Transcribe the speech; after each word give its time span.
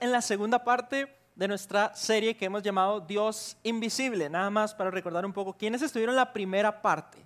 en 0.00 0.10
la 0.10 0.22
segunda 0.22 0.64
parte 0.64 1.14
de 1.34 1.46
nuestra 1.46 1.94
serie 1.94 2.36
que 2.36 2.46
hemos 2.46 2.62
llamado 2.62 3.00
Dios 3.00 3.56
Invisible. 3.62 4.28
Nada 4.30 4.48
más 4.50 4.74
para 4.74 4.90
recordar 4.90 5.24
un 5.26 5.32
poco 5.32 5.52
quiénes 5.52 5.82
estuvieron 5.82 6.14
en 6.14 6.16
la 6.16 6.32
primera 6.32 6.80
parte. 6.80 7.18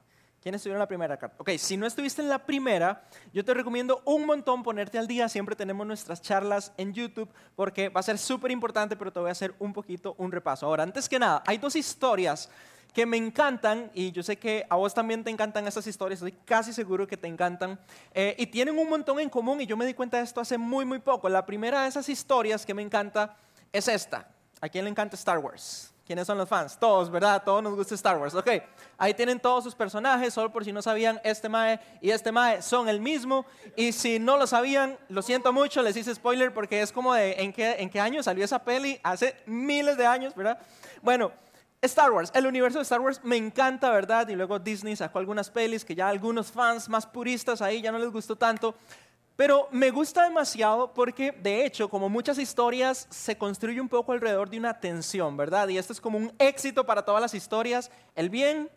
¿Quiénes 0.42 0.60
estuvieron 0.60 0.78
en 0.78 0.80
la 0.80 0.88
primera? 0.88 1.18
Ok, 1.36 1.50
si 1.58 1.76
no 1.76 1.86
estuviste 1.86 2.22
en 2.22 2.28
la 2.28 2.38
primera, 2.38 3.04
yo 3.32 3.44
te 3.44 3.52
recomiendo 3.52 4.02
un 4.06 4.24
montón 4.26 4.62
ponerte 4.62 4.98
al 4.98 5.06
día. 5.06 5.28
Siempre 5.28 5.54
tenemos 5.54 5.86
nuestras 5.86 6.22
charlas 6.22 6.72
en 6.76 6.94
YouTube 6.94 7.28
porque 7.54 7.88
va 7.90 8.00
a 8.00 8.02
ser 8.02 8.16
súper 8.16 8.50
importante, 8.50 8.96
pero 8.96 9.12
te 9.12 9.20
voy 9.20 9.28
a 9.28 9.32
hacer 9.32 9.54
un 9.58 9.72
poquito 9.72 10.14
un 10.18 10.32
repaso. 10.32 10.66
Ahora, 10.66 10.82
antes 10.82 11.08
que 11.08 11.18
nada, 11.18 11.42
hay 11.46 11.58
dos 11.58 11.76
historias 11.76 12.50
que 12.92 13.06
me 13.06 13.16
encantan 13.16 13.90
y 13.94 14.12
yo 14.12 14.22
sé 14.22 14.36
que 14.36 14.66
a 14.68 14.76
vos 14.76 14.92
también 14.94 15.22
te 15.24 15.30
encantan 15.30 15.66
estas 15.66 15.86
historias, 15.86 16.18
estoy 16.18 16.32
casi 16.44 16.72
seguro 16.72 17.06
que 17.06 17.16
te 17.16 17.28
encantan 17.28 17.78
eh, 18.12 18.34
y 18.38 18.46
tienen 18.46 18.78
un 18.78 18.88
montón 18.88 19.20
en 19.20 19.28
común 19.28 19.60
y 19.60 19.66
yo 19.66 19.76
me 19.76 19.86
di 19.86 19.94
cuenta 19.94 20.18
de 20.18 20.24
esto 20.24 20.40
hace 20.40 20.58
muy, 20.58 20.84
muy 20.84 20.98
poco. 20.98 21.28
La 21.28 21.46
primera 21.46 21.82
de 21.82 21.88
esas 21.88 22.08
historias 22.08 22.66
que 22.66 22.74
me 22.74 22.82
encanta 22.82 23.36
es 23.72 23.88
esta. 23.88 24.28
¿A 24.60 24.68
quién 24.68 24.84
le 24.84 24.90
encanta 24.90 25.16
Star 25.16 25.38
Wars? 25.38 25.92
¿Quiénes 26.04 26.26
son 26.26 26.36
los 26.38 26.48
fans? 26.48 26.76
Todos, 26.76 27.08
¿verdad? 27.08 27.40
Todos 27.44 27.62
nos 27.62 27.76
gusta 27.76 27.94
Star 27.94 28.18
Wars. 28.18 28.34
Ok, 28.34 28.48
ahí 28.98 29.14
tienen 29.14 29.38
todos 29.38 29.62
sus 29.62 29.76
personajes, 29.76 30.34
solo 30.34 30.50
por 30.50 30.64
si 30.64 30.72
no 30.72 30.82
sabían, 30.82 31.20
este 31.22 31.48
Mae 31.48 31.78
y 32.00 32.10
este 32.10 32.32
Mae 32.32 32.62
son 32.62 32.88
el 32.88 33.00
mismo. 33.00 33.46
Y 33.76 33.92
si 33.92 34.18
no 34.18 34.36
lo 34.36 34.48
sabían, 34.48 34.98
lo 35.08 35.22
siento 35.22 35.52
mucho, 35.52 35.82
les 35.82 35.96
hice 35.96 36.12
spoiler 36.12 36.52
porque 36.52 36.82
es 36.82 36.90
como 36.90 37.14
de 37.14 37.34
en 37.34 37.52
qué, 37.52 37.76
en 37.78 37.88
qué 37.88 38.00
año 38.00 38.24
salió 38.24 38.44
esa 38.44 38.64
peli, 38.64 38.98
hace 39.04 39.36
miles 39.46 39.96
de 39.96 40.04
años, 40.04 40.34
¿verdad? 40.34 40.58
Bueno, 41.00 41.30
Star 41.82 42.12
Wars, 42.12 42.30
el 42.34 42.46
universo 42.46 42.78
de 42.78 42.82
Star 42.82 43.00
Wars 43.00 43.20
me 43.24 43.36
encanta, 43.36 43.90
¿verdad? 43.90 44.28
Y 44.28 44.36
luego 44.36 44.58
Disney 44.58 44.96
sacó 44.96 45.18
algunas 45.18 45.50
pelis 45.50 45.82
que 45.82 45.94
ya 45.94 46.08
algunos 46.08 46.52
fans 46.52 46.90
más 46.90 47.06
puristas 47.06 47.62
ahí 47.62 47.80
ya 47.80 47.90
no 47.90 47.98
les 47.98 48.10
gustó 48.10 48.36
tanto. 48.36 48.74
Pero 49.34 49.66
me 49.70 49.90
gusta 49.90 50.24
demasiado 50.24 50.92
porque, 50.92 51.32
de 51.32 51.64
hecho, 51.64 51.88
como 51.88 52.10
muchas 52.10 52.38
historias, 52.38 53.06
se 53.08 53.38
construye 53.38 53.80
un 53.80 53.88
poco 53.88 54.12
alrededor 54.12 54.50
de 54.50 54.58
una 54.58 54.78
tensión, 54.78 55.38
¿verdad? 55.38 55.68
Y 55.68 55.78
esto 55.78 55.94
es 55.94 56.00
como 56.02 56.18
un 56.18 56.30
éxito 56.38 56.84
para 56.84 57.06
todas 57.06 57.22
las 57.22 57.32
historias, 57.32 57.90
el 58.14 58.28
bien 58.28 58.68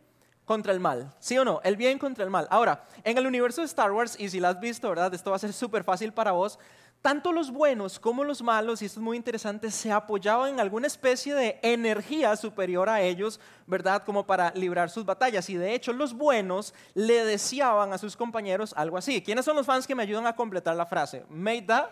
contra 0.46 0.72
el 0.72 0.80
mal, 0.80 1.14
¿sí 1.20 1.38
o 1.38 1.44
no? 1.44 1.60
El 1.66 1.76
bien 1.76 2.00
contra 2.00 2.24
el 2.24 2.30
mal. 2.30 2.48
Ahora, 2.50 2.86
en 3.04 3.18
el 3.18 3.28
universo 3.28 3.60
de 3.60 3.68
Star 3.68 3.92
Wars, 3.92 4.16
y 4.18 4.30
si 4.30 4.40
lo 4.40 4.48
has 4.48 4.62
visto, 4.62 4.88
¿verdad? 4.88 5.14
Esto 5.14 5.32
va 5.32 5.36
a 5.36 5.40
ser 5.40 5.52
súper 5.52 5.84
fácil 5.84 6.14
para 6.14 6.32
vos, 6.32 6.58
tanto 7.04 7.34
los 7.34 7.52
buenos 7.52 8.00
como 8.00 8.24
los 8.24 8.42
malos, 8.42 8.82
y 8.82 8.86
esto 8.86 9.02
es 9.02 9.04
muy 9.04 9.18
interesante, 9.18 9.70
se 9.70 9.92
apoyaban 9.92 10.54
en 10.54 10.60
alguna 10.62 10.88
especie 10.88 11.36
de 11.36 11.60
energía 11.62 12.34
superior 12.38 12.88
a 12.88 13.02
ellos, 13.02 13.42
¿verdad? 13.68 14.04
Como 14.06 14.26
para 14.26 14.52
librar 14.56 14.90
sus 14.90 15.04
batallas. 15.04 15.50
Y 15.50 15.58
de 15.58 15.76
hecho 15.76 15.92
los 15.92 16.14
buenos 16.14 16.74
le 16.94 17.26
deseaban 17.26 17.92
a 17.92 17.98
sus 17.98 18.16
compañeros 18.16 18.74
algo 18.78 18.98
así. 18.98 19.22
¿Quiénes 19.22 19.44
son 19.44 19.58
los 19.58 19.66
fans 19.66 19.86
que 19.86 19.94
me 19.94 20.04
ayudan 20.04 20.26
a 20.26 20.36
completar 20.36 20.78
la 20.78 20.86
frase? 20.86 21.26
May 21.30 21.62
the... 21.62 21.84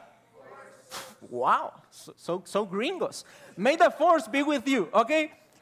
Wow, 1.30 1.72
so, 1.90 2.42
so, 2.46 2.66
gringos. 2.66 3.26
May 3.58 3.76
the 3.76 3.92
force 3.92 4.30
be 4.32 4.42
with 4.42 4.64
you, 4.64 4.88
¿ok? 4.94 5.12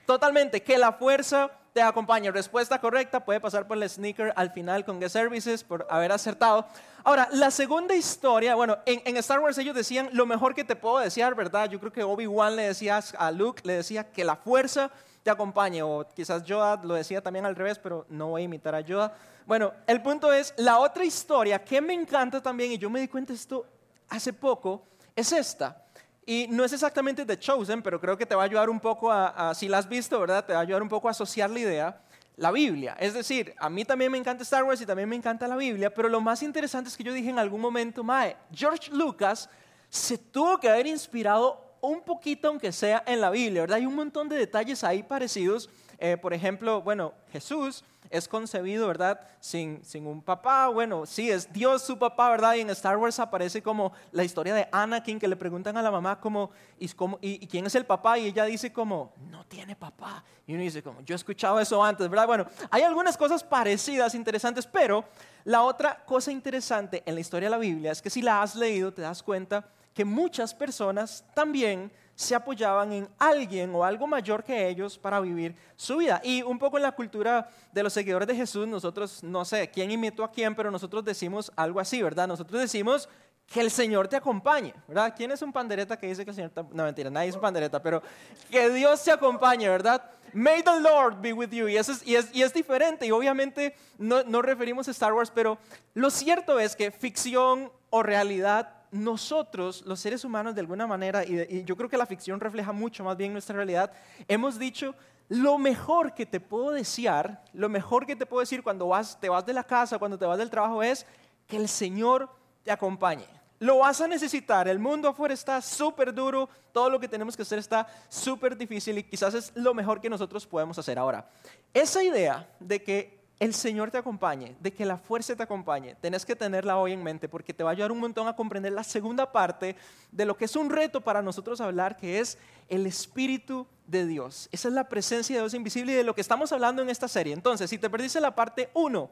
Totalmente, 0.06 0.62
que 0.62 0.78
la 0.78 0.94
fuerza 0.94 1.50
te 1.80 1.84
acompañe. 1.84 2.30
Respuesta 2.30 2.82
correcta, 2.82 3.24
puede 3.24 3.40
pasar 3.40 3.66
por 3.66 3.78
el 3.78 3.90
sneaker 3.90 4.34
al 4.36 4.52
final 4.52 4.84
con 4.84 5.00
Get 5.00 5.08
Services 5.08 5.64
por 5.64 5.88
haber 5.90 6.12
acertado. 6.12 6.68
Ahora, 7.06 7.30
la 7.32 7.52
segunda 7.52 7.96
historia, 7.96 8.54
bueno, 8.54 8.80
en, 8.86 9.16
Star 9.16 9.40
Wars 9.40 9.58
ellos 9.60 9.74
decían 9.74 10.10
lo 10.12 10.26
mejor 10.26 10.54
que 10.54 10.66
te 10.66 10.76
puedo 10.76 11.00
desear, 11.00 11.36
¿verdad? 11.36 11.70
Yo 11.70 11.80
creo 11.80 11.94
que 11.94 12.04
Obi-Wan 12.04 12.58
le 12.58 12.64
decía 12.64 13.00
a 13.18 13.32
Luke, 13.32 13.62
le 13.64 13.76
decía 13.76 14.12
que 14.12 14.26
la 14.26 14.36
fuerza 14.36 14.92
te 15.24 15.30
acompañe, 15.30 15.82
o 15.82 16.06
quizás 16.14 16.44
Yoda 16.44 16.82
lo 16.84 16.96
decía 16.96 17.22
también 17.22 17.46
al 17.46 17.56
revés, 17.56 17.80
pero 17.80 18.06
no 18.10 18.32
voy 18.32 18.42
a 18.42 18.46
imitar 18.46 18.76
a 18.76 18.82
Yoda. 18.82 19.14
Bueno, 19.46 19.72
el 19.88 20.02
punto 20.02 20.34
es, 20.34 20.54
la 20.58 20.80
otra 20.80 21.06
historia 21.06 21.64
que 21.64 21.80
me 21.80 21.94
encanta 21.94 22.42
también, 22.42 22.74
y 22.74 22.78
yo 22.78 22.90
me 22.90 23.00
di 23.00 23.08
cuenta 23.08 23.32
de 23.32 23.38
esto 23.38 23.66
hace 24.10 24.34
poco, 24.34 24.84
es 25.16 25.32
esta. 25.32 25.82
Y 26.30 26.46
no 26.48 26.64
es 26.64 26.72
exactamente 26.74 27.26
The 27.26 27.40
Chosen, 27.40 27.82
pero 27.82 28.00
creo 28.00 28.16
que 28.16 28.24
te 28.24 28.36
va 28.36 28.44
a 28.44 28.46
ayudar 28.46 28.70
un 28.70 28.80
poco 28.80 29.12
a, 29.12 29.50
a, 29.50 29.56
si 29.56 29.68
la 29.68 29.80
has 29.80 29.90
visto, 29.90 30.20
¿verdad? 30.20 30.46
Te 30.46 30.54
va 30.54 30.60
a 30.60 30.62
ayudar 30.62 30.84
un 30.84 30.88
poco 30.88 31.08
a 31.08 31.12
asociar 31.12 31.50
la 31.50 31.60
idea 31.60 32.02
la 32.38 32.52
Biblia. 32.52 32.96
Es 33.00 33.16
decir, 33.16 33.56
a 33.58 33.68
mí 33.68 33.84
también 33.84 34.12
me 34.12 34.18
encanta 34.20 34.44
Star 34.44 34.64
Wars 34.64 34.80
y 34.80 34.86
también 34.86 35.10
me 35.10 35.16
encanta 35.16 35.48
la 35.48 35.56
Biblia, 35.56 35.92
pero 35.92 36.08
lo 36.08 36.22
más 36.22 36.44
interesante 36.44 36.88
es 36.88 36.96
que 36.96 37.04
yo 37.04 37.14
dije 37.14 37.32
en 37.32 37.40
algún 37.40 37.60
momento, 37.60 38.04
Mae, 38.04 38.38
George 38.54 38.92
Lucas 38.92 39.50
se 39.90 40.20
tuvo 40.20 40.60
que 40.60 40.70
haber 40.70 40.86
inspirado 40.86 41.76
un 41.82 42.02
poquito, 42.02 42.48
aunque 42.48 42.72
sea 42.72 43.04
en 43.08 43.22
la 43.22 43.32
Biblia, 43.32 43.62
¿verdad? 43.62 43.78
Hay 43.78 43.86
un 43.86 43.96
montón 43.96 44.30
de 44.30 44.38
detalles 44.38 44.84
ahí 44.84 45.02
parecidos. 45.02 45.70
Eh, 46.02 46.16
por 46.16 46.34
ejemplo, 46.34 46.82
bueno, 46.82 47.14
Jesús 47.32 47.84
es 48.10 48.28
concebido, 48.28 48.88
¿verdad? 48.88 49.20
Sin, 49.42 49.84
sin 49.84 50.08
un 50.08 50.22
papá. 50.22 50.70
Bueno, 50.70 51.06
sí, 51.06 51.30
es 51.30 51.52
Dios 51.52 51.84
su 51.84 52.00
papá, 52.00 52.30
¿verdad? 52.30 52.56
Y 52.56 52.62
en 52.62 52.70
Star 52.70 52.98
Wars 52.98 53.20
aparece 53.20 53.62
como 53.62 53.92
la 54.14 54.24
historia 54.24 54.54
de 54.56 54.68
Anakin, 54.72 55.20
que 55.20 55.28
le 55.28 55.36
preguntan 55.36 55.76
a 55.76 55.82
la 55.82 55.92
mamá 55.92 56.20
como, 56.20 56.52
¿y, 56.80 56.90
y, 57.22 57.48
quién 57.48 57.66
es 57.66 57.76
el 57.76 57.86
papá? 57.86 58.18
Y 58.18 58.28
ella 58.28 58.46
dice 58.46 58.72
como, 58.72 59.14
no 59.30 59.46
tiene 59.46 59.76
papá. 59.76 60.24
Y 60.48 60.54
uno 60.54 60.64
dice 60.64 60.82
como, 60.82 61.02
yo 61.02 61.14
he 61.14 61.18
escuchado 61.18 61.60
eso 61.60 61.84
antes, 61.84 62.08
¿verdad? 62.10 62.28
Bueno, 62.28 62.46
hay 62.72 62.84
algunas 62.84 63.18
cosas 63.18 63.44
parecidas, 63.44 64.16
interesantes, 64.16 64.66
pero 64.66 65.04
la 65.44 65.64
otra 65.64 66.04
cosa 66.06 66.32
interesante 66.32 67.04
en 67.06 67.14
la 67.14 67.22
historia 67.22 67.48
de 67.48 67.52
la 67.52 67.58
Biblia 67.60 67.92
es 67.92 68.02
que 68.02 68.10
si 68.10 68.22
la 68.22 68.42
has 68.42 68.56
leído 68.56 68.94
te 68.94 69.02
das 69.02 69.22
cuenta 69.22 69.68
que 69.94 70.06
muchas 70.06 70.54
personas 70.54 71.26
también 71.34 71.92
se 72.20 72.36
apoyaban 72.36 72.92
en 72.92 73.08
alguien 73.18 73.74
o 73.74 73.82
algo 73.82 74.06
mayor 74.06 74.44
que 74.44 74.68
ellos 74.68 74.98
para 74.98 75.22
vivir 75.22 75.56
su 75.78 75.96
vida. 75.96 76.20
Y 76.22 76.42
un 76.42 76.60
poco 76.60 76.76
en 76.76 76.84
la 76.84 76.92
cultura 76.92 77.50
de 77.72 77.82
los 77.82 77.94
seguidores 77.94 78.28
de 78.28 78.36
Jesús, 78.36 78.68
nosotros, 78.68 79.24
no 79.24 79.46
sé 79.46 79.72
quién 79.72 79.90
imitó 79.90 80.26
a 80.26 80.30
quién, 80.30 80.54
pero 80.54 80.70
nosotros 80.70 81.06
decimos 81.06 81.50
algo 81.56 81.80
así, 81.80 82.04
¿verdad? 82.04 82.28
Nosotros 82.28 82.60
decimos 82.60 83.08
que 83.48 83.62
el 83.62 83.72
Señor 83.72 84.10
te 84.10 84.18
acompañe, 84.18 84.74
¿verdad? 84.86 85.14
¿Quién 85.16 85.32
es 85.32 85.42
un 85.42 85.54
pandereta 85.54 85.96
que 85.96 86.08
dice 86.08 86.26
que 86.26 86.32
el 86.32 86.36
Señor 86.36 86.52
te... 86.52 86.62
No, 86.62 86.84
mentira, 86.84 87.10
nadie 87.10 87.30
es 87.30 87.36
un 87.36 87.42
pandereta, 87.42 87.82
pero 87.82 88.04
que 88.52 88.70
Dios 88.70 89.02
te 89.02 89.12
acompañe, 89.12 89.70
¿verdad? 89.70 90.04
May 90.34 90.62
the 90.62 90.78
Lord 90.82 91.22
be 91.22 91.32
with 91.32 91.52
you. 91.52 91.70
Y, 91.70 91.78
es 91.78 92.54
diferente, 92.54 93.06
y 93.06 93.12
obviamente 93.12 93.78
no, 93.98 94.24
no 94.24 94.42
referimos 94.42 94.90
a 94.90 94.92
Star 94.92 95.14
Wars, 95.14 95.32
pero 95.34 95.58
lo 95.94 96.10
cierto 96.10 96.60
es 96.60 96.76
que 96.76 96.92
ficción 96.92 97.72
o 97.90 98.04
realidad 98.04 98.79
nosotros, 98.92 99.84
los 99.86 100.00
seres 100.00 100.24
humanos, 100.24 100.56
de 100.56 100.62
alguna 100.62 100.88
manera, 100.88 101.24
y, 101.24 101.64
yo 101.64 101.76
creo 101.76 101.90
que 101.90 101.98
la 101.98 102.06
ficción 102.06 102.40
refleja 102.40 102.72
mucho 102.72 103.04
más 103.04 103.18
bien 103.18 103.34
nuestra 103.34 103.56
realidad, 103.56 103.92
hemos 104.28 104.58
dicho, 104.58 104.96
lo 105.28 105.58
mejor 105.58 106.14
que 106.14 106.26
te 106.26 106.40
puedo 106.40 106.72
desear, 106.72 107.44
lo 107.54 107.70
mejor 107.70 108.06
que 108.06 108.16
te 108.16 108.26
puedo 108.26 108.42
decir 108.42 108.64
cuando 108.64 108.88
vas, 108.88 109.20
te 109.20 109.30
vas 109.30 109.46
de 109.46 109.54
la 109.54 109.64
casa, 109.64 110.00
cuando 110.00 110.18
te 110.18 110.26
vas 110.26 110.38
del 110.38 110.50
trabajo 110.50 110.82
es 110.82 111.06
que 111.48 111.58
el 111.58 111.68
Señor 111.68 112.30
te 112.64 112.72
acompañe. 112.72 113.26
Lo 113.60 113.80
vas 113.80 114.00
a 114.00 114.08
necesitar, 114.08 114.68
el 114.68 114.80
mundo 114.80 115.10
afuera 115.10 115.34
está 115.34 115.62
súper 115.62 116.14
duro, 116.14 116.50
todo 116.72 116.90
lo 116.90 117.00
que 117.00 117.08
tenemos 117.08 117.36
que 117.36 117.42
hacer 117.42 117.60
está 117.60 117.86
súper 118.08 118.58
difícil 118.58 118.98
y 118.98 119.04
quizás 119.04 119.34
es 119.34 119.52
lo 119.56 119.74
mejor 119.74 120.00
que 120.00 120.10
nosotros 120.10 120.48
podemos 120.48 120.80
hacer. 120.80 120.98
Ahora, 120.98 121.30
esa 121.74 122.02
idea 122.02 122.50
de 122.60 122.82
que 122.82 123.19
el 123.40 123.54
Señor 123.54 123.90
te 123.90 123.98
acompañe, 123.98 124.56
de 124.60 124.74
que 124.74 124.86
la 124.86 124.98
fuerza 124.98 125.36
te 125.36 125.44
acompañe, 125.44 125.96
tenés 125.96 126.26
que 126.26 126.36
tenerla 126.36 126.78
hoy 126.78 126.92
en 126.92 127.02
mente 127.02 127.30
porque 127.30 127.54
te 127.54 127.64
va 127.64 127.70
a 127.70 127.74
ayudar 127.74 127.92
un 127.92 128.00
montón 128.00 128.28
a 128.28 128.36
comprender 128.36 128.74
la 128.74 128.84
segunda 128.84 129.32
parte 129.32 129.78
de 130.12 130.26
lo 130.26 130.36
que 130.36 130.46
es 130.46 130.56
un 130.56 130.70
reto 130.70 131.02
para 131.02 131.22
nosotros 131.22 131.62
hablar, 131.62 131.96
que 131.96 132.20
es 132.20 132.38
el 132.68 132.86
Espíritu 132.86 133.66
de 133.88 134.06
Dios. 134.06 134.50
Esa 134.52 134.68
es 134.68 134.74
la 134.74 134.90
presencia 134.90 135.36
de 135.36 135.42
Dios 135.42 135.54
invisible 135.54 135.94
y 135.94 135.96
de 135.96 136.04
lo 136.04 136.14
que 136.14 136.22
estamos 136.22 136.52
hablando 136.52 136.82
en 136.82 136.90
esta 136.90 137.08
serie. 137.08 137.34
Entonces, 137.34 137.70
si 137.70 137.78
te 137.78 137.90
perdiste 137.90 138.20
la 138.20 138.36
parte 138.36 138.70
1, 138.74 139.10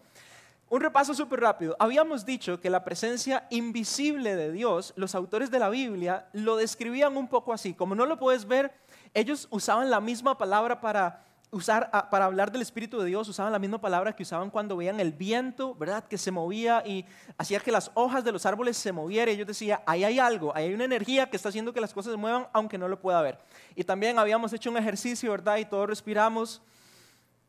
un 0.70 0.82
repaso 0.82 1.14
súper 1.14 1.40
rápido. 1.40 1.78
Habíamos 1.80 2.26
dicho 2.26 2.60
que 2.60 2.70
la 2.70 2.84
presencia 2.84 3.48
invisible 3.50 4.36
de 4.36 4.52
Dios, 4.52 4.92
los 4.98 5.16
autores 5.16 5.50
de 5.50 5.60
la 5.60 5.70
Biblia 5.70 6.28
lo 6.34 6.58
describían 6.58 7.16
un 7.16 7.30
poco 7.30 7.54
así. 7.54 7.74
Como 7.74 7.96
no 7.96 8.06
lo 8.06 8.20
puedes 8.20 8.46
ver, 8.46 8.74
ellos 9.14 9.48
usaban 9.50 9.90
la 9.90 10.02
misma 10.02 10.38
palabra 10.38 10.82
para 10.82 11.24
usar, 11.52 11.90
para 12.10 12.26
hablar 12.26 12.52
del 12.52 12.62
Espíritu 12.62 13.00
de 13.00 13.06
Dios, 13.06 13.28
usaban 13.30 13.52
la 13.52 13.60
misma 13.60 13.80
palabra 13.80 14.16
que 14.16 14.24
usaban 14.24 14.50
cuando 14.50 14.78
veían 14.78 15.00
el 15.00 15.12
viento, 15.12 15.76
¿verdad? 15.76 16.04
Que 16.04 16.18
se 16.18 16.32
movía 16.32 16.84
y 16.86 17.06
hacía 17.38 17.60
que 17.60 17.72
las 17.72 17.92
hojas 17.94 18.24
de 18.24 18.32
los 18.32 18.46
árboles 18.46 18.78
se 18.78 18.92
movieran. 18.92 19.34
Ellos 19.34 19.48
decían, 19.48 19.80
ahí 19.86 20.04
hay 20.04 20.20
algo, 20.20 20.56
ahí 20.56 20.66
hay 20.66 20.74
una 20.74 20.86
energía 20.86 21.30
que 21.30 21.38
está 21.38 21.50
haciendo 21.50 21.74
que 21.74 21.82
las 21.82 21.94
cosas 21.94 22.12
se 22.12 22.18
muevan, 22.18 22.48
aunque 22.54 22.78
no 22.78 22.88
lo 22.88 23.00
pueda 23.00 23.22
ver. 23.22 23.40
Y 23.76 23.84
también 23.84 24.20
habíamos 24.20 24.52
hecho 24.54 24.70
un 24.70 24.78
ejercicio, 24.78 25.32
¿verdad? 25.32 25.58
Y 25.58 25.66
todos 25.66 25.88
respiramos. 25.88 26.62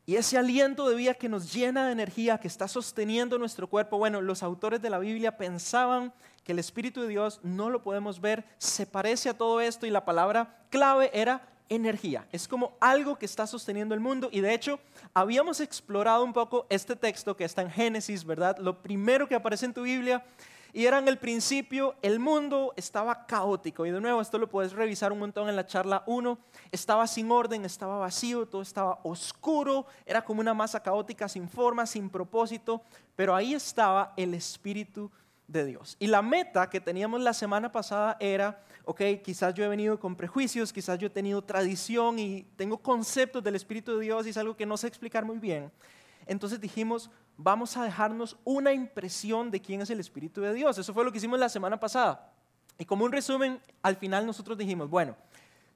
Y 0.06 0.16
ese 0.16 0.38
aliento 0.38 0.88
de 0.88 0.96
vida 0.96 1.12
que 1.12 1.28
nos 1.28 1.52
llena 1.52 1.86
de 1.86 1.92
energía, 1.92 2.38
que 2.38 2.48
está 2.48 2.66
sosteniendo 2.66 3.38
nuestro 3.38 3.68
cuerpo, 3.68 3.98
bueno, 3.98 4.22
los 4.22 4.42
autores 4.42 4.80
de 4.80 4.88
la 4.88 4.98
Biblia 4.98 5.36
pensaban 5.36 6.14
que 6.44 6.52
el 6.52 6.58
Espíritu 6.58 7.02
de 7.02 7.08
Dios 7.08 7.40
no 7.42 7.68
lo 7.68 7.82
podemos 7.82 8.18
ver, 8.18 8.46
se 8.56 8.86
parece 8.86 9.28
a 9.28 9.36
todo 9.36 9.60
esto 9.60 9.84
y 9.84 9.90
la 9.90 10.06
palabra 10.06 10.64
clave 10.70 11.10
era 11.12 11.46
energía, 11.68 12.26
es 12.32 12.48
como 12.48 12.76
algo 12.80 13.16
que 13.16 13.26
está 13.26 13.46
sosteniendo 13.46 13.94
el 13.94 14.00
mundo 14.00 14.28
y 14.32 14.40
de 14.40 14.54
hecho 14.54 14.80
habíamos 15.14 15.60
explorado 15.60 16.24
un 16.24 16.32
poco 16.32 16.66
este 16.70 16.96
texto 16.96 17.36
que 17.36 17.44
está 17.44 17.62
en 17.62 17.70
Génesis, 17.70 18.24
¿verdad? 18.24 18.56
Lo 18.58 18.82
primero 18.82 19.28
que 19.28 19.34
aparece 19.34 19.66
en 19.66 19.74
tu 19.74 19.82
Biblia. 19.82 20.24
Y 20.72 20.84
era 20.84 20.98
en 20.98 21.08
el 21.08 21.16
principio 21.16 21.94
el 22.02 22.20
mundo 22.20 22.74
estaba 22.76 23.26
caótico. 23.26 23.86
Y 23.86 23.90
de 23.90 24.00
nuevo 24.00 24.20
esto 24.20 24.38
lo 24.38 24.50
puedes 24.50 24.72
revisar 24.72 25.12
un 25.12 25.18
montón 25.18 25.48
en 25.48 25.56
la 25.56 25.66
charla 25.66 26.04
1, 26.06 26.38
estaba 26.70 27.06
sin 27.06 27.30
orden, 27.30 27.64
estaba 27.64 27.98
vacío, 27.98 28.46
todo 28.46 28.60
estaba 28.60 29.00
oscuro, 29.02 29.86
era 30.04 30.22
como 30.22 30.40
una 30.40 30.52
masa 30.52 30.82
caótica 30.82 31.26
sin 31.26 31.48
forma, 31.48 31.86
sin 31.86 32.10
propósito, 32.10 32.82
pero 33.16 33.34
ahí 33.34 33.54
estaba 33.54 34.12
el 34.16 34.34
Espíritu 34.34 35.10
de 35.46 35.64
Dios. 35.64 35.96
Y 35.98 36.06
la 36.06 36.20
meta 36.20 36.68
que 36.68 36.80
teníamos 36.80 37.22
la 37.22 37.32
semana 37.32 37.72
pasada 37.72 38.16
era 38.20 38.62
ok, 38.88 39.02
quizás 39.22 39.52
yo 39.52 39.62
he 39.66 39.68
venido 39.68 40.00
con 40.00 40.16
prejuicios, 40.16 40.72
quizás 40.72 40.98
yo 40.98 41.08
he 41.08 41.10
tenido 41.10 41.42
tradición 41.42 42.18
y 42.18 42.44
tengo 42.56 42.78
conceptos 42.78 43.44
del 43.44 43.54
Espíritu 43.54 43.98
de 43.98 44.04
Dios 44.04 44.26
y 44.26 44.30
es 44.30 44.36
algo 44.38 44.56
que 44.56 44.64
no 44.64 44.78
sé 44.78 44.86
explicar 44.86 45.26
muy 45.26 45.36
bien. 45.36 45.70
Entonces 46.26 46.58
dijimos, 46.58 47.10
vamos 47.36 47.76
a 47.76 47.84
dejarnos 47.84 48.38
una 48.44 48.72
impresión 48.72 49.50
de 49.50 49.60
quién 49.60 49.82
es 49.82 49.90
el 49.90 50.00
Espíritu 50.00 50.40
de 50.40 50.54
Dios. 50.54 50.78
Eso 50.78 50.94
fue 50.94 51.04
lo 51.04 51.12
que 51.12 51.18
hicimos 51.18 51.38
la 51.38 51.50
semana 51.50 51.78
pasada. 51.78 52.32
Y 52.78 52.86
como 52.86 53.04
un 53.04 53.12
resumen, 53.12 53.60
al 53.82 53.96
final 53.96 54.24
nosotros 54.24 54.56
dijimos, 54.56 54.88
bueno, 54.88 55.14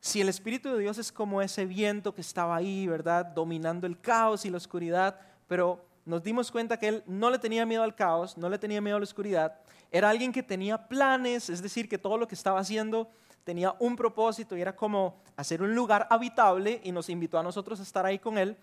si 0.00 0.22
el 0.22 0.30
Espíritu 0.30 0.70
de 0.72 0.78
Dios 0.78 0.96
es 0.96 1.12
como 1.12 1.42
ese 1.42 1.66
viento 1.66 2.14
que 2.14 2.22
estaba 2.22 2.56
ahí, 2.56 2.86
¿verdad? 2.86 3.26
Dominando 3.26 3.86
el 3.86 4.00
caos 4.00 4.46
y 4.46 4.50
la 4.50 4.56
oscuridad, 4.56 5.20
pero 5.48 5.84
nos 6.06 6.22
dimos 6.22 6.50
cuenta 6.50 6.78
que 6.78 6.88
él 6.88 7.04
no 7.06 7.28
le 7.28 7.38
tenía 7.38 7.66
miedo 7.66 7.82
al 7.82 7.94
caos, 7.94 8.38
no 8.38 8.48
le 8.48 8.58
tenía 8.58 8.80
miedo 8.80 8.96
a 8.96 9.00
la 9.00 9.04
oscuridad. 9.04 9.60
Era 9.92 10.10
alguien 10.10 10.32
que 10.32 10.42
tenía 10.42 10.88
planes, 10.88 11.50
es 11.50 11.62
decir, 11.62 11.88
que 11.88 11.98
todo 11.98 12.16
lo 12.16 12.26
que 12.26 12.34
estaba 12.34 12.58
haciendo 12.58 13.10
tenía 13.44 13.74
un 13.78 13.94
propósito 13.94 14.56
y 14.56 14.62
era 14.62 14.74
como 14.74 15.20
hacer 15.36 15.62
un 15.62 15.74
lugar 15.74 16.06
habitable 16.10 16.80
y 16.82 16.92
nos 16.92 17.08
invitó 17.08 17.38
a 17.38 17.42
nosotros 17.42 17.78
a 17.78 17.82
estar 17.82 18.06
ahí 18.06 18.18
con 18.18 18.38
él. 18.38 18.56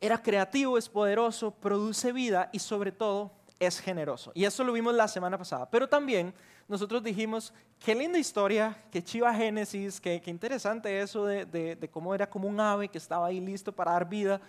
Era 0.00 0.20
creativo, 0.20 0.76
es 0.76 0.88
poderoso, 0.88 1.52
produce 1.52 2.12
vida 2.12 2.50
y 2.52 2.58
sobre 2.58 2.90
todo 2.90 3.30
es 3.60 3.78
generoso. 3.78 4.32
Y 4.34 4.44
eso 4.44 4.64
lo 4.64 4.72
vimos 4.72 4.94
la 4.94 5.06
semana 5.06 5.38
pasada. 5.38 5.70
Pero 5.70 5.88
también 5.88 6.34
nosotros 6.68 7.02
dijimos, 7.02 7.52
qué 7.78 7.94
linda 7.94 8.18
historia, 8.18 8.76
qué 8.90 9.02
chiva 9.02 9.32
Génesis, 9.34 10.00
qué, 10.00 10.20
interesante 10.26 11.00
eso 11.00 11.26
de, 11.26 11.88
cómo 11.92 12.14
era 12.14 12.28
como 12.28 12.48
un 12.48 12.58
ave 12.58 12.88
que 12.88 12.98
estaba 12.98 13.26
ahí 13.26 13.40
listo 13.40 13.72
para 13.72 13.92
dar 13.92 14.08
vida, 14.08 14.40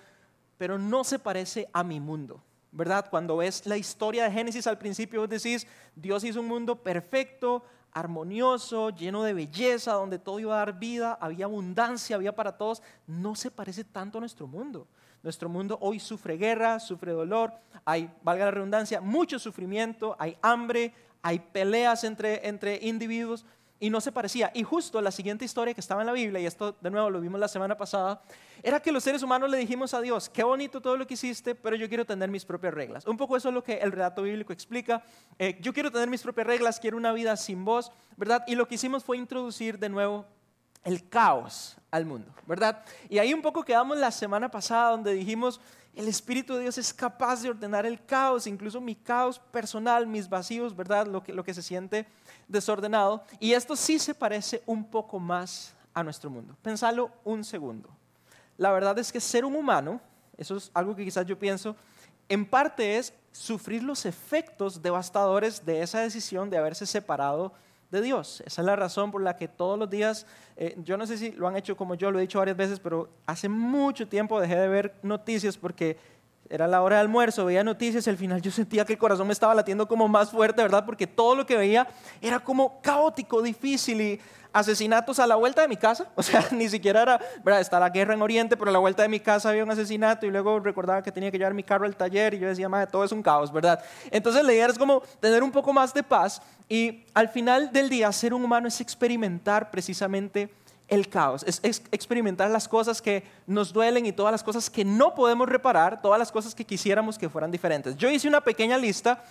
pero 0.57 0.79
no 0.79 1.03
se 1.03 1.19
parece 1.19 1.69
a 1.73 1.83
mi 1.83 1.99
mundo. 1.99 2.41
¿Verdad? 2.73 3.07
Cuando 3.11 3.37
ves 3.37 3.67
la 3.67 3.77
historia 3.77 4.23
de 4.23 4.31
Génesis 4.31 4.65
al 4.65 4.79
principio, 4.79 5.21
vos 5.21 5.29
decís, 5.29 5.67
Dios 5.95 6.23
hizo 6.23 6.39
un 6.39 6.47
mundo 6.47 6.81
perfecto, 6.81 7.63
armonioso, 7.91 8.89
lleno 8.89 9.21
de 9.21 9.33
belleza, 9.33 9.93
donde 9.93 10.17
todo 10.17 10.39
iba 10.39 10.55
a 10.55 10.65
dar 10.65 10.79
vida, 10.79 11.15
había 11.21 11.45
abundancia, 11.45 12.15
había 12.15 12.35
para 12.35 12.57
todos. 12.57 12.81
No 13.05 13.35
se 13.35 13.51
parece 13.51 13.83
tanto 13.83 14.17
a 14.17 14.21
nuestro 14.21 14.47
mundo. 14.47 14.87
Nuestro 15.21 15.49
mundo 15.49 15.77
hoy 15.81 15.99
sufre 15.99 16.35
guerra, 16.35 16.79
sufre 16.79 17.11
dolor, 17.11 17.53
hay, 17.85 18.11
valga 18.23 18.45
la 18.45 18.51
redundancia, 18.51 18.99
mucho 18.99 19.37
sufrimiento, 19.37 20.15
hay 20.17 20.35
hambre, 20.41 20.93
hay 21.21 21.39
peleas 21.39 22.03
entre, 22.03 22.47
entre 22.47 22.79
individuos 22.81 23.45
y 23.83 23.89
no 23.89 23.99
se 23.99 24.13
parecía. 24.13 24.49
Y 24.53 24.63
justo 24.63 25.01
la 25.01 25.11
siguiente 25.11 25.43
historia 25.43 25.73
que 25.73 25.81
estaba 25.81 26.03
en 26.03 26.07
la 26.07 26.13
Biblia, 26.13 26.39
y 26.39 26.45
esto 26.45 26.73
de 26.79 26.89
nuevo 26.89 27.09
lo 27.09 27.19
vimos 27.19 27.37
la 27.37 27.49
semana 27.49 27.75
pasada, 27.75 28.21
era 28.63 28.79
que 28.79 28.93
los 28.93 29.03
seres 29.03 29.21
humanos 29.23 29.49
le 29.49 29.57
dijimos 29.57 29.93
a 29.93 29.99
Dios, 29.99 30.29
qué 30.29 30.41
bonito 30.41 30.79
todo 30.79 30.95
lo 30.95 31.05
que 31.05 31.15
hiciste, 31.15 31.53
pero 31.53 31.75
yo 31.75 31.89
quiero 31.89 32.05
tener 32.05 32.31
mis 32.31 32.45
propias 32.45 32.73
reglas. 32.73 33.05
Un 33.05 33.17
poco 33.17 33.35
eso 33.35 33.49
es 33.49 33.53
lo 33.53 33.61
que 33.61 33.73
el 33.79 33.91
relato 33.91 34.21
bíblico 34.21 34.53
explica. 34.53 35.03
Eh, 35.37 35.57
yo 35.59 35.73
quiero 35.73 35.91
tener 35.91 36.07
mis 36.07 36.21
propias 36.21 36.47
reglas, 36.47 36.79
quiero 36.79 36.95
una 36.95 37.11
vida 37.11 37.35
sin 37.35 37.65
voz, 37.65 37.91
¿verdad? 38.15 38.45
Y 38.47 38.55
lo 38.55 38.69
que 38.69 38.75
hicimos 38.75 39.03
fue 39.03 39.17
introducir 39.17 39.77
de 39.77 39.89
nuevo 39.89 40.27
el 40.83 41.07
caos 41.07 41.77
al 41.91 42.05
mundo, 42.05 42.33
¿verdad? 42.45 42.83
Y 43.09 43.19
ahí 43.19 43.33
un 43.33 43.41
poco 43.41 43.63
quedamos 43.63 43.97
la 43.97 44.11
semana 44.11 44.49
pasada 44.49 44.91
donde 44.91 45.13
dijimos, 45.13 45.59
el 45.95 46.07
Espíritu 46.07 46.55
de 46.55 46.61
Dios 46.61 46.77
es 46.79 46.93
capaz 46.93 47.41
de 47.41 47.51
ordenar 47.51 47.85
el 47.85 48.03
caos, 48.03 48.47
incluso 48.47 48.81
mi 48.81 48.95
caos 48.95 49.39
personal, 49.39 50.07
mis 50.07 50.27
vacíos, 50.27 50.75
¿verdad? 50.75 51.05
Lo 51.05 51.43
que, 51.43 51.53
se 51.53 51.61
siente 51.61 52.07
desordenado. 52.47 53.23
Y 53.39 53.53
esto 53.53 53.75
sí 53.75 53.99
se 53.99 54.15
parece 54.15 54.63
un 54.65 54.83
poco 54.83 55.19
más 55.19 55.73
a 55.93 56.03
nuestro 56.03 56.31
mundo. 56.31 56.55
Pensalo 56.63 57.11
un 57.23 57.43
segundo. 57.43 57.89
La 58.57 58.71
verdad 58.71 58.97
es 58.97 59.11
que 59.11 59.19
ser 59.19 59.45
un 59.45 59.55
humano, 59.55 60.01
eso 60.35 60.57
es 60.57 60.71
algo 60.73 60.95
que 60.95 61.05
quizás 61.05 61.27
yo 61.27 61.37
pienso, 61.37 61.75
en 62.27 62.49
parte 62.49 62.97
es 62.97 63.13
sufrir 63.31 63.83
los 63.83 64.05
efectos 64.05 64.81
devastadores 64.81 65.63
de 65.63 65.83
esa 65.83 65.99
decisión 65.99 66.49
de 66.49 66.57
haberse 66.57 66.87
separado 66.87 67.53
de 67.93 68.01
Dios. 68.01 68.43
Esa 68.45 68.61
es 68.61 68.65
la 68.65 68.75
razón 68.75 69.11
por 69.11 69.21
la 69.21 69.35
que 69.35 69.47
todos 69.47 69.77
los 69.79 69.89
días, 69.89 70.25
eh, 70.57 70.75
yo 70.83 70.97
no 70.97 71.05
sé 71.05 71.17
si 71.17 71.31
lo 71.31 71.47
han 71.47 71.55
hecho 71.55 71.77
como 71.77 71.95
yo, 71.95 72.11
lo 72.11 72.17
he 72.17 72.23
dicho 72.23 72.39
varias 72.39 72.57
veces, 72.57 72.79
pero 72.79 73.07
hace 73.25 73.47
mucho 73.47 74.07
tiempo 74.07 74.41
dejé 74.41 74.57
de 74.57 74.67
ver 74.67 74.95
noticias 75.03 75.57
porque 75.57 75.97
era 76.49 76.67
la 76.67 76.81
hora 76.81 76.97
de 76.97 77.01
almuerzo, 77.01 77.45
veía 77.45 77.63
noticias 77.63 78.05
y 78.05 78.09
al 78.09 78.17
final 78.17 78.41
yo 78.41 78.51
sentía 78.51 78.85
que 78.85 78.93
el 78.93 78.99
corazón 78.99 79.27
me 79.27 79.33
estaba 79.33 79.55
latiendo 79.55 79.87
como 79.87 80.07
más 80.07 80.31
fuerte, 80.31 80.61
¿verdad? 80.61 80.85
Porque 80.85 81.07
todo 81.07 81.35
lo 81.35 81.45
que 81.45 81.57
veía 81.57 81.87
era 82.21 82.39
como 82.39 82.81
caótico, 82.81 83.41
difícil 83.41 84.01
y 84.01 84.21
asesinatos 84.53 85.17
a 85.19 85.25
la 85.25 85.35
vuelta 85.35 85.63
de 85.63 85.67
mi 85.67 85.77
casa. 85.77 86.07
O 86.15 86.23
sea, 86.23 86.45
ni 86.51 86.69
siquiera 86.69 87.01
era, 87.01 87.19
¿verdad? 87.43 87.59
Está 87.59 87.79
la 87.79 87.89
guerra 87.89 88.13
en 88.13 88.21
Oriente, 88.21 88.55
pero 88.55 88.69
a 88.69 88.73
la 88.73 88.79
vuelta 88.79 89.01
de 89.03 89.09
mi 89.09 89.19
casa 89.19 89.49
había 89.49 89.63
un 89.63 89.71
asesinato 89.71 90.25
y 90.25 90.31
luego 90.31 90.59
recordaba 90.59 91.01
que 91.01 91.11
tenía 91.11 91.31
que 91.31 91.37
llevar 91.37 91.53
mi 91.53 91.63
carro 91.63 91.85
al 91.85 91.95
taller 91.95 92.35
y 92.35 92.39
yo 92.39 92.47
decía, 92.47 92.69
madre, 92.69 92.87
todo 92.87 93.03
es 93.03 93.11
un 93.11 93.23
caos, 93.23 93.51
¿verdad? 93.51 93.83
Entonces 94.11 94.43
la 94.43 94.53
idea 94.53 94.67
es 94.67 94.77
como 94.77 95.01
tener 95.19 95.43
un 95.43 95.51
poco 95.51 95.73
más 95.73 95.93
de 95.93 96.03
paz 96.03 96.41
y 96.69 97.03
al 97.13 97.29
final 97.29 97.73
del 97.73 97.89
día 97.89 98.11
ser 98.11 98.33
un 98.33 98.45
humano 98.45 98.67
es 98.67 98.79
experimentar 98.79 99.71
precisamente 99.71 100.53
el 100.93 101.09
caos, 101.09 101.43
es, 101.43 101.59
experimentar 101.91 102.49
las 102.49 102.67
cosas 102.67 103.01
que 103.01 103.23
nos 103.47 103.73
duelen 103.73 104.05
y 104.05 104.11
todas 104.11 104.31
las 104.31 104.43
cosas 104.43 104.69
que 104.69 104.85
no 104.85 105.15
podemos 105.15 105.49
reparar, 105.49 106.01
todas 106.01 106.19
las 106.19 106.31
cosas 106.31 106.53
que 106.53 106.65
quisiéramos 106.65 107.17
que 107.17 107.29
fueran 107.29 107.51
diferentes. 107.51 107.97
Yo 107.97 108.09
hice 108.09 108.27
una 108.27 108.41
pequeña 108.41 108.77
lista 108.77 109.23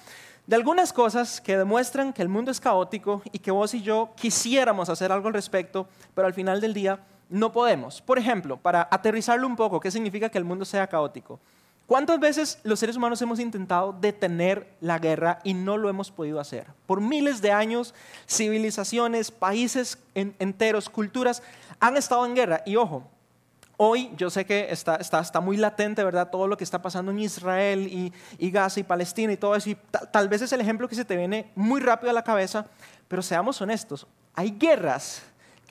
de 0.46 0.56
algunas 0.56 0.92
cosas 0.92 1.40
que 1.40 1.56
demuestran 1.56 2.12
que 2.12 2.22
el 2.22 2.28
mundo 2.28 2.50
es 2.50 2.60
caótico 2.60 3.22
y 3.30 3.38
que 3.38 3.50
vos 3.50 3.74
y 3.74 3.82
yo 3.82 4.10
quisiéramos 4.16 4.88
hacer 4.88 5.12
algo 5.12 5.28
al 5.28 5.34
respecto, 5.34 5.86
pero 6.14 6.26
al 6.26 6.34
final 6.34 6.60
del 6.60 6.74
día 6.74 6.98
no 7.28 7.52
podemos. 7.52 8.02
Por 8.02 8.18
ejemplo, 8.18 8.56
para 8.56 8.88
aterrizarlo 8.90 9.46
un 9.46 9.56
poco, 9.56 9.78
¿qué 9.78 9.90
significa 9.90 10.28
que 10.28 10.38
el 10.38 10.44
mundo 10.44 10.64
sea 10.64 10.86
caótico? 10.86 11.38
¿Cuántas 11.86 12.20
veces 12.20 12.58
los 12.62 12.78
seres 12.78 12.96
humanos 12.96 13.20
hemos 13.22 13.40
intentado 13.40 13.92
detener 13.92 14.76
la 14.80 14.98
guerra 14.98 15.40
y 15.44 15.54
no 15.54 15.76
lo 15.76 15.88
hemos 15.88 16.10
podido 16.10 16.40
hacer? 16.40 16.66
Por 16.86 17.00
miles 17.00 17.42
de 17.42 17.52
años, 17.52 17.94
civilizaciones, 18.28 19.30
países 19.30 19.98
enteros, 20.14 20.88
culturas 20.88 21.42
han 21.80 21.96
estado 21.96 22.24
en 22.24 22.34
guerra. 22.34 22.62
Y 22.64 22.76
ojo, 22.76 23.10
hoy 23.76 24.12
yo 24.16 24.30
sé 24.30 24.46
que 24.46 24.68
está, 24.70 24.96
está, 24.96 25.40
muy 25.40 25.56
latente, 25.56 26.04
¿verdad? 26.04 26.30
Todo 26.30 26.46
lo 26.46 26.56
que 26.56 26.64
está 26.64 26.80
pasando 26.80 27.10
en 27.10 27.18
Israel 27.18 28.12
y, 28.38 28.50
Gaza 28.50 28.80
y 28.80 28.84
Palestina 28.84 29.32
y 29.32 29.36
todo 29.36 29.56
eso. 29.56 29.70
Y 29.70 29.76
tal 30.10 30.28
vez 30.28 30.42
es 30.42 30.52
el 30.52 30.60
ejemplo 30.60 30.88
que 30.88 30.94
se 30.94 31.04
te 31.04 31.16
viene 31.16 31.50
muy 31.54 31.80
rápido 31.80 32.10
a 32.10 32.14
la 32.14 32.24
cabeza, 32.24 32.66
pero 33.08 33.22
seamos 33.22 33.60
honestos, 33.60 34.06
hay 34.34 34.52
guerras 34.52 35.22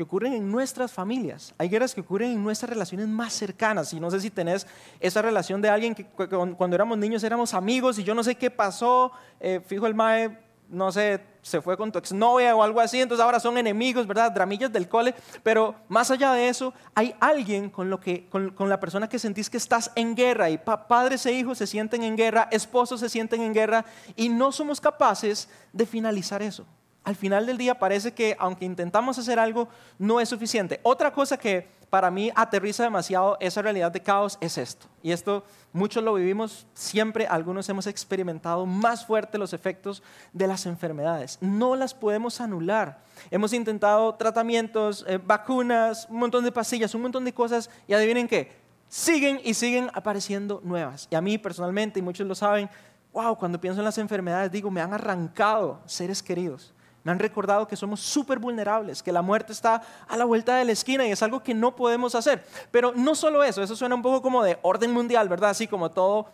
que 0.02 0.06
ocurren 0.06 0.34
en 0.34 0.50
nuestras 0.50 0.92
familias, 0.92 1.54
hay 1.60 1.70
guerras 1.70 1.94
que 1.94 2.02
ocurren 2.02 2.32
en 2.32 2.44
nuestras 2.44 2.72
relaciones 2.72 3.08
más 3.08 3.34
cercanas. 3.34 3.94
Y 3.94 4.00
no 4.00 4.10
sé 4.10 4.20
si 4.20 4.32
tenés 4.32 4.66
esa 5.00 5.22
relación 5.22 5.62
de 5.62 5.70
alguien 5.70 5.94
que 5.94 6.06
cuando 6.06 6.76
éramos 6.76 6.98
niños 6.98 7.24
éramos 7.24 7.54
amigos 7.54 8.00
y 8.00 8.04
yo 8.04 8.16
no 8.16 8.24
sé 8.24 8.34
qué 8.34 8.50
pasó, 8.50 9.12
eh, 9.40 9.62
fijo 9.64 9.86
el 9.86 9.94
mae, 9.94 10.40
no 10.70 10.92
sé, 10.92 11.22
se 11.44 11.62
fue 11.62 11.78
con 11.78 11.92
tu 11.92 12.00
exnovia 12.00 12.56
o 12.56 12.64
algo 12.64 12.80
así, 12.80 13.00
entonces 13.00 13.24
ahora 13.24 13.40
son 13.40 13.60
enemigos, 13.60 14.08
¿verdad? 14.08 14.32
Dramillas 14.32 14.74
del 14.74 14.90
cole. 14.90 15.14
Pero 15.44 15.76
más 15.88 16.10
allá 16.10 16.34
de 16.34 16.50
eso, 16.50 16.74
hay 16.96 17.14
alguien 17.20 17.70
con, 17.70 17.92
lo 17.92 18.00
que, 18.00 18.28
con, 18.28 18.50
con 18.50 18.70
la 18.70 18.80
persona 18.80 19.08
que 19.08 19.20
sentís 19.20 19.52
que 19.52 19.58
estás 19.58 19.92
en 19.94 20.16
guerra 20.16 20.50
y 20.50 20.58
padres 20.58 21.28
e 21.28 21.34
hijos 21.34 21.60
se 21.60 21.68
sienten 21.68 22.02
en 22.02 22.18
guerra, 22.18 22.48
esposos 22.50 23.02
se 23.02 23.10
sienten 23.10 23.44
en 23.44 23.54
guerra 23.54 23.86
y 24.16 24.30
no 24.30 24.52
somos 24.52 24.82
capaces 24.82 25.48
de 25.72 25.86
finalizar 25.86 26.42
eso 26.42 26.66
al 27.04 27.16
final 27.16 27.48
del 27.48 27.58
día 27.58 27.80
parece 27.80 28.14
que 28.14 28.36
aunque 28.38 28.66
intentamos 28.66 29.18
hacer 29.18 29.40
algo, 29.40 29.68
no 29.98 30.20
es 30.20 30.30
suficiente. 30.30 30.80
Otra 30.84 31.12
cosa 31.12 31.38
que 31.38 31.68
para 31.90 32.12
mí 32.12 32.32
aterriza 32.36 32.84
demasiado 32.84 33.38
esa 33.40 33.62
realidad 33.62 33.92
de 33.92 34.02
caos 34.02 34.38
es 34.40 34.58
esto. 34.58 34.86
Y 35.02 35.12
esto 35.12 35.44
muchos 35.74 36.04
lo 36.04 36.14
vivimos 36.14 36.68
siempre, 36.74 37.26
algunos 37.26 37.68
hemos 37.70 37.88
experimentado 37.88 38.68
más 38.68 39.06
fuerte 39.06 39.40
los 39.40 39.52
efectos 39.54 40.04
de 40.32 40.46
las 40.46 40.68
enfermedades. 40.68 41.40
No 41.42 41.76
las 41.76 41.96
podemos 41.96 42.40
anular. 42.40 43.04
Hemos 43.32 43.52
intentado 43.52 44.14
tratamientos, 44.16 45.04
eh, 45.08 45.18
vacunas, 45.18 46.08
un 46.08 46.20
montón 46.20 46.44
de 46.44 46.52
pastillas, 46.52 46.94
un 46.94 47.02
montón 47.02 47.26
de 47.26 47.34
cosas 47.34 47.70
y 47.88 47.94
adivinen 47.94 48.28
qué, 48.28 48.52
siguen 48.88 49.42
y 49.44 49.56
siguen 49.56 49.90
apareciendo 49.94 50.62
nuevas. 50.64 51.08
Y 51.10 51.16
a 51.16 51.22
mí 51.22 51.40
personalmente, 51.40 52.00
y 52.00 52.04
muchos 52.04 52.28
lo 52.28 52.36
saben, 52.36 52.70
wow, 53.12 53.36
cuando 53.36 53.60
pienso 53.60 53.82
en 53.82 53.86
las 53.86 53.98
enfermedades 53.98 54.52
digo, 54.52 54.70
me 54.70 54.82
han 54.82 54.94
arrancado 54.94 55.82
seres 55.88 56.22
queridos 56.22 56.76
me 57.04 57.12
han 57.12 57.20
recordado 57.20 57.68
que 57.68 57.76
somos 57.76 58.00
súper 58.00 58.38
vulnerables, 58.38 59.02
que 59.02 59.12
la 59.12 59.22
muerte 59.22 59.54
está 59.54 59.82
a 60.08 60.18
la 60.18 60.26
vuelta 60.26 60.58
de 60.58 60.66
la 60.66 60.72
esquina 60.72 61.06
y 61.06 61.12
es 61.12 61.24
algo 61.24 61.42
que 61.42 61.54
no 61.54 61.76
podemos 61.76 62.14
hacer. 62.14 62.46
Pero 62.70 62.94
no 62.96 63.16
solo 63.16 63.44
eso, 63.44 63.64
eso 63.64 63.76
suena 63.76 63.96
un 63.96 64.02
poco 64.02 64.22
como 64.22 64.44
de 64.44 64.60
orden 64.62 64.92
mundial, 64.92 65.28
¿verdad? 65.28 65.50
Así 65.50 65.68
como 65.68 65.90
todo, 65.90 66.28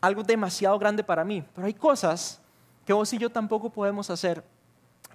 algo 0.00 0.22
demasiado 0.22 0.78
grande 0.78 1.04
para 1.04 1.24
mí. 1.24 1.44
Pero 1.54 1.66
hay 1.66 1.74
cosas 1.74 2.40
que 2.86 2.92
vos 2.92 3.12
y 3.12 3.18
yo 3.18 3.30
tampoco 3.30 3.68
podemos 3.68 4.08
hacer 4.08 4.42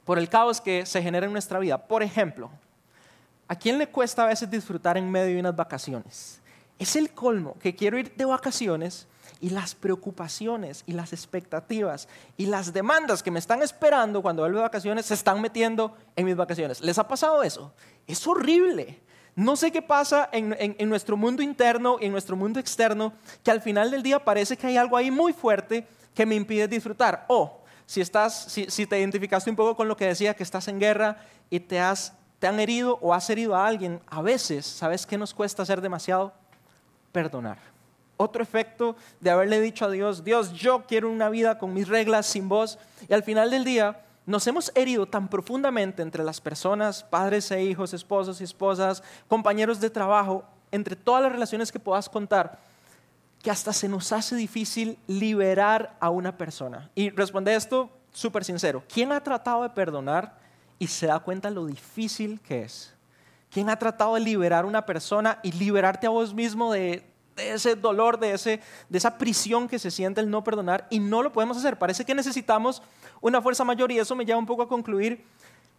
por 0.05 0.19
el 0.19 0.29
caos 0.29 0.61
que 0.61 0.85
se 0.85 1.01
genera 1.01 1.25
en 1.25 1.31
nuestra 1.31 1.57
vida. 1.57 1.77
Por 1.77 2.03
ejemplo, 2.03 2.51
¿a 3.47 3.55
quién 3.55 3.79
le 3.79 3.87
cuesta 3.87 4.23
a 4.23 4.27
veces 4.27 4.49
disfrutar 4.49 4.97
en 4.97 5.09
medio 5.09 5.33
de 5.33 5.39
unas 5.39 5.55
vacaciones? 5.55 6.39
Es 6.77 6.95
el 6.95 7.11
colmo 7.11 7.55
que 7.59 7.75
quiero 7.75 7.97
ir 7.97 8.13
de 8.15 8.25
vacaciones 8.25 9.07
y 9.43 9.49
las 9.49 9.75
preocupaciones 9.75 10.85
y 10.87 10.93
las 10.93 11.11
expectativas 11.11 12.07
y 12.37 12.45
las 12.45 12.71
demandas 12.71 13.21
que 13.21 13.29
me 13.29 13.39
están 13.39 13.61
esperando 13.61 14.21
cuando 14.21 14.41
vuelvo 14.41 14.59
de 14.59 14.63
vacaciones 14.63 15.05
se 15.05 15.15
están 15.15 15.41
metiendo 15.41 15.97
en 16.15 16.25
mis 16.25 16.37
vacaciones. 16.37 16.79
¿Les 16.79 16.97
ha 16.97 17.05
pasado 17.09 17.43
eso? 17.43 17.73
Es 18.07 18.25
horrible. 18.25 19.01
No 19.35 19.57
sé 19.57 19.69
qué 19.69 19.81
pasa 19.81 20.29
en, 20.31 20.87
nuestro 20.87 21.17
mundo 21.17 21.43
interno 21.43 21.97
y 21.99 22.05
en 22.05 22.13
nuestro 22.13 22.37
mundo 22.37 22.57
externo, 22.57 23.11
que 23.43 23.51
al 23.51 23.59
final 23.59 23.91
del 23.91 24.01
día 24.01 24.23
parece 24.23 24.55
que 24.55 24.67
hay 24.67 24.77
algo 24.77 24.95
ahí 24.95 25.11
muy 25.11 25.33
fuerte 25.33 25.85
que 26.15 26.25
me 26.25 26.35
impide 26.35 26.69
disfrutar. 26.69 27.25
O 27.27 27.65
si, 27.85 27.99
estás, 27.99 28.45
si, 28.45 28.67
si 28.69 28.87
te 28.87 28.97
identificaste 28.97 29.49
un 29.49 29.57
poco 29.57 29.75
con 29.75 29.89
lo 29.89 29.97
que 29.97 30.05
decía, 30.05 30.35
que 30.35 30.43
estás 30.43 30.69
en 30.69 30.79
guerra 30.79 31.17
y 31.49 31.59
te 31.59 31.81
has 31.81 32.13
te 32.39 32.47
han 32.47 32.61
herido 32.61 32.97
o 33.01 33.13
has 33.13 33.29
herido 33.29 33.55
a 33.55 33.67
alguien, 33.67 34.01
a 34.07 34.21
veces, 34.21 34.65
¿sabes 34.65 35.05
qué 35.05 35.17
nos 35.17 35.33
cuesta 35.33 35.63
hacer 35.63 35.81
demasiado? 35.81 36.33
Perdonar. 37.11 37.72
Otro 38.23 38.41
efecto 38.41 38.95
de 39.19 39.29
haberle 39.29 39.59
dicho 39.59 39.83
a 39.83 39.89
Dios, 39.89 40.23
Dios, 40.23 40.53
yo 40.53 40.85
quiero 40.87 41.11
una 41.11 41.27
vida 41.27 41.57
con 41.57 41.73
mis 41.73 41.89
reglas, 41.89 42.25
sin 42.25 42.47
vos. 42.47 42.79
Y 43.09 43.13
al 43.13 43.21
final 43.21 43.51
del 43.51 43.65
día, 43.65 44.01
nos 44.25 44.47
hemos 44.47 44.71
herido 44.75 45.05
tan 45.05 45.27
profundamente 45.27 46.01
entre 46.01 46.23
las 46.23 46.39
personas, 46.39 47.03
padres 47.03 47.51
e 47.51 47.61
hijos, 47.61 47.93
esposos 47.93 48.39
y 48.39 48.45
esposas, 48.45 49.03
compañeros 49.27 49.81
de 49.81 49.89
trabajo, 49.89 50.45
entre 50.71 50.95
todas 50.95 51.21
las 51.21 51.33
relaciones 51.33 51.69
que 51.69 51.79
puedas 51.79 52.07
contar, 52.07 52.59
que 53.41 53.51
hasta 53.51 53.73
se 53.73 53.89
nos 53.89 54.13
hace 54.13 54.37
difícil 54.37 54.97
liberar 55.05 55.97
a 55.99 56.09
una 56.09 56.37
persona. 56.37 56.89
Y 56.95 57.09
responde 57.09 57.53
esto 57.53 57.89
súper 58.13 58.45
sincero. 58.45 58.83
¿Quién 58.87 59.11
ha 59.11 59.21
tratado 59.21 59.63
de 59.63 59.69
perdonar 59.69 60.37
y 60.79 60.87
se 60.87 61.07
da 61.07 61.19
cuenta 61.19 61.49
lo 61.49 61.65
difícil 61.65 62.39
que 62.39 62.61
es? 62.61 62.93
¿Quién 63.51 63.69
ha 63.69 63.77
tratado 63.77 64.15
de 64.15 64.21
liberar 64.21 64.63
a 64.63 64.67
una 64.67 64.85
persona 64.85 65.39
y 65.43 65.51
liberarte 65.51 66.07
a 66.07 66.09
vos 66.09 66.33
mismo 66.33 66.71
de, 66.71 67.12
de 67.35 67.53
ese 67.53 67.75
dolor, 67.75 68.19
de, 68.19 68.33
ese, 68.33 68.59
de 68.89 68.97
esa 68.97 69.17
prisión 69.17 69.67
que 69.67 69.79
se 69.79 69.91
siente 69.91 70.21
el 70.21 70.29
no 70.29 70.43
perdonar 70.43 70.87
y 70.89 70.99
no 70.99 71.23
lo 71.23 71.31
podemos 71.31 71.57
hacer. 71.57 71.77
Parece 71.77 72.05
que 72.05 72.15
necesitamos 72.15 72.81
una 73.21 73.41
fuerza 73.41 73.63
mayor 73.63 73.91
y 73.91 73.99
eso 73.99 74.15
me 74.15 74.25
lleva 74.25 74.39
un 74.39 74.45
poco 74.45 74.63
a 74.63 74.67
concluir 74.67 75.23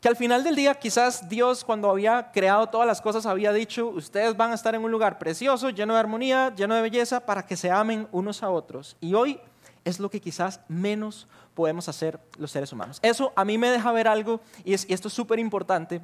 que 0.01 0.09
al 0.09 0.17
final 0.17 0.45
del 0.45 0.55
día 0.55 0.75
quizás 0.75 1.29
Dios 1.31 1.65
cuando 1.65 1.91
había 1.91 2.31
creado 2.31 2.69
todas 2.69 2.87
las 2.87 3.01
cosas 3.01 3.25
había 3.25 3.53
dicho, 3.53 3.89
ustedes 3.89 4.37
van 4.37 4.51
a 4.51 4.55
estar 4.55 4.75
en 4.75 4.85
un 4.85 4.91
lugar 4.91 5.19
precioso, 5.19 5.71
lleno 5.71 5.95
de 5.95 6.01
armonía, 6.01 6.55
lleno 6.55 6.75
de 6.75 6.83
belleza, 6.83 7.25
para 7.25 7.47
que 7.47 7.57
se 7.57 7.71
amen 7.71 8.07
unos 8.13 8.43
a 8.43 8.51
otros. 8.51 8.99
Y 9.01 9.15
hoy 9.15 9.41
es 9.83 10.01
lo 10.01 10.11
que 10.11 10.21
quizás 10.21 10.61
menos 10.69 11.27
podemos 11.55 11.89
hacer 11.89 12.21
los 12.37 12.51
seres 12.51 12.73
humanos. 12.73 12.99
Eso 13.01 13.33
a 13.35 13.45
mí 13.47 13.57
me 13.57 13.71
deja 13.71 13.93
ver 13.93 14.09
algo 14.09 14.41
y, 14.63 14.75
es, 14.75 14.85
y 14.89 14.93
esto 14.93 15.09
es 15.09 15.15
súper 15.15 15.39
importante 15.39 16.03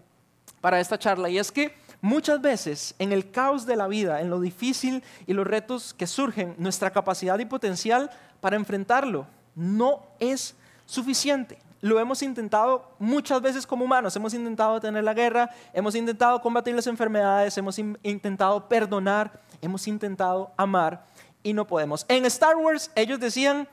para 0.61 0.81
esta 0.81 0.99
charla 0.99 1.29
y 1.29 1.39
es 1.39 1.51
que 1.53 1.75
Muchas 2.03 2.41
veces 2.41 2.95
en 2.99 3.13
el 3.13 3.31
caos 3.31 3.67
de 3.67 3.77
la 3.77 3.87
vida, 3.87 4.21
en 4.21 4.31
lo 4.31 4.41
difícil 4.41 5.03
y 5.27 5.35
los 5.35 5.47
retos 5.47 5.93
que 5.93 6.07
surgen, 6.07 6.55
nuestra 6.59 6.91
capacidad 6.91 7.39
y 7.39 7.45
potencial 7.45 8.11
para 8.41 8.57
enfrentarlo 8.57 9.27
no 9.55 10.03
es 10.19 10.55
suficiente. 10.87 11.59
Lo 11.83 11.99
hemos 11.99 12.23
intentado 12.23 12.91
muchas 12.99 13.41
veces 13.41 13.67
como 13.67 13.85
humanos. 13.85 14.15
Hemos 14.17 14.35
intentado 14.35 14.75
detener 14.75 15.05
la 15.05 15.15
guerra, 15.15 15.51
hemos 15.73 15.95
intentado 15.95 16.41
combatir 16.41 16.75
las 16.75 16.87
enfermedades, 16.87 17.57
hemos 17.57 17.79
intentado 17.79 18.69
perdonar, 18.69 19.41
hemos 19.63 19.87
intentado 19.87 20.53
amar 20.57 21.07
y 21.43 21.53
no 21.53 21.67
podemos. 21.67 22.05
En 22.09 22.27
Star 22.27 22.57
Wars 22.57 22.91
ellos 22.95 23.19
decían, 23.19 23.67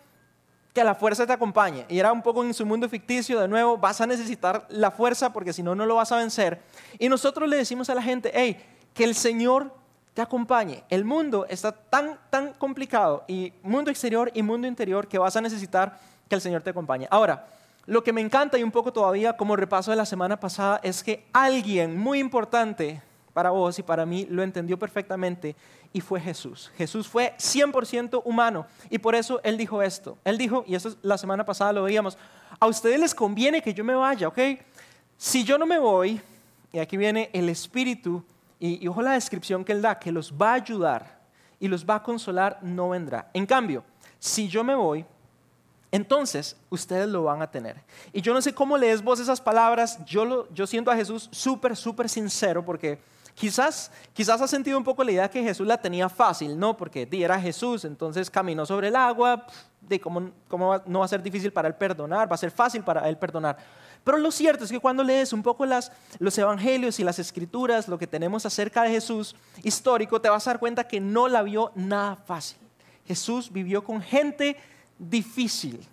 que 0.77 0.83
la 0.83 0.93
fuerza 0.93 1.25
te 1.25 1.33
acompañe. 1.33 1.87
Y 1.89 1.97
era 1.97 2.11
un 2.11 2.21
poco 2.21 2.43
en 2.43 2.53
su 2.53 2.63
mundo 2.63 2.87
ficticio, 2.87 3.39
de 3.39 3.47
nuevo, 3.47 3.79
vas 3.79 3.99
a 3.99 4.05
necesitar 4.05 4.67
la 4.69 4.91
fuerza 4.91 5.33
porque 5.33 5.51
si 5.51 5.63
no, 5.63 5.73
no 5.73 5.87
lo 5.87 5.95
vas 5.95 6.11
a 6.11 6.17
vencer. 6.17 6.61
Y 6.99 7.09
nosotros 7.09 7.49
le 7.49 7.57
decimos 7.57 7.89
a 7.89 7.95
la 7.95 8.01
gente, 8.03 8.29
hey, 8.31 8.63
que 8.93 9.03
el 9.03 9.15
Señor 9.15 9.73
te 10.13 10.21
acompañe. 10.21 10.83
El 10.89 11.03
mundo 11.03 11.47
está 11.49 11.71
tan, 11.71 12.19
tan 12.29 12.53
complicado, 12.53 13.23
y 13.27 13.53
mundo 13.63 13.89
exterior 13.89 14.29
y 14.35 14.43
mundo 14.43 14.67
interior, 14.67 15.07
que 15.07 15.17
vas 15.17 15.35
a 15.35 15.41
necesitar 15.41 15.97
que 16.29 16.35
el 16.35 16.41
Señor 16.41 16.61
te 16.61 16.69
acompañe. 16.69 17.07
Ahora, 17.09 17.47
lo 17.87 18.03
que 18.03 18.13
me 18.13 18.21
encanta 18.21 18.59
y 18.59 18.63
un 18.63 18.69
poco 18.69 18.93
todavía 18.93 19.35
como 19.35 19.55
repaso 19.55 19.89
de 19.89 19.97
la 19.97 20.05
semana 20.05 20.39
pasada 20.39 20.79
es 20.83 21.01
que 21.01 21.25
alguien 21.33 21.97
muy 21.97 22.19
importante 22.19 23.01
para 23.37 23.51
vos 23.51 23.77
y 23.77 23.83
para 23.83 24.03
mí 24.03 24.25
lo 24.31 24.41
entendió 24.41 24.79
perfectamente 24.79 25.55
y 25.93 26.01
fue 26.01 26.19
Jesús. 26.19 26.71
Jesús 26.75 27.07
fue 27.07 27.35
100% 27.37 28.23
humano 28.25 28.65
y 28.89 28.97
por 28.97 29.13
eso 29.13 29.39
Él 29.43 29.57
dijo 29.57 29.83
esto. 29.83 30.17
Él 30.23 30.39
dijo, 30.39 30.63
y 30.65 30.73
esto 30.73 30.95
la 31.03 31.19
semana 31.19 31.45
pasada 31.45 31.71
lo 31.71 31.83
veíamos, 31.83 32.17
a 32.59 32.65
ustedes 32.65 32.99
les 32.99 33.13
conviene 33.13 33.61
que 33.61 33.75
yo 33.75 33.83
me 33.83 33.93
vaya, 33.93 34.27
¿ok? 34.27 34.39
Si 35.19 35.43
yo 35.43 35.59
no 35.59 35.67
me 35.67 35.77
voy, 35.77 36.19
y 36.73 36.79
aquí 36.79 36.97
viene 36.97 37.29
el 37.31 37.47
Espíritu, 37.49 38.23
y, 38.59 38.83
y 38.83 38.87
ojo 38.87 39.03
la 39.03 39.11
descripción 39.11 39.63
que 39.63 39.73
Él 39.73 39.83
da, 39.83 39.99
que 39.99 40.11
los 40.11 40.33
va 40.33 40.53
a 40.53 40.55
ayudar 40.55 41.19
y 41.59 41.67
los 41.67 41.85
va 41.85 41.97
a 41.97 42.01
consolar, 42.01 42.57
no 42.63 42.89
vendrá. 42.89 43.29
En 43.35 43.45
cambio, 43.45 43.83
si 44.17 44.47
yo 44.47 44.63
me 44.63 44.73
voy, 44.73 45.05
entonces 45.91 46.57
ustedes 46.71 47.07
lo 47.07 47.25
van 47.25 47.43
a 47.43 47.51
tener. 47.51 47.83
Y 48.11 48.21
yo 48.21 48.33
no 48.33 48.41
sé 48.41 48.51
cómo 48.51 48.79
lees 48.79 49.03
vos 49.03 49.19
esas 49.19 49.39
palabras, 49.39 50.03
yo, 50.05 50.25
lo, 50.25 50.51
yo 50.55 50.65
siento 50.65 50.89
a 50.89 50.95
Jesús 50.95 51.29
súper, 51.31 51.75
súper 51.75 52.09
sincero 52.09 52.65
porque 52.65 52.97
Quizás, 53.37 53.91
quizás 54.13 54.41
has 54.41 54.49
sentido 54.49 54.79
un 54.79 54.83
poco 54.83 55.03
la 55.03 55.11
idea 55.11 55.29
que 55.29 55.43
Jesús 55.43 55.67
la 55.67 55.79
tenía 55.79 56.09
fácil, 56.09 56.57
¿no? 56.57 56.75
Porque 56.75 57.07
era 57.11 57.39
Jesús, 57.39 57.85
entonces 57.85 58.31
caminó 58.31 58.65
sobre 58.65 58.87
el 58.87 58.95
agua, 58.95 59.45
de 59.79 59.99
cómo, 59.99 60.31
cómo 60.47 60.81
no 60.87 60.99
va 60.99 61.05
a 61.05 61.07
ser 61.07 61.21
difícil 61.21 61.53
para 61.53 61.67
él 61.67 61.75
perdonar, 61.75 62.29
va 62.29 62.33
a 62.33 62.39
ser 62.39 62.49
fácil 62.49 62.83
para 62.83 63.07
él 63.07 63.15
perdonar. 63.15 63.55
Pero 64.03 64.17
lo 64.17 64.31
cierto 64.31 64.63
es 64.63 64.71
que 64.71 64.79
cuando 64.79 65.03
lees 65.03 65.33
un 65.33 65.43
poco 65.43 65.67
las, 65.67 65.91
los 66.17 66.35
evangelios 66.35 66.99
y 66.99 67.03
las 67.03 67.19
escrituras, 67.19 67.87
lo 67.87 67.99
que 67.99 68.07
tenemos 68.07 68.43
acerca 68.43 68.81
de 68.81 68.89
Jesús 68.89 69.35
histórico, 69.61 70.19
te 70.19 70.29
vas 70.29 70.47
a 70.47 70.51
dar 70.53 70.59
cuenta 70.59 70.87
que 70.87 70.99
no 70.99 71.27
la 71.27 71.43
vio 71.43 71.71
nada 71.75 72.15
fácil. 72.15 72.57
Jesús 73.05 73.53
vivió 73.53 73.83
con 73.83 74.01
gente 74.01 74.57
difícil. 74.97 75.87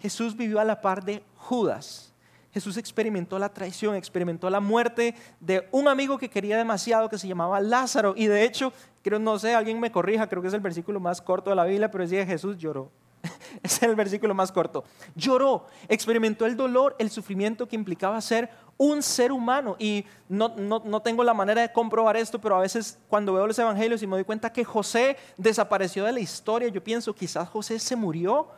Jesús 0.00 0.36
vivió 0.36 0.58
a 0.58 0.64
la 0.64 0.80
par 0.80 1.04
de 1.04 1.22
Judas. 1.36 2.07
Jesús 2.52 2.76
experimentó 2.76 3.38
la 3.38 3.50
traición, 3.50 3.94
experimentó 3.94 4.48
la 4.48 4.60
muerte 4.60 5.14
de 5.40 5.68
un 5.70 5.88
amigo 5.88 6.18
que 6.18 6.30
quería 6.30 6.56
demasiado 6.56 7.08
que 7.08 7.18
se 7.18 7.28
llamaba 7.28 7.60
Lázaro. 7.60 8.14
Y 8.16 8.26
de 8.26 8.44
hecho, 8.44 8.72
creo, 9.02 9.18
no 9.18 9.38
sé, 9.38 9.54
alguien 9.54 9.78
me 9.78 9.92
corrija, 9.92 10.28
creo 10.28 10.42
que 10.42 10.48
es 10.48 10.54
el 10.54 10.60
versículo 10.60 10.98
más 11.00 11.20
corto 11.20 11.50
de 11.50 11.56
la 11.56 11.64
Biblia, 11.64 11.90
pero 11.90 12.04
decía 12.04 12.24
Jesús 12.24 12.56
lloró. 12.56 12.90
es 13.62 13.82
el 13.82 13.94
versículo 13.94 14.34
más 14.34 14.52
corto. 14.52 14.84
Lloró, 15.14 15.66
experimentó 15.88 16.46
el 16.46 16.56
dolor, 16.56 16.96
el 16.98 17.10
sufrimiento 17.10 17.68
que 17.68 17.76
implicaba 17.76 18.20
ser 18.20 18.50
un 18.76 19.02
ser 19.02 19.32
humano. 19.32 19.76
Y 19.78 20.04
no, 20.28 20.54
no, 20.56 20.82
no, 20.84 21.02
tengo 21.02 21.24
la 21.24 21.34
manera 21.34 21.62
de 21.62 21.72
comprobar 21.72 22.16
esto, 22.16 22.40
pero 22.40 22.56
a 22.56 22.60
veces 22.60 22.98
cuando 23.08 23.32
veo 23.32 23.46
los 23.46 23.58
evangelios 23.58 24.02
y 24.02 24.06
me 24.06 24.16
doy 24.16 24.24
cuenta 24.24 24.52
que 24.52 24.64
José 24.64 25.16
desapareció 25.36 26.04
de 26.04 26.12
la 26.12 26.20
historia, 26.20 26.68
yo 26.68 26.82
pienso, 26.82 27.14
quizás 27.14 27.48
José 27.48 27.78
se 27.78 27.96
murió 27.96 28.48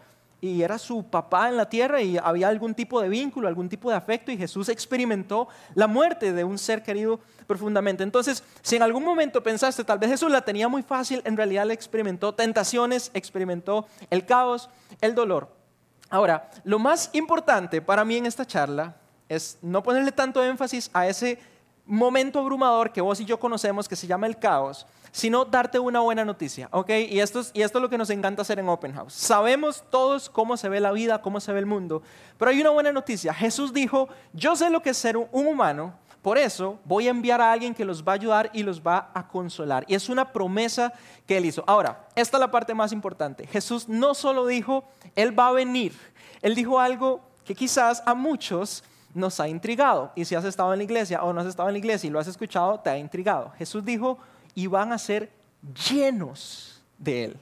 y 0.40 0.62
era 0.62 0.78
su 0.78 1.04
papá 1.04 1.48
en 1.48 1.56
la 1.56 1.68
tierra 1.68 2.00
y 2.00 2.16
había 2.16 2.48
algún 2.48 2.74
tipo 2.74 3.00
de 3.00 3.08
vínculo, 3.08 3.46
algún 3.46 3.68
tipo 3.68 3.90
de 3.90 3.96
afecto 3.96 4.32
y 4.32 4.38
Jesús 4.38 4.68
experimentó 4.68 5.48
la 5.74 5.86
muerte 5.86 6.32
de 6.32 6.44
un 6.44 6.58
ser 6.58 6.82
querido 6.82 7.20
profundamente. 7.46 8.02
Entonces, 8.02 8.42
si 8.62 8.76
en 8.76 8.82
algún 8.82 9.04
momento 9.04 9.42
pensaste, 9.42 9.84
tal 9.84 9.98
vez 9.98 10.10
Jesús 10.10 10.30
la 10.30 10.40
tenía 10.42 10.68
muy 10.68 10.82
fácil, 10.82 11.20
en 11.24 11.36
realidad 11.36 11.66
le 11.66 11.74
experimentó 11.74 12.34
tentaciones, 12.34 13.10
experimentó 13.12 13.86
el 14.08 14.24
caos, 14.24 14.70
el 15.00 15.14
dolor. 15.14 15.48
Ahora, 16.08 16.50
lo 16.64 16.78
más 16.78 17.10
importante 17.12 17.82
para 17.82 18.04
mí 18.04 18.16
en 18.16 18.26
esta 18.26 18.46
charla 18.46 18.96
es 19.28 19.58
no 19.62 19.82
ponerle 19.82 20.10
tanto 20.10 20.42
énfasis 20.42 20.90
a 20.92 21.06
ese 21.06 21.38
momento 21.90 22.38
abrumador 22.38 22.92
que 22.92 23.00
vos 23.00 23.20
y 23.20 23.24
yo 23.24 23.38
conocemos 23.38 23.88
que 23.88 23.96
se 23.96 24.06
llama 24.06 24.26
el 24.26 24.38
caos, 24.38 24.86
sino 25.12 25.44
darte 25.44 25.78
una 25.78 26.00
buena 26.00 26.24
noticia, 26.24 26.68
¿ok? 26.70 26.90
Y 27.08 27.20
esto, 27.20 27.40
es, 27.40 27.50
y 27.52 27.62
esto 27.62 27.78
es 27.78 27.82
lo 27.82 27.90
que 27.90 27.98
nos 27.98 28.10
encanta 28.10 28.42
hacer 28.42 28.58
en 28.60 28.68
Open 28.68 28.94
House. 28.94 29.12
Sabemos 29.12 29.84
todos 29.90 30.30
cómo 30.30 30.56
se 30.56 30.68
ve 30.68 30.78
la 30.80 30.92
vida, 30.92 31.20
cómo 31.20 31.40
se 31.40 31.52
ve 31.52 31.58
el 31.58 31.66
mundo, 31.66 32.02
pero 32.38 32.50
hay 32.52 32.60
una 32.60 32.70
buena 32.70 32.92
noticia. 32.92 33.34
Jesús 33.34 33.72
dijo, 33.72 34.08
yo 34.32 34.54
sé 34.54 34.70
lo 34.70 34.82
que 34.82 34.90
es 34.90 34.96
ser 34.96 35.16
un 35.16 35.28
humano, 35.32 35.94
por 36.22 36.36
eso 36.36 36.78
voy 36.84 37.08
a 37.08 37.10
enviar 37.10 37.40
a 37.40 37.50
alguien 37.50 37.74
que 37.74 37.84
los 37.84 38.04
va 38.04 38.12
a 38.12 38.14
ayudar 38.14 38.50
y 38.52 38.62
los 38.62 38.82
va 38.82 39.10
a 39.14 39.26
consolar. 39.26 39.84
Y 39.88 39.94
es 39.94 40.08
una 40.08 40.32
promesa 40.32 40.92
que 41.26 41.38
él 41.38 41.46
hizo. 41.46 41.64
Ahora, 41.66 42.06
esta 42.14 42.36
es 42.36 42.40
la 42.40 42.50
parte 42.50 42.74
más 42.74 42.92
importante. 42.92 43.46
Jesús 43.46 43.88
no 43.88 44.14
solo 44.14 44.46
dijo, 44.46 44.84
Él 45.16 45.36
va 45.36 45.48
a 45.48 45.52
venir, 45.52 45.94
Él 46.42 46.54
dijo 46.54 46.78
algo 46.78 47.20
que 47.44 47.54
quizás 47.54 48.02
a 48.04 48.14
muchos 48.14 48.84
nos 49.14 49.40
ha 49.40 49.48
intrigado. 49.48 50.12
Y 50.14 50.24
si 50.24 50.34
has 50.34 50.44
estado 50.44 50.72
en 50.72 50.78
la 50.78 50.84
iglesia 50.84 51.22
o 51.22 51.32
no 51.32 51.40
has 51.40 51.46
estado 51.46 51.68
en 51.68 51.74
la 51.74 51.78
iglesia 51.78 52.08
y 52.08 52.10
lo 52.10 52.18
has 52.18 52.28
escuchado, 52.28 52.80
te 52.80 52.90
ha 52.90 52.98
intrigado. 52.98 53.52
Jesús 53.58 53.84
dijo, 53.84 54.18
y 54.54 54.66
van 54.66 54.92
a 54.92 54.98
ser 54.98 55.30
llenos 55.88 56.82
de 56.98 57.24
Él. 57.24 57.36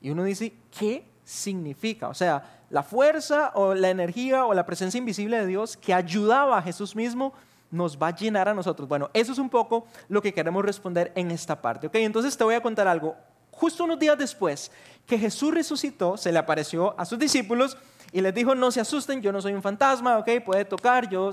Y 0.00 0.10
uno 0.10 0.24
dice, 0.24 0.52
¿qué 0.76 1.04
significa? 1.24 2.08
O 2.08 2.14
sea, 2.14 2.60
la 2.70 2.82
fuerza 2.82 3.52
o 3.54 3.74
la 3.74 3.90
energía 3.90 4.46
o 4.46 4.54
la 4.54 4.66
presencia 4.66 4.98
invisible 4.98 5.38
de 5.38 5.46
Dios 5.46 5.76
que 5.76 5.94
ayudaba 5.94 6.58
a 6.58 6.62
Jesús 6.62 6.96
mismo 6.96 7.32
nos 7.70 7.96
va 7.96 8.08
a 8.08 8.16
llenar 8.16 8.48
a 8.48 8.54
nosotros. 8.54 8.88
Bueno, 8.88 9.10
eso 9.14 9.32
es 9.32 9.38
un 9.38 9.48
poco 9.48 9.86
lo 10.08 10.20
que 10.20 10.34
queremos 10.34 10.64
responder 10.64 11.12
en 11.14 11.30
esta 11.30 11.60
parte. 11.60 11.86
¿ok? 11.86 11.94
Entonces 11.96 12.36
te 12.36 12.44
voy 12.44 12.54
a 12.54 12.62
contar 12.62 12.86
algo. 12.86 13.16
Justo 13.50 13.84
unos 13.84 13.98
días 13.98 14.16
después 14.18 14.70
que 15.06 15.18
Jesús 15.18 15.54
resucitó, 15.54 16.16
se 16.16 16.32
le 16.32 16.38
apareció 16.38 16.98
a 16.98 17.04
sus 17.04 17.18
discípulos 17.18 17.76
y 18.12 18.20
les 18.20 18.34
dijo, 18.34 18.54
no 18.54 18.70
se 18.70 18.80
asusten, 18.80 19.22
yo 19.22 19.32
no 19.32 19.40
soy 19.40 19.54
un 19.54 19.62
fantasma, 19.62 20.18
¿ok? 20.18 20.28
Puede 20.44 20.64
tocar, 20.64 21.08
yo 21.08 21.32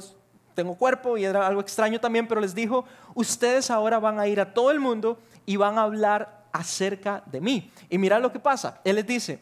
tengo 0.55 0.75
cuerpo 0.75 1.17
y 1.17 1.25
era 1.25 1.45
algo 1.45 1.61
extraño 1.61 1.99
también, 1.99 2.27
pero 2.27 2.39
les 2.39 2.55
dijo, 2.55 2.85
ustedes 3.15 3.69
ahora 3.69 3.99
van 3.99 4.19
a 4.19 4.27
ir 4.27 4.39
a 4.39 4.53
todo 4.53 4.71
el 4.71 4.79
mundo 4.79 5.19
y 5.45 5.57
van 5.57 5.77
a 5.77 5.83
hablar 5.83 6.45
acerca 6.51 7.21
de 7.25 7.41
mí. 7.41 7.71
Y 7.89 7.97
mira 7.97 8.17
lo 8.19 8.31
que 8.31 8.39
pasa. 8.39 8.79
Él 8.83 8.95
les 8.95 9.05
dice, 9.05 9.39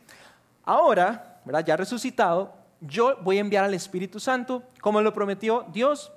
ahora, 0.64 1.40
¿verdad? 1.46 1.66
ya 1.66 1.78
resucitado, 1.78 2.54
yo 2.82 3.18
voy 3.22 3.38
a 3.38 3.42
enviar 3.42 3.64
al 3.64 3.74
Espíritu 3.74 4.20
Santo, 4.20 4.64
como 4.82 5.02
lo 5.02 5.14
prometió 5.14 5.66
Dios, 5.72 6.12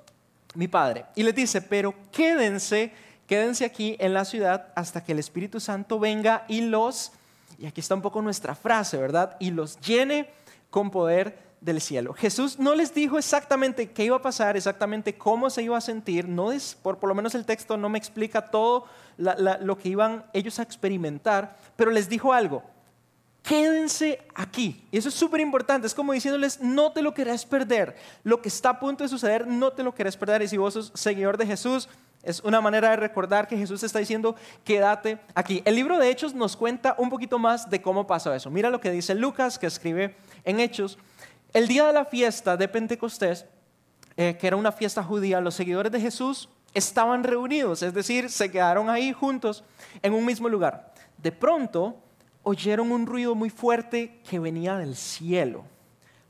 mi 0.55 0.67
Padre. 0.67 1.05
Y 1.15 1.23
les 1.23 1.35
dice, 1.35 1.61
pero 1.61 1.93
quédense, 2.11 2.93
quédense 3.27 3.65
aquí 3.65 3.95
en 3.99 4.13
la 4.13 4.25
ciudad 4.25 4.67
hasta 4.75 5.03
que 5.03 5.11
el 5.13 5.19
Espíritu 5.19 5.59
Santo 5.59 5.99
venga 5.99 6.45
y 6.47 6.61
los, 6.61 7.11
y 7.57 7.65
aquí 7.65 7.79
está 7.79 7.95
un 7.95 8.01
poco 8.01 8.21
nuestra 8.21 8.55
frase, 8.55 8.97
¿verdad? 8.97 9.37
Y 9.39 9.51
los 9.51 9.79
llene 9.79 10.29
con 10.71 10.89
poder 10.89 11.51
del 11.61 11.79
cielo. 11.79 12.13
Jesús 12.13 12.57
no 12.57 12.73
les 12.73 12.93
dijo 12.93 13.19
exactamente 13.19 13.91
qué 13.91 14.05
iba 14.05 14.15
a 14.15 14.21
pasar, 14.21 14.57
exactamente 14.57 15.15
cómo 15.15 15.51
se 15.51 15.61
iba 15.61 15.77
a 15.77 15.81
sentir, 15.81 16.27
no 16.27 16.51
es, 16.51 16.75
por, 16.81 17.01
lo 17.07 17.13
menos 17.13 17.35
el 17.35 17.45
texto 17.45 17.77
no 17.77 17.87
me 17.87 17.99
explica 17.99 18.49
todo 18.49 18.85
lo 19.17 19.77
que 19.77 19.89
iban 19.89 20.25
ellos 20.33 20.57
a 20.57 20.63
experimentar, 20.63 21.55
pero 21.75 21.91
les 21.91 22.09
dijo 22.09 22.33
algo, 22.33 22.63
quédense 23.43 24.19
aquí. 24.33 24.87
Y 24.91 24.97
eso 24.97 25.09
es 25.09 25.15
súper 25.15 25.39
importante, 25.39 25.85
es 25.85 25.93
como 25.93 26.13
diciéndoles, 26.13 26.59
no 26.61 26.91
te 26.91 27.03
lo 27.03 27.13
querés 27.13 27.45
perder, 27.45 27.95
lo 28.23 28.41
que 28.41 28.49
está 28.49 28.71
a 28.71 28.79
punto 28.79 29.03
de 29.03 29.09
suceder, 29.09 29.45
no 29.45 29.71
te 29.71 29.83
lo 29.83 29.93
querés 29.93 30.17
perder, 30.17 30.41
y 30.41 30.47
si 30.47 30.57
vos 30.57 30.73
sos 30.73 30.91
seguidor 30.95 31.37
de 31.37 31.45
Jesús, 31.45 31.87
es 32.23 32.39
una 32.41 32.61
manera 32.61 32.91
de 32.91 32.97
recordar 32.97 33.47
que 33.47 33.57
Jesús 33.57 33.81
está 33.83 33.99
diciendo, 33.99 34.35
quédate 34.63 35.19
aquí. 35.33 35.61
El 35.65 35.75
libro 35.75 35.97
de 35.97 36.09
Hechos 36.09 36.35
nos 36.35 36.55
cuenta 36.55 36.95
un 36.97 37.09
poquito 37.09 37.39
más 37.39 37.69
de 37.69 37.81
cómo 37.81 38.05
pasó 38.05 38.33
eso. 38.33 38.51
Mira 38.51 38.69
lo 38.69 38.79
que 38.79 38.91
dice 38.91 39.15
Lucas, 39.15 39.57
que 39.57 39.67
escribe 39.67 40.15
en 40.43 40.59
Hechos. 40.59 40.97
El 41.53 41.67
día 41.67 41.87
de 41.87 41.93
la 41.93 42.05
fiesta 42.05 42.57
de 42.57 42.67
Pentecostés, 42.67 43.45
eh, 44.17 44.37
que 44.39 44.47
era 44.47 44.55
una 44.55 44.71
fiesta 44.71 45.03
judía, 45.03 45.41
los 45.41 45.55
seguidores 45.55 45.91
de 45.91 45.99
Jesús 45.99 46.49
estaban 46.73 47.23
reunidos, 47.23 47.83
es 47.83 47.93
decir, 47.93 48.29
se 48.29 48.49
quedaron 48.49 48.89
ahí 48.89 49.11
juntos 49.11 49.63
en 50.01 50.13
un 50.13 50.25
mismo 50.25 50.47
lugar. 50.47 50.93
De 51.17 51.31
pronto 51.31 51.97
oyeron 52.43 52.91
un 52.91 53.05
ruido 53.05 53.35
muy 53.35 53.49
fuerte 53.49 54.21
que 54.29 54.39
venía 54.39 54.77
del 54.77 54.95
cielo. 54.95 55.63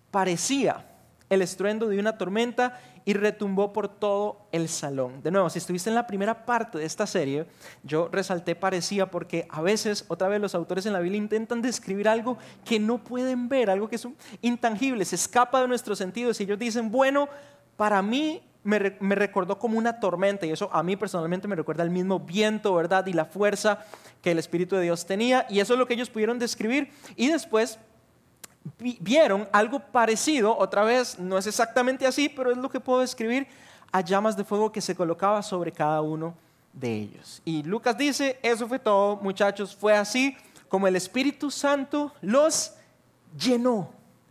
Parecía 0.09 0.85
el 1.29 1.41
estruendo 1.41 1.87
de 1.87 1.99
una 1.99 2.17
tormenta 2.17 2.79
y 3.05 3.13
retumbó 3.13 3.73
por 3.73 3.87
todo 3.87 4.47
el 4.51 4.69
salón. 4.69 5.21
De 5.23 5.31
nuevo, 5.31 5.49
si 5.49 5.59
estuviste 5.59 5.89
en 5.89 5.95
la 5.95 6.07
primera 6.07 6.45
parte 6.45 6.77
de 6.77 6.85
esta 6.85 7.07
serie, 7.07 7.45
yo 7.83 8.09
resalté 8.11 8.55
parecía 8.55 9.09
porque 9.09 9.47
a 9.49 9.61
veces, 9.61 10.05
otra 10.07 10.27
vez, 10.27 10.39
los 10.39 10.55
autores 10.55 10.85
en 10.85 10.93
la 10.93 10.99
Biblia 10.99 11.17
intentan 11.17 11.61
describir 11.61 12.07
algo 12.07 12.37
que 12.65 12.79
no 12.79 13.03
pueden 13.03 13.49
ver, 13.49 13.69
algo 13.69 13.87
que 13.87 13.95
es 13.95 14.07
intangible, 14.41 15.05
se 15.05 15.15
escapa 15.15 15.61
de 15.61 15.67
nuestros 15.67 15.97
sentidos 15.97 16.39
y 16.39 16.43
ellos 16.43 16.59
dicen, 16.59 16.91
bueno, 16.91 17.27
para 17.75 18.01
mí 18.01 18.41
me, 18.63 19.15
recordó 19.15 19.57
como 19.57 19.77
una 19.77 19.99
tormenta 19.99 20.45
y 20.45 20.51
eso 20.51 20.69
a 20.71 20.83
mí 20.83 20.95
personalmente 20.95 21.47
me 21.47 21.55
recuerda 21.55 21.83
el 21.83 21.89
mismo 21.89 22.19
viento, 22.19 22.73
¿verdad? 22.75 23.05
Y 23.07 23.13
la 23.13 23.25
fuerza 23.25 23.79
que 24.21 24.31
el 24.31 24.39
Espíritu 24.39 24.75
de 24.75 24.83
Dios 24.83 25.05
tenía 25.05 25.45
y 25.49 25.59
eso 25.59 25.73
es 25.73 25.79
lo 25.79 25.87
que 25.87 25.95
ellos 25.95 26.09
pudieron 26.09 26.37
describir 26.37 26.91
y 27.15 27.27
después 27.29 27.79
vieron 28.77 29.47
algo 29.51 29.79
parecido, 29.79 30.57
otra 30.57 30.83
vez 30.83 31.17
no 31.19 31.37
es 31.37 31.47
exactamente 31.47 32.05
así, 32.05 32.29
pero 32.29 32.51
es 32.51 32.57
lo 32.57 32.69
que 32.69 32.79
puedo 32.79 33.01
describir, 33.01 33.47
a 33.91 34.01
llamas 34.01 34.37
de 34.37 34.43
fuego 34.43 34.71
que 34.71 34.81
se 34.81 34.95
colocaba 34.95 35.41
sobre 35.43 35.71
cada 35.71 36.01
uno 36.01 36.33
de 36.73 36.93
ellos. 36.93 37.41
Y 37.43 37.63
Lucas 37.63 37.97
dice, 37.97 38.39
eso 38.41 38.67
fue 38.67 38.79
todo, 38.79 39.17
muchachos, 39.17 39.75
fue 39.75 39.95
así 39.95 40.37
como 40.69 40.87
el 40.87 40.95
Espíritu 40.95 41.51
Santo 41.51 42.13
los 42.21 42.73
llenó. 43.37 43.89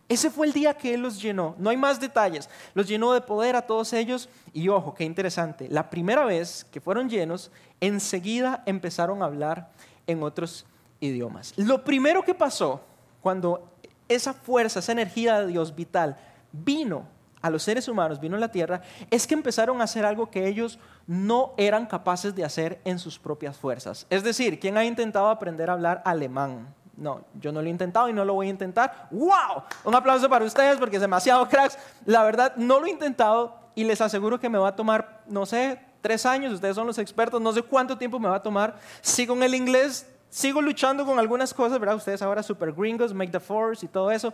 Ese 0.09 0.29
fue 0.29 0.47
el 0.47 0.51
día 0.51 0.73
que 0.73 0.93
Él 0.93 1.01
los 1.01 1.21
llenó. 1.21 1.55
No 1.57 1.69
hay 1.69 1.77
más 1.77 1.97
detalles. 1.97 2.49
Los 2.73 2.85
llenó 2.85 3.13
de 3.13 3.21
poder 3.21 3.55
a 3.55 3.61
todos 3.61 3.93
ellos. 3.93 4.27
Y 4.51 4.67
ojo, 4.67 4.93
qué 4.93 5.05
interesante. 5.05 5.69
La 5.69 5.89
primera 5.89 6.25
vez 6.25 6.65
que 6.69 6.81
fueron 6.81 7.07
llenos, 7.09 7.49
enseguida 7.79 8.61
empezaron 8.65 9.21
a 9.21 9.27
hablar 9.27 9.71
en 10.07 10.21
otros 10.21 10.65
idiomas. 10.99 11.53
Lo 11.55 11.85
primero 11.85 12.23
que 12.23 12.33
pasó 12.33 12.81
cuando 13.21 13.71
esa 14.15 14.33
fuerza, 14.33 14.79
esa 14.79 14.91
energía 14.91 15.39
de 15.39 15.47
Dios 15.47 15.75
vital 15.75 16.17
vino 16.51 17.05
a 17.41 17.49
los 17.49 17.63
seres 17.63 17.87
humanos, 17.87 18.19
vino 18.19 18.37
a 18.37 18.39
la 18.39 18.51
tierra, 18.51 18.81
es 19.09 19.25
que 19.25 19.33
empezaron 19.33 19.81
a 19.81 19.85
hacer 19.85 20.05
algo 20.05 20.29
que 20.29 20.47
ellos 20.47 20.79
no 21.07 21.53
eran 21.57 21.87
capaces 21.87 22.35
de 22.35 22.45
hacer 22.45 22.79
en 22.85 22.99
sus 22.99 23.17
propias 23.17 23.57
fuerzas. 23.57 24.05
Es 24.09 24.23
decir, 24.23 24.59
¿quién 24.59 24.77
ha 24.77 24.85
intentado 24.85 25.29
aprender 25.29 25.69
a 25.69 25.73
hablar 25.73 26.01
alemán? 26.05 26.73
No, 26.95 27.21
yo 27.39 27.51
no 27.51 27.61
lo 27.61 27.67
he 27.67 27.71
intentado 27.71 28.09
y 28.09 28.13
no 28.13 28.23
lo 28.25 28.35
voy 28.35 28.47
a 28.47 28.51
intentar. 28.51 29.07
¡Wow! 29.09 29.63
Un 29.85 29.95
aplauso 29.95 30.29
para 30.29 30.45
ustedes 30.45 30.77
porque 30.77 30.97
es 30.97 31.01
demasiado 31.01 31.47
cracks. 31.49 31.77
La 32.05 32.23
verdad, 32.23 32.53
no 32.57 32.79
lo 32.79 32.85
he 32.85 32.91
intentado 32.91 33.55
y 33.73 33.83
les 33.85 34.01
aseguro 34.01 34.39
que 34.39 34.49
me 34.49 34.59
va 34.59 34.69
a 34.69 34.75
tomar, 34.75 35.23
no 35.27 35.47
sé, 35.47 35.79
tres 36.01 36.27
años. 36.27 36.53
Ustedes 36.53 36.75
son 36.75 36.85
los 36.85 36.99
expertos, 36.99 37.41
no 37.41 37.53
sé 37.53 37.63
cuánto 37.63 37.97
tiempo 37.97 38.19
me 38.19 38.29
va 38.29 38.35
a 38.35 38.43
tomar. 38.43 38.77
Sigo 39.01 39.33
en 39.33 39.43
el 39.43 39.55
inglés 39.55 40.05
sigo 40.31 40.61
luchando 40.61 41.05
con 41.05 41.19
algunas 41.19 41.53
cosas, 41.53 41.79
¿verdad? 41.79 41.97
Ustedes 41.97 42.23
ahora 42.23 42.41
super 42.41 42.71
gringos, 42.71 43.13
make 43.13 43.31
the 43.31 43.39
force 43.39 43.85
y 43.85 43.89
todo 43.89 44.09
eso. 44.09 44.33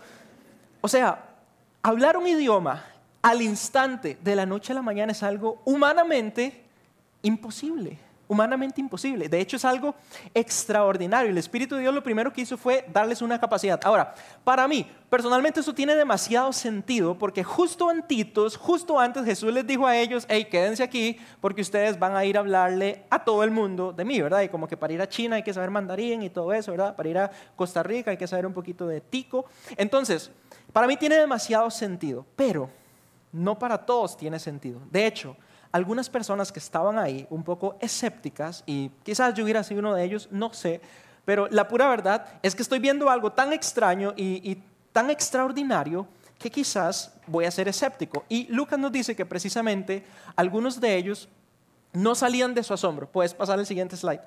O 0.80 0.88
sea, 0.88 1.26
hablar 1.82 2.16
un 2.16 2.28
idioma 2.28 2.86
al 3.22 3.42
instante, 3.42 4.18
de 4.22 4.36
la 4.36 4.46
noche 4.46 4.72
a 4.72 4.76
la 4.76 4.82
mañana, 4.82 5.12
es 5.12 5.24
algo 5.24 5.62
humanamente 5.66 6.64
imposible 7.24 8.00
humanamente 8.28 8.82
imposible. 8.82 9.30
De 9.30 9.40
hecho, 9.40 9.56
es 9.56 9.66
algo 9.66 9.96
extraordinario. 10.34 11.32
El 11.32 11.38
Espíritu 11.38 11.76
de 11.76 11.82
Dios 11.82 11.94
lo 11.94 12.04
primero 12.04 12.32
que 12.32 12.42
hizo 12.42 12.58
fue 12.58 12.86
darles 12.92 13.22
una 13.22 13.40
capacidad. 13.40 13.80
Ahora, 13.84 14.14
para 14.44 14.68
mí, 14.68 14.86
personalmente 15.10 15.62
eso 15.62 15.74
tiene 15.74 15.96
demasiado 15.96 16.52
sentido 16.52 17.18
porque 17.18 17.44
justo 17.44 17.90
antitos, 17.90 18.58
justo 18.58 19.00
antes 19.00 19.24
Jesús 19.24 19.54
les 19.54 19.66
dijo 19.66 19.88
a 19.88 19.98
ellos, 19.98 20.26
hey, 20.30 20.46
quédense 20.46 20.84
aquí 20.84 21.18
porque 21.40 21.62
ustedes 21.62 21.98
van 21.98 22.16
a 22.16 22.26
ir 22.26 22.38
a 22.38 22.42
hablarle 22.42 23.06
a 23.10 23.24
todo 23.24 23.44
el 23.44 23.52
mundo 23.52 23.94
de 23.94 24.06
mí, 24.06 24.22
¿verdad? 24.22 24.42
Y 24.42 24.50
como 24.50 24.68
que 24.68 24.78
para 24.78 24.94
ir 24.94 25.02
a 25.02 25.08
China 25.08 25.38
hay 25.38 25.44
que 25.44 25.54
saber 25.54 25.72
mandarín 25.72 26.22
y 26.24 26.30
todo 26.30 26.54
eso, 26.54 26.72
¿verdad? 26.72 26.96
Para 26.96 27.10
ir 27.10 27.18
a 27.18 27.32
Costa 27.56 27.84
Rica 27.84 28.12
hay 28.12 28.18
que 28.18 28.28
saber 28.28 28.46
un 28.46 28.54
poquito 28.54 28.88
de 28.88 29.02
tico. 29.02 29.46
Entonces, 29.78 30.32
para 30.74 30.88
mí 30.88 30.98
tiene 30.98 31.16
demasiado 31.16 31.70
sentido, 31.72 32.26
pero 32.36 32.70
no 33.32 33.58
para 33.58 33.78
todos 33.78 34.18
tiene 34.18 34.40
sentido. 34.40 34.82
De 34.92 35.06
hecho, 35.06 35.36
algunas 35.72 36.10
personas 36.10 36.52
que 36.52 36.60
estaban 36.60 36.98
ahí 36.98 37.28
un 37.30 37.44
poco 37.44 37.78
escépticas, 37.80 38.64
y 38.66 38.90
quizás 39.04 39.34
yo 39.34 39.44
hubiera 39.44 39.64
sido 39.64 39.80
uno 39.80 39.94
de 39.94 40.04
ellos, 40.04 40.30
no 40.32 40.54
sé, 40.54 40.82
pero 41.28 41.50
la 41.50 41.68
pura 41.68 41.90
verdad 41.90 42.26
es 42.42 42.56
que 42.56 42.62
estoy 42.62 42.80
viendo 42.80 43.10
algo 43.10 43.34
tan 43.34 43.52
extraño 43.52 44.14
y, 44.16 44.64
tan 44.94 45.10
extraordinario 45.10 46.08
que 46.40 46.50
quizás 46.50 47.14
voy 47.28 47.46
a 47.46 47.52
ser 47.52 47.68
escéptico. 47.68 48.24
Y 48.30 48.48
Lucas 48.48 48.80
nos 48.80 48.92
dice 48.92 49.16
que 49.16 49.26
precisamente 49.28 50.04
algunos 50.36 50.80
de 50.80 50.96
ellos 50.96 51.30
no 51.94 52.16
salían 52.16 52.56
de 52.56 52.64
su 52.64 52.74
asombro. 52.74 53.08
Puedes 53.08 53.34
pasar 53.34 53.60
el 53.60 53.66
siguiente 53.66 53.96
slide. 53.96 54.22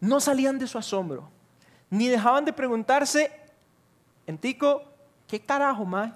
No 0.00 0.20
salían 0.20 0.58
de 0.58 0.66
su 0.68 0.78
asombro, 0.78 1.28
ni 1.90 2.08
dejaban 2.08 2.44
de 2.44 2.52
preguntarse, 2.52 3.32
en 4.26 4.38
Tico, 4.38 4.84
¿qué 5.26 5.40
carajo, 5.40 5.84
más? 5.84 6.12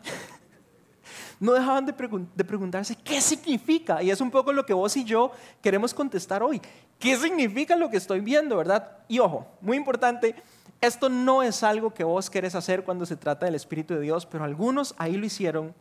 No 1.44 1.52
dejaban 1.52 1.84
de, 1.84 1.92
preguntarse 1.92 2.96
qué 2.96 3.20
significa. 3.20 4.02
Y 4.02 4.10
es 4.10 4.20
un 4.22 4.30
poco 4.30 4.50
lo 4.50 4.64
que 4.64 4.72
vos 4.72 4.96
y 4.96 5.04
yo 5.04 5.30
queremos 5.60 5.92
contestar 5.92 6.42
hoy. 6.42 6.60
¿Qué 6.98 7.16
significa 7.18 7.76
lo 7.76 7.90
que 7.90 7.98
estoy 7.98 8.20
viendo, 8.20 8.56
verdad? 8.56 8.98
Y 9.08 9.18
ojo, 9.18 9.46
muy 9.60 9.76
importante, 9.76 10.34
esto 10.80 11.10
no 11.10 11.42
es 11.42 11.62
algo 11.62 11.92
que 11.92 12.02
vos 12.02 12.30
querés 12.30 12.54
hacer 12.54 12.82
cuando 12.82 13.04
se 13.04 13.16
trata 13.16 13.44
del 13.44 13.56
Espíritu 13.56 13.92
de 13.92 14.00
Dios, 14.00 14.24
pero 14.24 14.44
algunos 14.44 14.94
ahí 14.96 15.18
lo 15.18 15.26
hicieron. 15.26 15.74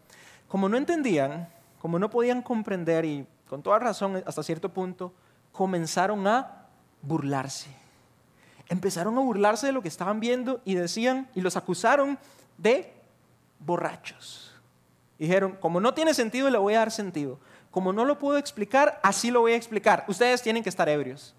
Como 0.49 0.67
no 0.67 0.75
entendían, 0.75 1.47
como 1.79 1.97
no 1.97 2.09
podían 2.09 2.41
comprender 2.41 3.05
y 3.05 3.25
con 3.47 3.63
toda 3.63 3.79
razón 3.79 4.21
hasta 4.25 4.43
cierto 4.43 4.67
punto, 4.67 5.13
comenzaron 5.53 6.27
a 6.27 6.67
burlarse. 7.01 7.69
Empezaron 8.67 9.17
a 9.17 9.21
burlarse 9.21 9.67
de 9.67 9.71
lo 9.71 9.81
que 9.81 9.87
estaban 9.87 10.19
viendo 10.19 10.61
y 10.65 10.75
decían 10.75 11.29
y 11.35 11.39
los 11.39 11.55
acusaron 11.55 12.19
de 12.57 12.91
borrachos. 13.59 14.52
Dijeron, 15.23 15.57
como 15.61 15.79
no 15.79 15.93
tiene 15.93 16.13
sentido, 16.13 16.49
le 16.49 16.57
voy 16.57 16.73
a 16.73 16.79
dar 16.79 16.91
sentido. 16.91 17.39
Como 17.71 17.93
no 17.93 18.03
lo 18.03 18.19
puedo 18.19 18.37
explicar, 18.37 18.99
así 19.01 19.31
lo 19.31 19.39
voy 19.39 19.53
a 19.53 19.55
explicar. 19.55 20.03
Ustedes 20.09 20.41
tienen 20.41 20.61
que 20.61 20.67
estar 20.67 20.89
ebrios. 20.89 21.33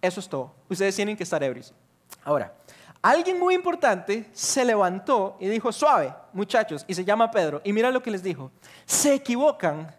Eso 0.00 0.20
es 0.20 0.28
todo. 0.28 0.54
Ustedes 0.68 0.94
tienen 0.94 1.16
que 1.16 1.24
estar 1.24 1.42
ebrios. 1.42 1.74
Ahora, 2.22 2.54
alguien 3.02 3.40
muy 3.40 3.56
importante 3.56 4.30
se 4.32 4.64
levantó 4.64 5.36
y 5.40 5.48
dijo, 5.48 5.72
suave, 5.72 6.14
muchachos, 6.32 6.84
y 6.86 6.94
se 6.94 7.04
llama 7.04 7.28
Pedro. 7.32 7.60
Y 7.64 7.72
mira 7.72 7.90
lo 7.90 8.00
que 8.00 8.12
les 8.12 8.22
dijo. 8.22 8.52
Se 8.86 9.14
equivocan 9.14 9.92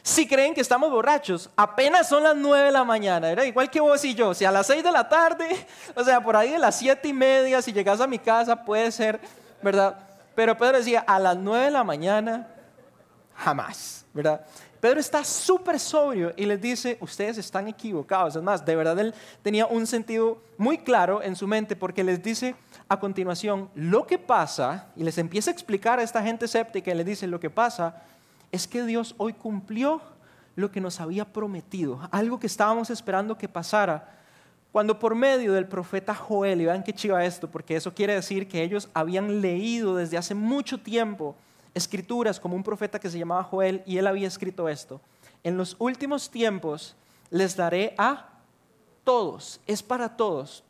si 0.00 0.28
creen 0.28 0.54
que 0.54 0.60
estamos 0.60 0.88
borrachos. 0.88 1.50
Apenas 1.56 2.08
son 2.08 2.22
las 2.22 2.36
nueve 2.36 2.66
de 2.66 2.70
la 2.70 2.84
mañana, 2.84 3.32
era 3.32 3.44
igual 3.44 3.68
que 3.68 3.80
vos 3.80 4.04
y 4.04 4.14
yo. 4.14 4.32
Si 4.32 4.44
a 4.44 4.52
las 4.52 4.68
seis 4.68 4.84
de 4.84 4.92
la 4.92 5.08
tarde, 5.08 5.48
o 5.96 6.04
sea, 6.04 6.20
por 6.20 6.36
ahí 6.36 6.52
de 6.52 6.60
las 6.60 6.76
siete 6.76 7.08
y 7.08 7.12
media, 7.12 7.60
si 7.62 7.72
llegas 7.72 8.00
a 8.00 8.06
mi 8.06 8.20
casa, 8.20 8.64
puede 8.64 8.92
ser, 8.92 9.18
¿verdad? 9.60 9.98
Pero 10.36 10.56
Pedro 10.56 10.78
decía, 10.78 11.00
a 11.00 11.18
las 11.18 11.36
nueve 11.36 11.64
de 11.64 11.70
la 11.72 11.82
mañana 11.82 12.46
jamás, 13.36 14.04
¿verdad? 14.12 14.44
Pedro 14.80 15.00
está 15.00 15.24
súper 15.24 15.80
sobrio 15.80 16.32
y 16.36 16.46
les 16.46 16.60
dice, 16.60 16.96
ustedes 17.00 17.38
están 17.38 17.68
equivocados. 17.68 18.36
Es 18.36 18.42
más, 18.42 18.64
de 18.64 18.76
verdad 18.76 18.98
él 18.98 19.14
tenía 19.42 19.66
un 19.66 19.86
sentido 19.86 20.38
muy 20.58 20.78
claro 20.78 21.22
en 21.22 21.34
su 21.34 21.46
mente 21.46 21.76
porque 21.76 22.04
les 22.04 22.22
dice 22.22 22.54
a 22.88 22.98
continuación, 22.98 23.68
lo 23.74 24.06
que 24.06 24.18
pasa, 24.18 24.86
y 24.94 25.02
les 25.02 25.18
empieza 25.18 25.50
a 25.50 25.52
explicar 25.52 25.98
a 25.98 26.02
esta 26.02 26.22
gente 26.22 26.44
escéptica 26.44 26.92
y 26.92 26.94
les 26.94 27.06
dice, 27.06 27.26
lo 27.26 27.40
que 27.40 27.50
pasa 27.50 28.02
es 28.52 28.68
que 28.68 28.84
Dios 28.84 29.14
hoy 29.18 29.32
cumplió 29.32 30.00
lo 30.54 30.70
que 30.70 30.80
nos 30.80 31.00
había 31.00 31.24
prometido, 31.24 32.00
algo 32.12 32.38
que 32.38 32.46
estábamos 32.46 32.90
esperando 32.90 33.36
que 33.36 33.48
pasara. 33.48 34.12
Cuando 34.70 34.98
por 34.98 35.14
medio 35.14 35.52
del 35.52 35.66
profeta 35.66 36.14
Joel, 36.14 36.60
y 36.60 36.66
vean 36.66 36.84
qué 36.84 36.92
chiva 36.92 37.24
esto, 37.24 37.50
porque 37.50 37.76
eso 37.76 37.92
quiere 37.92 38.14
decir 38.14 38.46
que 38.46 38.62
ellos 38.62 38.88
habían 38.94 39.40
leído 39.40 39.96
desde 39.96 40.16
hace 40.16 40.34
mucho 40.34 40.78
tiempo 40.78 41.34
escrituras 41.76 42.40
como 42.40 42.56
un 42.56 42.62
profeta 42.62 42.98
que 42.98 43.10
se 43.10 43.18
llamaba 43.18 43.44
Joel 43.44 43.82
y 43.86 43.98
él 43.98 44.06
había 44.06 44.26
escrito 44.26 44.68
esto. 44.68 45.00
En 45.44 45.56
los 45.56 45.76
últimos 45.78 46.30
tiempos 46.30 46.96
les 47.30 47.54
daré 47.54 47.94
a 47.98 48.30
todos, 49.04 49.60
es 49.66 49.82
para 49.82 50.16
todos, 50.16 50.64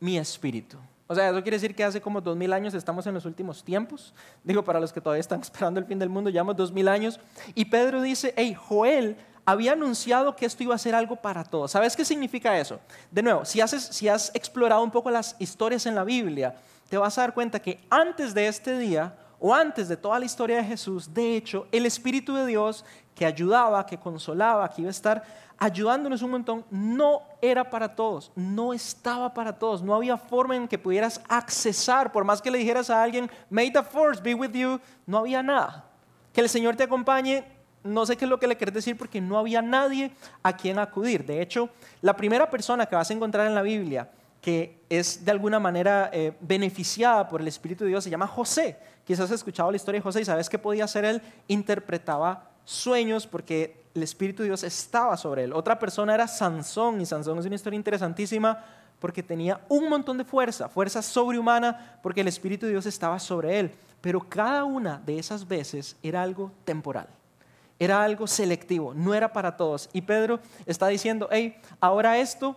mi 0.00 0.16
espíritu. 0.16 0.78
O 1.08 1.14
sea, 1.14 1.30
eso 1.30 1.42
quiere 1.42 1.56
decir 1.56 1.74
que 1.74 1.82
hace 1.82 2.00
como 2.00 2.20
dos 2.20 2.36
mil 2.36 2.52
años 2.52 2.74
estamos 2.74 3.06
en 3.06 3.14
los 3.14 3.24
últimos 3.24 3.64
tiempos. 3.64 4.14
Digo, 4.44 4.62
para 4.62 4.78
los 4.78 4.92
que 4.92 5.00
todavía 5.00 5.20
están 5.20 5.40
esperando 5.42 5.80
el 5.80 5.86
fin 5.86 5.98
del 5.98 6.08
mundo, 6.08 6.30
llevamos 6.30 6.56
dos 6.56 6.70
mil 6.70 6.86
años. 6.86 7.18
Y 7.54 7.64
Pedro 7.64 8.00
dice, 8.00 8.32
hey, 8.36 8.54
Joel 8.54 9.16
había 9.44 9.72
anunciado 9.72 10.36
que 10.36 10.46
esto 10.46 10.62
iba 10.62 10.74
a 10.74 10.78
ser 10.78 10.94
algo 10.94 11.16
para 11.16 11.42
todos. 11.42 11.72
¿Sabes 11.72 11.96
qué 11.96 12.04
significa 12.04 12.58
eso? 12.58 12.78
De 13.10 13.22
nuevo, 13.22 13.44
si, 13.44 13.60
has 13.60 14.30
explorado 14.34 14.82
un 14.84 14.90
poco 14.90 15.10
las 15.10 15.34
historias 15.38 15.86
en 15.86 15.94
la 15.94 16.04
Biblia, 16.04 16.54
te 16.90 16.98
vas 16.98 17.16
a 17.16 17.22
dar 17.22 17.34
cuenta 17.34 17.58
que 17.58 17.80
antes 17.88 18.34
de 18.34 18.46
este 18.46 18.78
día, 18.78 19.14
o 19.40 19.54
antes 19.54 19.88
de 19.88 19.96
toda 19.96 20.18
la 20.18 20.24
historia 20.24 20.56
de 20.56 20.64
Jesús, 20.64 21.12
de 21.12 21.36
hecho, 21.36 21.66
el 21.72 21.86
Espíritu 21.86 22.34
de 22.34 22.46
Dios 22.46 22.84
que 23.14 23.26
ayudaba, 23.26 23.84
que 23.86 23.98
consolaba, 23.98 24.68
que 24.68 24.82
iba 24.82 24.88
a 24.88 24.90
estar 24.90 25.22
ayudándonos 25.58 26.22
un 26.22 26.30
montón, 26.30 26.64
no 26.70 27.22
era 27.42 27.68
para 27.68 27.94
todos, 27.94 28.30
no 28.36 28.72
estaba 28.72 29.34
para 29.34 29.58
todos, 29.58 29.82
no 29.82 29.94
había 29.94 30.16
forma 30.16 30.54
en 30.54 30.68
que 30.68 30.78
pudieras 30.78 31.20
accesar, 31.28 32.12
por 32.12 32.24
más 32.24 32.40
que 32.40 32.50
le 32.50 32.58
dijeras 32.58 32.90
a 32.90 33.02
alguien, 33.02 33.28
may 33.50 33.72
the 33.72 33.82
force 33.82 34.22
be 34.22 34.34
with 34.34 34.52
you, 34.52 34.80
no 35.04 35.18
había 35.18 35.42
nada. 35.42 35.84
Que 36.32 36.40
el 36.40 36.48
Señor 36.48 36.76
te 36.76 36.84
acompañe, 36.84 37.44
no 37.82 38.06
sé 38.06 38.16
qué 38.16 38.24
es 38.24 38.28
lo 38.28 38.38
que 38.38 38.46
le 38.46 38.56
querés 38.56 38.74
decir 38.74 38.96
porque 38.96 39.20
no 39.20 39.38
había 39.38 39.62
nadie 39.62 40.12
a 40.42 40.56
quien 40.56 40.78
acudir. 40.78 41.26
De 41.26 41.42
hecho, 41.42 41.68
la 42.02 42.16
primera 42.16 42.48
persona 42.48 42.86
que 42.86 42.94
vas 42.94 43.10
a 43.10 43.14
encontrar 43.14 43.46
en 43.46 43.54
la 43.54 43.62
Biblia 43.62 44.08
que 44.48 44.80
es 44.88 45.26
de 45.26 45.30
alguna 45.30 45.60
manera 45.60 46.08
eh, 46.10 46.32
beneficiada 46.40 47.28
por 47.28 47.42
el 47.42 47.48
Espíritu 47.48 47.84
de 47.84 47.90
Dios 47.90 48.02
se 48.02 48.08
llama 48.08 48.26
José. 48.26 48.78
Quizás 49.04 49.26
has 49.26 49.32
escuchado 49.32 49.70
la 49.70 49.76
historia 49.76 49.98
de 49.98 50.02
José 50.02 50.22
y 50.22 50.24
sabes 50.24 50.48
qué 50.48 50.58
podía 50.58 50.84
hacer 50.84 51.04
él, 51.04 51.20
interpretaba 51.48 52.48
sueños 52.64 53.26
porque 53.26 53.84
el 53.94 54.02
Espíritu 54.02 54.42
de 54.42 54.48
Dios 54.48 54.62
estaba 54.62 55.18
sobre 55.18 55.44
él. 55.44 55.52
Otra 55.52 55.78
persona 55.78 56.14
era 56.14 56.26
Sansón 56.26 56.98
y 56.98 57.04
Sansón 57.04 57.38
es 57.38 57.44
una 57.44 57.56
historia 57.56 57.76
interesantísima 57.76 58.64
porque 58.98 59.22
tenía 59.22 59.60
un 59.68 59.90
montón 59.90 60.16
de 60.16 60.24
fuerza, 60.24 60.70
fuerza 60.70 61.02
sobrehumana 61.02 62.00
porque 62.02 62.22
el 62.22 62.28
Espíritu 62.28 62.64
de 62.64 62.72
Dios 62.72 62.86
estaba 62.86 63.18
sobre 63.18 63.60
él. 63.60 63.74
Pero 64.00 64.20
cada 64.30 64.64
una 64.64 64.96
de 65.04 65.18
esas 65.18 65.46
veces 65.46 65.94
era 66.02 66.22
algo 66.22 66.52
temporal, 66.64 67.08
era 67.78 68.02
algo 68.02 68.26
selectivo, 68.26 68.94
no 68.94 69.12
era 69.12 69.30
para 69.30 69.58
todos. 69.58 69.90
Y 69.92 70.00
Pedro 70.00 70.40
está 70.64 70.88
diciendo, 70.88 71.28
hey, 71.30 71.60
ahora 71.80 72.16
esto 72.16 72.56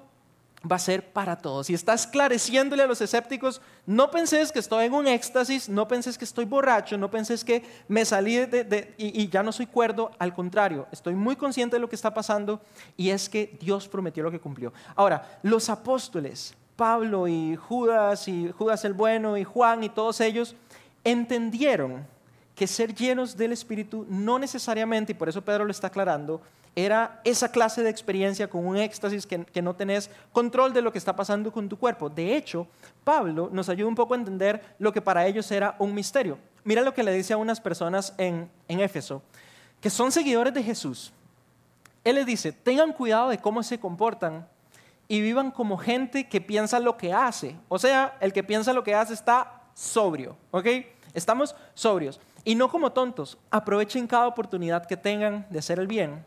va 0.70 0.76
a 0.76 0.80
ser 0.80 1.12
para 1.12 1.38
todos. 1.38 1.70
Y 1.70 1.74
está 1.74 1.94
esclareciéndole 1.94 2.84
a 2.84 2.88
los 2.88 3.02
escépticos, 3.02 3.62
no 3.86 4.12
penses 4.12 4.52
que 4.52 4.60
estoy 4.60 4.86
en 4.86 4.94
un 4.94 5.08
éxtasis, 5.08 5.70
no 5.70 5.88
penses 5.88 6.18
que 6.18 6.26
estoy 6.26 6.46
borracho, 6.46 6.98
no 6.98 7.10
penses 7.10 7.44
que 7.44 7.64
me 7.88 8.06
salí 8.06 8.38
de, 8.38 8.94
y, 8.98 9.22
y, 9.22 9.30
ya 9.30 9.42
no 9.44 9.52
soy 9.52 9.66
cuerdo, 9.66 10.12
al 10.20 10.34
contrario, 10.34 10.88
estoy 10.92 11.16
muy 11.16 11.36
consciente 11.36 11.76
de 11.76 11.80
lo 11.80 11.90
que 11.90 11.96
está 11.96 12.14
pasando 12.14 12.62
y 12.96 13.10
es 13.10 13.28
que 13.30 13.58
Dios 13.60 13.88
prometió 13.88 14.24
lo 14.24 14.32
que 14.32 14.40
cumplió. 14.40 14.72
Ahora, 14.96 15.40
los 15.42 15.70
apóstoles, 15.70 16.54
Pablo 16.76 17.28
y 17.28 17.56
Judas 17.56 18.28
y 18.28 18.52
Judas 18.52 18.86
el 18.86 18.94
Bueno 18.94 19.38
y 19.38 19.44
Juan 19.44 19.84
y 19.84 19.90
todos 19.90 20.22
ellos, 20.22 20.56
entendieron 21.04 22.06
que 22.56 22.68
ser 22.68 22.94
llenos 22.94 23.36
del 23.36 23.54
Espíritu 23.54 24.06
no 24.08 24.38
necesariamente, 24.38 25.14
y 25.14 25.16
por 25.16 25.28
eso 25.28 25.42
Pedro 25.42 25.66
lo 25.66 25.72
está 25.72 25.88
aclarando, 25.88 26.42
era 26.76 27.20
esa 27.24 27.52
clase 27.52 27.84
de 27.84 27.90
experiencia 27.90 28.50
con 28.50 28.66
un 28.66 28.78
éxtasis 28.78 29.28
que, 29.28 29.62
no 29.62 29.76
tenés 29.76 30.10
control 30.32 30.72
de 30.74 30.82
lo 30.82 30.92
que 30.92 30.98
está 30.98 31.16
pasando 31.16 31.52
con 31.52 31.68
tu 31.68 31.78
cuerpo. 31.78 32.10
De 32.10 32.36
hecho, 32.36 32.68
Pablo 33.04 33.50
nos 33.52 33.68
ayuda 33.68 33.90
un 33.90 33.96
poco 33.96 34.14
a 34.14 34.18
entender 34.18 34.76
lo 34.80 34.94
que 34.94 35.02
para 35.02 35.28
ellos 35.28 35.52
era 35.52 35.76
un 35.80 35.94
misterio. 35.94 36.38
Mira 36.64 36.82
lo 36.82 36.94
que 36.94 37.04
le 37.04 37.12
dice 37.12 37.34
a 37.34 37.38
unas 37.38 37.60
personas 37.60 38.14
en, 38.18 38.50
en 38.68 38.80
Éfeso, 38.80 39.22
que 39.82 39.90
son 39.90 40.12
seguidores 40.12 40.54
de 40.54 40.64
Jesús. 40.64 41.12
Él 42.04 42.16
les 42.16 42.26
dice, 42.26 42.52
tengan 42.52 42.94
cuidado 42.94 43.30
de 43.30 43.38
cómo 43.38 43.64
se 43.64 43.80
comportan 43.80 44.48
y 45.08 45.20
vivan 45.22 45.52
como 45.52 45.78
gente 45.78 46.30
que 46.30 46.40
piensa 46.40 46.80
lo 46.80 46.96
que 46.96 47.14
hace. 47.14 47.58
O 47.68 47.78
sea, 47.78 48.18
el 48.22 48.32
que 48.32 48.44
piensa 48.44 48.72
lo 48.72 48.84
que 48.84 48.96
hace 48.96 49.14
está 49.14 49.64
sobrio, 49.74 50.38
¿ok? 50.52 50.68
Estamos 51.14 51.54
sobrios. 51.74 52.22
Y 52.44 52.56
no 52.56 52.70
como 52.70 52.92
tontos. 52.92 53.38
Aprovechen 53.52 54.08
cada 54.08 54.26
oportunidad 54.26 54.86
que 54.86 54.98
tengan 54.98 55.46
de 55.50 55.60
hacer 55.60 55.78
el 55.80 55.88
bien 55.88 56.26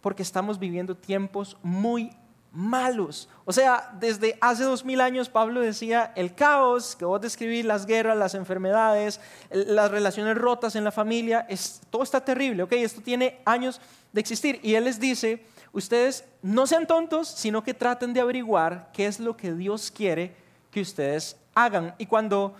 porque 0.00 0.22
estamos 0.22 0.58
viviendo 0.58 0.96
tiempos 0.96 1.56
muy 1.62 2.10
malos. 2.56 3.28
O 3.44 3.52
sea, 3.52 3.90
desde 4.00 4.38
hace 4.40 4.64
dos 4.64 4.84
mil 4.84 5.00
años 5.00 5.28
Pablo 5.28 5.60
decía 5.60 6.12
el 6.16 6.34
caos 6.34 6.96
que 6.96 7.04
vos 7.04 7.20
describís, 7.20 7.64
las 7.64 7.84
guerras, 7.84 8.16
las 8.16 8.34
enfermedades, 8.34 9.20
las 9.50 9.90
relaciones 9.90 10.36
rotas 10.36 10.74
en 10.74 10.82
la 10.82 10.90
familia, 10.90 11.46
es, 11.50 11.82
todo 11.90 12.02
está 12.02 12.24
terrible, 12.24 12.62
¿ok? 12.62 12.72
Esto 12.72 13.02
tiene 13.02 13.40
años 13.44 13.80
de 14.12 14.20
existir. 14.20 14.58
Y 14.62 14.74
él 14.74 14.84
les 14.84 14.98
dice, 14.98 15.44
ustedes 15.72 16.24
no 16.40 16.66
sean 16.66 16.86
tontos, 16.86 17.28
sino 17.28 17.62
que 17.62 17.74
traten 17.74 18.14
de 18.14 18.20
averiguar 18.20 18.90
qué 18.94 19.06
es 19.06 19.20
lo 19.20 19.36
que 19.36 19.52
Dios 19.52 19.90
quiere 19.90 20.34
que 20.70 20.80
ustedes 20.80 21.36
hagan. 21.54 21.94
Y 21.98 22.06
cuando 22.06 22.54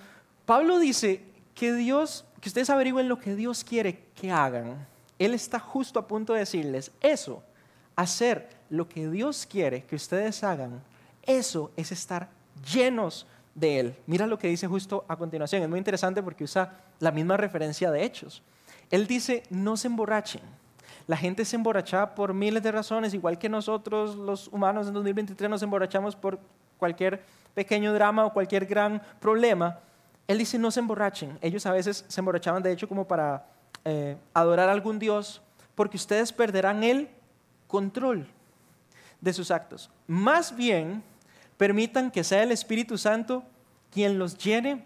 Pablo 0.44 0.79
dice 0.79 1.25
que 1.55 1.72
Dios, 1.72 2.27
que 2.42 2.51
ustedes 2.51 2.68
averigüen 2.68 3.09
lo 3.09 3.18
que 3.18 3.35
Dios 3.35 3.64
quiere 3.64 4.05
que 4.14 4.31
hagan, 4.31 4.87
él 5.18 5.35
está 5.35 5.59
justo 5.59 5.98
a 5.98 6.07
punto 6.07 6.33
de 6.33 6.40
decirles, 6.40 6.92
eso, 7.00 7.42
hacer 7.94 8.48
lo 8.68 8.88
que 8.88 9.09
Dios 9.09 9.46
quiere 9.46 9.85
que 9.85 9.96
ustedes 9.96 10.44
hagan, 10.44 10.83
eso 11.22 11.70
es 11.76 11.92
estar 11.92 12.29
llenos 12.72 13.26
de 13.55 13.81
Él. 13.81 13.96
Mira 14.07 14.26
lo 14.26 14.38
que 14.38 14.48
dice 14.48 14.66
justo 14.66 15.05
a 15.09 15.16
continuación, 15.16 15.62
es 15.62 15.68
muy 15.68 15.79
interesante 15.79 16.22
porque 16.22 16.44
usa 16.44 16.72
la 17.00 17.11
misma 17.11 17.37
referencia 17.37 17.90
de 17.90 18.05
hechos. 18.05 18.42
Él 18.90 19.07
dice, 19.07 19.42
no 19.50 19.76
se 19.76 19.88
emborrachen. 19.88 20.42
La 21.07 21.16
gente 21.16 21.44
se 21.44 21.57
emborracha 21.57 22.14
por 22.14 22.35
miles 22.35 22.62
de 22.62 22.72
razones, 22.72 23.14
igual 23.14 23.38
que 23.38 23.48
nosotros 23.48 24.16
los 24.16 24.48
humanos 24.48 24.88
en 24.88 24.94
2023 24.94 25.48
nos 25.48 25.62
emborrachamos 25.62 26.16
por 26.16 26.38
cualquier 26.79 27.22
pequeño 27.55 27.92
drama 27.94 28.26
o 28.26 28.33
cualquier 28.33 28.66
gran 28.66 29.00
problema. 29.20 29.79
Él 30.29 30.38
dice, 30.38 30.59
no 30.59 30.70
se 30.70 30.81
emborrachen. 30.81 31.38
Ellos 31.40 31.64
a 31.66 31.72
veces 31.72 32.05
se 32.07 32.20
emborrachaban, 32.20 32.62
de 32.62 32.72
hecho, 32.72 32.88
como 32.88 33.07
para 33.07 33.46
eh, 33.88 34.16
adorar 34.35 34.68
a 34.68 34.72
algún 34.72 34.99
Dios, 34.99 35.40
porque 35.77 35.96
ustedes 35.96 36.33
perderán 36.33 36.83
el 36.83 37.09
control 37.68 38.27
de 39.20 39.33
sus 39.33 39.53
actos. 39.53 39.90
Más 40.09 40.57
bien, 40.57 41.05
permitan 41.57 42.11
que 42.11 42.25
sea 42.25 42.42
el 42.42 42.51
Espíritu 42.51 42.99
Santo 42.99 43.44
quien 43.92 44.18
los 44.18 44.37
llene 44.38 44.83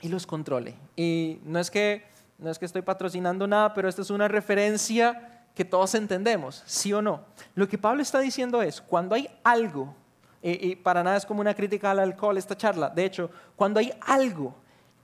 y 0.00 0.08
los 0.08 0.26
controle. 0.26 0.74
Y 0.96 1.38
no 1.44 1.58
es 1.58 1.70
que, 1.70 2.06
no 2.38 2.50
es 2.50 2.58
que 2.58 2.64
estoy 2.64 2.80
patrocinando 2.80 3.46
nada, 3.46 3.74
pero 3.74 3.90
esta 3.90 4.00
es 4.00 4.08
una 4.08 4.26
referencia 4.26 5.44
que 5.54 5.66
todos 5.66 5.94
entendemos, 5.94 6.62
sí 6.64 6.94
o 6.94 7.02
no. 7.02 7.20
Lo 7.54 7.68
que 7.68 7.76
Pablo 7.76 8.00
está 8.00 8.20
diciendo 8.20 8.62
es, 8.62 8.80
cuando 8.80 9.14
hay 9.14 9.28
algo, 9.44 9.94
y 10.40 10.76
para 10.76 11.04
nada 11.04 11.18
es 11.18 11.26
como 11.26 11.42
una 11.42 11.52
crítica 11.52 11.90
al 11.90 11.98
alcohol 11.98 12.38
esta 12.38 12.56
charla, 12.56 12.88
de 12.88 13.04
hecho, 13.04 13.30
cuando 13.54 13.80
hay 13.80 13.92
algo 14.00 14.54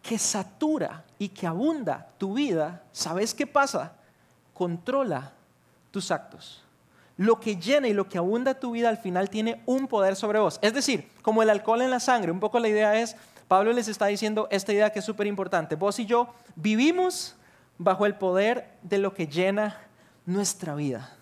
que 0.06 0.18
satura 0.18 1.02
y 1.18 1.28
que 1.30 1.48
abunda 1.48 2.06
tu 2.16 2.34
vida, 2.34 2.84
¿sabes 2.92 3.34
qué 3.34 3.44
pasa? 3.44 3.92
Controla 4.54 5.32
tus 5.90 6.12
actos. 6.12 6.62
Lo 7.16 7.40
que 7.40 7.56
llena 7.56 7.88
y 7.88 7.92
lo 7.92 8.08
que 8.08 8.18
abunda 8.18 8.54
tu 8.54 8.70
vida 8.70 8.88
al 8.88 8.98
final 8.98 9.28
tiene 9.30 9.62
un 9.66 9.88
poder 9.88 10.14
sobre 10.14 10.38
vos. 10.38 10.60
Es 10.62 10.74
decir, 10.74 11.10
como 11.22 11.42
el 11.42 11.50
alcohol 11.50 11.82
en 11.82 11.90
la 11.90 11.98
sangre, 11.98 12.30
un 12.30 12.38
poco 12.38 12.60
la 12.60 12.68
idea 12.68 13.00
es, 13.00 13.16
Pablo 13.48 13.72
les 13.72 13.88
está 13.88 14.06
diciendo 14.06 14.46
esta 14.52 14.72
idea 14.72 14.90
que 14.90 15.00
es 15.00 15.04
súper 15.04 15.26
importante. 15.26 15.74
Vos 15.74 15.98
y 15.98 16.06
yo 16.06 16.28
vivimos 16.54 17.34
bajo 17.76 18.06
el 18.06 18.14
poder 18.14 18.70
de 18.82 18.98
lo 18.98 19.12
que 19.12 19.26
llena 19.26 19.76
nuestra 20.24 20.76
vida. 20.76 21.16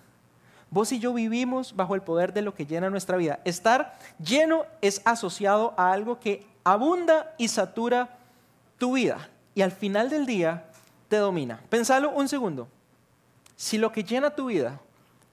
Vos 0.68 0.92
y 0.92 0.99
yo 0.99 1.14
vivimos 1.14 1.75
bajo 1.75 1.94
el 1.94 2.03
poder 2.03 2.35
de 2.35 2.42
lo 2.42 2.55
que 2.55 2.66
llena 2.66 2.90
nuestra 2.90 3.16
vida. 3.16 3.40
Estar 3.44 3.97
lleno 4.18 4.64
es 4.83 5.01
asociado 5.07 5.73
a 5.79 5.92
algo 5.92 6.20
que 6.20 6.47
abunda 6.64 7.35
y 7.38 7.49
satura 7.49 8.18
tu 8.78 8.94
vida 8.94 9.28
y 9.54 9.62
al 9.62 9.72
final 9.72 10.10
del 10.10 10.26
día 10.26 10.70
te 11.08 11.16
domina. 11.16 11.60
Pensalo 11.68 12.10
un 12.10 12.28
segundo. 12.28 12.68
Si 13.56 13.78
lo 13.78 13.92
que 13.92 14.04
llena 14.04 14.34
tu 14.34 14.46
vida 14.46 14.80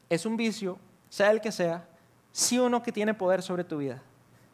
es 0.09 0.25
un 0.25 0.37
vicio, 0.37 0.77
sea 1.09 1.31
el 1.31 1.41
que 1.41 1.51
sea, 1.51 1.87
sí 2.31 2.59
o 2.59 2.69
no 2.69 2.83
que 2.83 2.91
tiene 2.91 3.13
poder 3.13 3.41
sobre 3.41 3.63
tu 3.63 3.77
vida. 3.77 4.01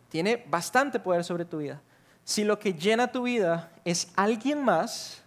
Tiene 0.10 0.44
bastante 0.50 1.00
poder 1.00 1.24
sobre 1.24 1.46
tu 1.46 1.58
vida. 1.58 1.82
Si 2.24 2.44
lo 2.44 2.60
que 2.60 2.74
llena 2.74 3.12
tu 3.12 3.24
vida 3.24 3.72
es 3.86 4.12
alguien 4.16 4.64
más, 4.64 5.22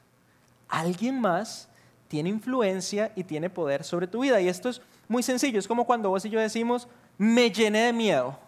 alguien 0.68 1.20
más 1.20 1.68
tiene 2.09 2.29
influencia 2.29 3.12
y 3.14 3.25
tiene 3.25 3.51
poder 3.51 3.85
sobre 3.85 4.07
tu 4.07 4.20
vida. 4.20 4.40
Y 4.40 4.49
esto 4.49 4.68
es 4.68 4.83
muy 5.07 5.23
sencillo. 5.23 5.59
Es 5.59 5.68
como 5.68 5.87
cuando 5.87 6.11
vos 6.11 6.25
y 6.25 6.31
yo 6.31 6.40
decimos, 6.40 6.88
me 7.18 7.51
llené 7.51 7.87
de 7.87 7.92
miedo. 7.92 8.38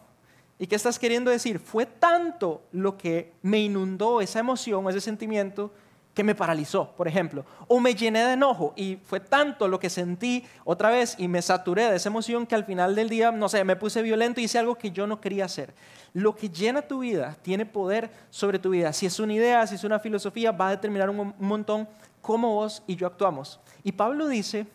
¿Y 0.59 0.67
qué 0.67 0.77
estás 0.77 0.99
queriendo 0.99 1.31
decir? 1.31 1.59
Fue 1.59 1.87
tanto 1.87 2.63
lo 2.73 2.97
que 2.97 3.33
me 3.43 3.59
inundó 3.59 4.21
esa 4.21 4.41
emoción, 4.41 4.89
ese 4.89 5.01
sentimiento, 5.01 5.73
que 6.15 6.25
me 6.25 6.35
paralizó, 6.35 6.93
por 6.97 7.09
ejemplo. 7.09 7.45
O 7.69 7.81
me 7.81 7.95
llené 7.95 8.25
de 8.25 8.33
enojo 8.35 8.75
y 8.77 8.99
fue 9.05 9.21
tanto 9.21 9.67
lo 9.67 9.79
que 9.79 9.89
sentí 9.89 10.45
otra 10.65 10.91
vez 10.91 11.15
y 11.19 11.27
me 11.27 11.41
saturé 11.41 11.91
de 11.91 11.97
esa 11.97 12.11
emoción 12.11 12.47
que 12.47 12.55
al 12.55 12.65
final 12.65 12.95
del 12.95 13.09
día, 13.09 13.33
no 13.33 13.49
sé, 13.49 13.65
me 13.65 13.77
puse 13.77 14.03
violento 14.03 14.41
y 14.41 14.45
hice 14.45 14.59
algo 14.59 14.77
que 14.77 14.91
yo 14.91 15.07
no 15.07 15.21
quería 15.21 15.47
hacer. 15.47 15.75
Lo 16.13 16.37
que 16.37 16.51
llena 16.51 16.83
tu 16.83 17.01
vida 17.01 17.37
tiene 17.41 17.65
poder 17.65 18.11
sobre 18.29 18.59
tu 18.59 18.71
vida. 18.71 18.93
Si 18.93 19.07
es 19.07 19.19
una 19.19 19.33
idea, 19.33 19.67
si 19.67 19.77
es 19.77 19.85
una 19.85 19.99
filosofía, 19.99 20.53
va 20.53 20.69
a 20.69 20.73
determinar 20.73 21.09
un 21.09 21.35
montón 21.39 21.89
cómo 22.21 22.55
vos 22.55 22.83
y 22.87 22.97
yo 22.97 23.07
actuamos. 23.07 23.59
Y 23.83 23.93
Pablo 23.93 24.29
dice, 24.29 24.67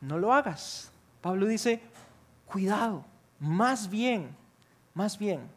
no 0.00 0.18
lo 0.18 0.32
hagas. 0.32 0.90
Pablo 1.20 1.46
dice, 1.46 1.80
cuidado, 2.46 3.04
más 3.38 3.88
bien 3.88 4.39
más 4.94 5.18
bien, 5.18 5.48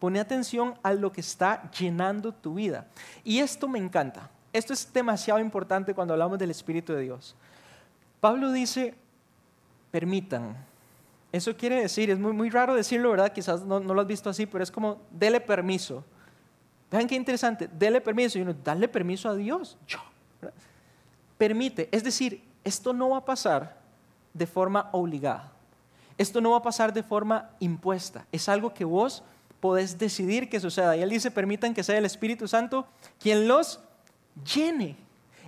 Pone 0.00 0.18
atención 0.18 0.74
a 0.82 0.94
lo 0.94 1.12
que 1.12 1.20
está 1.20 1.70
llenando 1.72 2.32
tu 2.32 2.54
vida. 2.54 2.86
Y 3.22 3.38
esto 3.38 3.68
me 3.68 3.78
encanta. 3.78 4.30
Esto 4.50 4.72
es 4.72 4.90
demasiado 4.90 5.38
importante 5.38 5.94
cuando 5.94 6.14
hablamos 6.14 6.38
del 6.38 6.50
Espíritu 6.50 6.94
de 6.94 7.02
Dios. 7.02 7.36
Pablo 8.18 8.50
dice, 8.50 8.94
permitan. 9.90 10.56
Eso 11.30 11.54
quiere 11.54 11.82
decir, 11.82 12.08
es 12.08 12.18
muy, 12.18 12.32
muy 12.32 12.48
raro 12.48 12.74
decirlo, 12.74 13.10
¿verdad? 13.10 13.30
Quizás 13.30 13.62
no, 13.62 13.78
no, 13.78 13.92
lo 13.92 14.00
has 14.00 14.06
visto 14.06 14.30
así, 14.30 14.46
pero 14.46 14.64
es 14.64 14.70
como, 14.70 15.02
dele 15.10 15.38
permiso. 15.38 16.02
Vean 16.90 17.06
qué 17.06 17.14
interesante, 17.14 17.68
dele 17.68 18.00
permiso. 18.00 18.38
Y 18.38 18.42
uno, 18.42 18.54
dale 18.54 18.88
permiso 18.88 19.28
a 19.28 19.34
Dios. 19.34 19.76
Yo. 19.86 19.98
Permite. 21.36 21.90
Es 21.92 22.02
decir, 22.02 22.42
esto 22.64 22.94
no 22.94 23.10
va 23.10 23.18
a 23.18 23.24
pasar 23.26 23.76
de 24.32 24.46
forma 24.46 24.88
obligada. 24.92 25.52
Esto 26.20 26.42
no 26.42 26.50
va 26.50 26.58
a 26.58 26.62
pasar 26.62 26.92
de 26.92 27.02
forma 27.02 27.48
impuesta. 27.60 28.26
Es 28.30 28.50
algo 28.50 28.74
que 28.74 28.84
vos 28.84 29.22
podés 29.58 29.96
decidir 29.96 30.50
que 30.50 30.60
suceda. 30.60 30.94
Y 30.94 31.00
él 31.00 31.08
dice, 31.08 31.30
permitan 31.30 31.72
que 31.72 31.82
sea 31.82 31.96
el 31.96 32.04
Espíritu 32.04 32.46
Santo 32.46 32.86
quien 33.18 33.48
los 33.48 33.80
llene. 34.44 34.98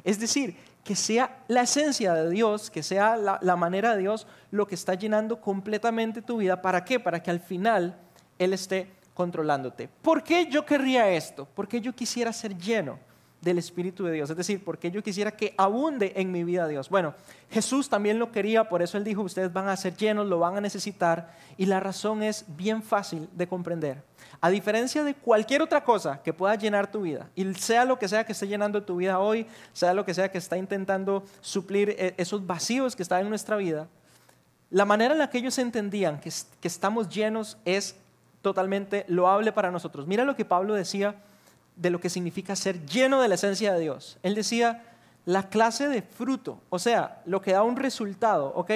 Es 0.03 0.19
decir, 0.19 0.57
que 0.83 0.97
sea 0.97 1.45
la 1.47 1.61
esencia 1.61 2.15
de 2.15 2.31
Dios, 2.31 2.71
que 2.71 2.83
sea 2.83 3.19
la, 3.19 3.57
manera 3.57 3.95
de 3.95 4.01
Dios 4.01 4.27
lo 4.51 4.67
que 4.67 4.75
está 4.75 4.95
llenando 4.95 5.43
completamente 5.43 6.23
tu 6.23 6.39
vida. 6.39 6.63
¿Para 6.63 6.87
qué? 6.87 6.99
Para 6.99 7.23
que 7.23 7.31
al 7.31 7.41
final 7.41 7.95
Él 8.39 8.55
esté 8.55 8.91
controlándote. 9.13 9.91
¿Por 10.01 10.25
qué 10.25 10.47
yo 10.47 10.65
querría 10.65 11.11
esto? 11.11 11.45
¿Por 11.45 11.69
qué 11.69 11.83
yo 11.83 11.95
quisiera 11.95 12.33
ser 12.33 12.57
lleno 12.57 12.99
del 13.43 13.59
Espíritu 13.59 14.05
de 14.05 14.13
Dios? 14.13 14.31
Es 14.31 14.37
decir, 14.37 14.65
¿por 14.65 14.79
qué 14.79 14.91
yo 14.91 15.03
quisiera 15.03 15.33
que 15.33 15.55
abunde 15.59 16.13
en 16.17 16.33
mi 16.33 16.45
vida 16.45 16.67
Dios? 16.67 16.89
Bueno, 16.89 17.15
Jesús 17.51 17.91
también 17.91 18.19
lo 18.19 18.33
quería, 18.33 18.69
por 18.69 18.81
eso 18.81 18.97
Él 18.97 19.05
dijo, 19.05 19.21
ustedes 19.21 19.53
van 19.53 19.69
a 19.69 19.77
ser 19.77 19.97
llenos, 19.97 20.27
lo 20.27 20.39
van 20.39 20.57
a 20.57 20.61
necesitar, 20.61 21.37
y 21.59 21.67
la 21.67 21.81
razón 21.81 22.23
es 22.23 22.47
bien 22.57 22.83
fácil 22.83 23.29
de 23.35 23.47
comprender. 23.47 24.03
A 24.41 24.49
diferencia 24.49 25.05
de 25.05 25.15
cualquier 25.15 25.61
otra 25.61 25.85
cosa 25.85 26.23
que 26.23 26.33
pueda 26.33 26.55
llenar 26.55 26.91
tu 26.91 27.03
vida, 27.03 27.29
y 27.35 27.53
sea 27.55 27.85
lo 27.85 27.99
que 27.99 28.09
sea 28.09 28.25
que 28.25 28.33
esté 28.33 28.47
llenando 28.47 28.83
tu 28.85 28.97
vida 28.97 29.19
hoy, 29.19 29.47
sea 29.73 29.93
lo 29.93 30.07
que 30.07 30.15
sea 30.15 30.31
que 30.31 30.39
está 30.39 30.57
intentando 30.57 31.25
suplir 31.41 31.91
eh, 31.91 32.15
esos 32.17 32.47
vacíos 32.47 32.97
que 32.97 33.03
están 33.03 33.23
en 33.23 33.29
nuestra 33.29 33.57
vida, 33.57 33.89
la 34.71 34.87
manera 34.87 35.13
en 35.13 35.19
la 35.19 35.29
que 35.29 35.39
ellos 35.39 35.59
entendían 35.59 36.19
que, 36.21 36.33
que 36.61 36.69
estamos 36.69 37.09
llenos 37.09 37.59
es 37.65 37.97
totalmente 38.41 39.05
loable 39.09 39.53
para 39.53 39.71
nosotros. 39.71 40.07
Mira 40.07 40.25
lo 40.25 40.37
que 40.37 40.45
Pablo 40.45 40.75
decía 40.75 41.17
de 41.77 41.91
lo 41.91 42.01
que 42.01 42.11
significa 42.11 42.57
ser 42.57 42.85
lleno 42.87 43.21
de 43.21 43.29
la 43.29 43.35
esencia 43.35 43.73
de 43.73 43.81
Dios. 43.81 44.19
Él 44.23 44.35
decía, 44.35 44.85
la 45.25 45.49
clase 45.49 45.89
de 45.89 46.03
fruto, 46.03 46.61
o 46.69 46.79
sea, 46.79 47.23
lo 47.27 47.41
que 47.41 47.53
da 47.53 47.63
un 47.63 47.77
resultado, 47.77 48.53
¿ok? 48.55 48.69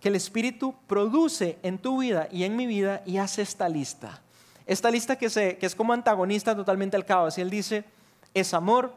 Que 0.00 0.08
el 0.08 0.16
Espíritu 0.16 0.74
produce 0.86 1.58
en 1.62 1.78
tu 1.78 2.00
vida 2.00 2.28
y 2.30 2.44
en 2.44 2.56
mi 2.56 2.66
vida 2.66 3.02
y 3.06 3.16
hace 3.16 3.42
esta 3.42 3.68
lista. 3.68 4.20
Esta 4.66 4.90
lista 4.90 5.16
que, 5.16 5.28
que 5.28 5.66
es 5.66 5.74
como 5.74 5.92
antagonista 5.92 6.54
totalmente 6.54 6.96
al 6.96 7.04
caos. 7.04 7.36
Y 7.38 7.40
él 7.40 7.50
dice, 7.50 7.84
es 8.32 8.54
amor, 8.54 8.94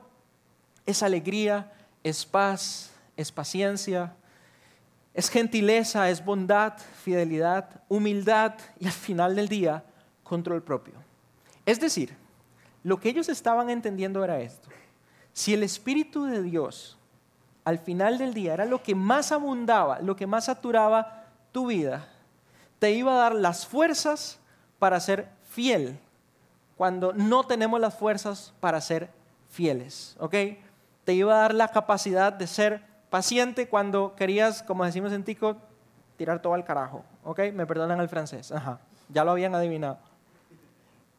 es 0.86 1.04
alegría, 1.04 1.72
es 2.04 2.26
paz, 2.26 2.92
es 3.16 3.32
paciencia, 3.32 4.14
es 5.14 5.30
gentileza, 5.30 6.10
es 6.10 6.24
bondad, 6.24 6.74
fidelidad, 7.04 7.82
humildad 7.90 8.54
y 8.80 8.86
al 8.86 8.92
final 8.92 9.36
del 9.36 9.48
día, 9.48 9.84
control 10.24 10.62
propio. 10.64 10.94
Es 11.66 11.80
decir, 11.80 12.16
lo 12.88 13.02
que 13.02 13.10
ellos 13.10 13.28
estaban 13.28 13.70
entendiendo 13.70 14.24
era 14.24 14.40
esto. 14.40 14.70
Si 15.34 15.54
el 15.54 15.62
Espíritu 15.62 16.24
de 16.24 16.42
Dios 16.42 16.98
al 17.66 17.80
final 17.80 18.18
del 18.18 18.34
día 18.34 18.54
era 18.54 18.64
lo 18.64 18.82
que 18.82 18.96
más 18.96 19.34
abundaba, 19.34 20.00
lo 20.00 20.16
que 20.16 20.26
más 20.26 20.46
saturaba 20.46 21.26
tu 21.52 21.68
vida, 21.68 22.08
te 22.80 22.92
iba 22.92 23.12
a 23.12 23.18
dar 23.18 23.36
las 23.36 23.68
fuerzas 23.68 24.40
para 24.80 25.02
ser 25.02 25.28
fiel 25.50 26.00
cuando 26.78 27.12
no 27.12 27.44
tenemos 27.44 27.78
las 27.82 27.94
fuerzas 27.94 28.54
para 28.62 28.80
ser 28.80 29.10
fieles, 29.50 30.16
¿ok? 30.22 30.36
Te 31.04 31.14
iba 31.14 31.34
a 31.34 31.42
dar 31.42 31.54
la 31.54 31.68
capacidad 31.68 32.32
de 32.32 32.48
ser 32.48 32.86
paciente 33.10 33.68
cuando 33.68 34.16
querías, 34.16 34.64
como 34.64 34.86
decimos 34.86 35.12
en 35.12 35.26
Tico, 35.26 35.58
tirar 36.16 36.42
todo 36.42 36.54
al 36.54 36.64
carajo, 36.64 37.04
¿ok? 37.26 37.52
Me 37.54 37.66
perdonan 37.66 38.00
el 38.00 38.08
francés, 38.08 38.54
ajá, 38.54 38.80
ya 39.10 39.26
lo 39.26 39.32
habían 39.32 39.56
adivinado. 39.56 40.07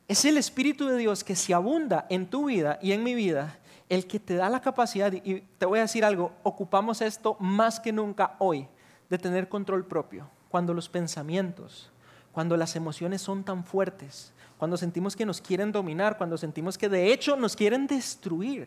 Es 0.08 0.24
el 0.24 0.38
Espíritu 0.38 0.86
de 0.88 0.96
Dios 0.96 1.22
que 1.22 1.36
se 1.36 1.52
abunda 1.52 2.06
en 2.08 2.30
tu 2.30 2.46
vida 2.46 2.78
y 2.80 2.92
en 2.92 3.04
mi 3.04 3.14
vida, 3.14 3.58
el 3.90 4.06
que 4.06 4.18
te 4.18 4.36
da 4.36 4.48
la 4.48 4.62
capacidad, 4.62 5.12
y 5.12 5.42
te 5.58 5.66
voy 5.66 5.80
a 5.80 5.82
decir 5.82 6.02
algo, 6.02 6.32
ocupamos 6.42 7.02
esto 7.02 7.36
más 7.40 7.78
que 7.78 7.92
nunca 7.92 8.34
hoy, 8.38 8.66
de 9.10 9.18
tener 9.18 9.50
control 9.50 9.84
propio, 9.84 10.30
cuando 10.48 10.72
los 10.72 10.88
pensamientos, 10.88 11.90
cuando 12.32 12.56
las 12.56 12.74
emociones 12.74 13.20
son 13.20 13.44
tan 13.44 13.64
fuertes, 13.64 14.32
cuando 14.56 14.78
sentimos 14.78 15.14
que 15.14 15.26
nos 15.26 15.42
quieren 15.42 15.72
dominar, 15.72 16.16
cuando 16.16 16.38
sentimos 16.38 16.78
que 16.78 16.88
de 16.88 17.12
hecho 17.12 17.36
nos 17.36 17.54
quieren 17.54 17.86
destruir. 17.86 18.66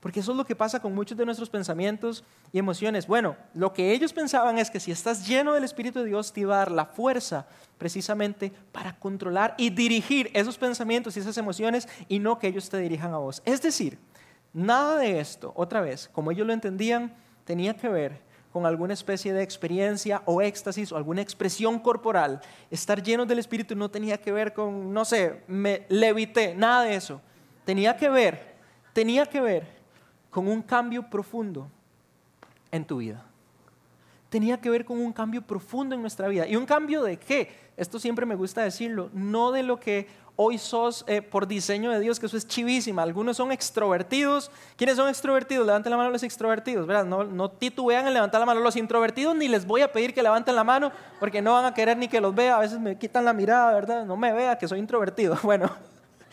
Porque 0.00 0.20
eso 0.20 0.32
es 0.32 0.38
lo 0.38 0.46
que 0.46 0.56
pasa 0.56 0.80
con 0.80 0.94
muchos 0.94 1.16
de 1.16 1.26
nuestros 1.26 1.50
pensamientos 1.50 2.24
y 2.52 2.58
emociones. 2.58 3.06
Bueno, 3.06 3.36
lo 3.54 3.72
que 3.74 3.92
ellos 3.92 4.14
pensaban 4.14 4.58
es 4.58 4.70
que 4.70 4.80
si 4.80 4.90
estás 4.90 5.26
lleno 5.26 5.52
del 5.52 5.64
Espíritu 5.64 5.98
de 5.98 6.06
Dios, 6.06 6.32
te 6.32 6.40
iba 6.40 6.54
a 6.54 6.58
dar 6.58 6.72
la 6.72 6.86
fuerza 6.86 7.46
precisamente 7.76 8.50
para 8.72 8.98
controlar 8.98 9.54
y 9.58 9.68
dirigir 9.68 10.30
esos 10.32 10.56
pensamientos 10.56 11.16
y 11.16 11.20
esas 11.20 11.36
emociones 11.36 11.86
y 12.08 12.18
no 12.18 12.38
que 12.38 12.48
ellos 12.48 12.70
te 12.70 12.78
dirijan 12.78 13.12
a 13.12 13.18
vos. 13.18 13.42
Es 13.44 13.60
decir, 13.60 13.98
nada 14.54 14.96
de 14.96 15.20
esto, 15.20 15.52
otra 15.54 15.82
vez, 15.82 16.08
como 16.12 16.30
ellos 16.30 16.46
lo 16.46 16.54
entendían, 16.54 17.14
tenía 17.44 17.76
que 17.76 17.88
ver 17.88 18.22
con 18.52 18.66
alguna 18.66 18.94
especie 18.94 19.32
de 19.32 19.42
experiencia 19.42 20.22
o 20.24 20.40
éxtasis 20.40 20.92
o 20.92 20.96
alguna 20.96 21.20
expresión 21.20 21.78
corporal. 21.78 22.40
Estar 22.70 23.02
llenos 23.02 23.28
del 23.28 23.38
Espíritu 23.38 23.76
no 23.76 23.90
tenía 23.90 24.18
que 24.18 24.32
ver 24.32 24.54
con, 24.54 24.92
no 24.92 25.04
sé, 25.04 25.42
me 25.46 25.84
levité, 25.88 26.54
nada 26.54 26.84
de 26.84 26.96
eso. 26.96 27.20
Tenía 27.64 27.96
que 27.96 28.08
ver, 28.08 28.54
tenía 28.92 29.26
que 29.26 29.40
ver 29.40 29.79
con 30.30 30.48
un 30.48 30.62
cambio 30.62 31.08
profundo 31.08 31.68
en 32.70 32.84
tu 32.84 32.98
vida. 32.98 33.24
Tenía 34.28 34.60
que 34.60 34.70
ver 34.70 34.84
con 34.84 34.98
un 34.98 35.12
cambio 35.12 35.42
profundo 35.42 35.94
en 35.94 36.00
nuestra 36.00 36.28
vida. 36.28 36.46
¿Y 36.46 36.54
un 36.54 36.64
cambio 36.64 37.02
de 37.02 37.18
qué? 37.18 37.52
Esto 37.76 37.98
siempre 37.98 38.24
me 38.26 38.36
gusta 38.36 38.62
decirlo, 38.62 39.10
no 39.12 39.50
de 39.50 39.64
lo 39.64 39.80
que 39.80 40.06
hoy 40.42 40.56
sos 40.56 41.04
eh, 41.06 41.20
por 41.20 41.46
diseño 41.46 41.90
de 41.90 42.00
Dios, 42.00 42.18
que 42.18 42.26
eso 42.26 42.36
es 42.36 42.46
chivísima. 42.46 43.02
Algunos 43.02 43.36
son 43.36 43.52
extrovertidos. 43.52 44.50
¿Quiénes 44.76 44.96
son 44.96 45.08
extrovertidos? 45.08 45.66
Levanten 45.66 45.90
la 45.90 45.96
mano 45.98 46.10
los 46.10 46.22
extrovertidos. 46.22 46.86
¿verdad? 46.86 47.04
No, 47.04 47.24
no 47.24 47.50
titubean 47.50 48.06
en 48.06 48.14
levantar 48.14 48.40
la 48.40 48.46
mano 48.46 48.60
los 48.60 48.76
introvertidos, 48.76 49.34
ni 49.36 49.48
les 49.48 49.66
voy 49.66 49.82
a 49.82 49.92
pedir 49.92 50.14
que 50.14 50.22
levanten 50.22 50.54
la 50.54 50.64
mano, 50.64 50.92
porque 51.18 51.42
no 51.42 51.52
van 51.52 51.66
a 51.66 51.74
querer 51.74 51.96
ni 51.96 52.08
que 52.08 52.20
los 52.20 52.34
vea. 52.34 52.56
A 52.56 52.60
veces 52.60 52.78
me 52.78 52.96
quitan 52.96 53.24
la 53.24 53.32
mirada, 53.32 53.72
¿verdad? 53.74 54.06
No 54.06 54.16
me 54.16 54.32
vea 54.32 54.56
que 54.56 54.66
soy 54.68 54.78
introvertido. 54.78 55.38
Bueno, 55.42 55.68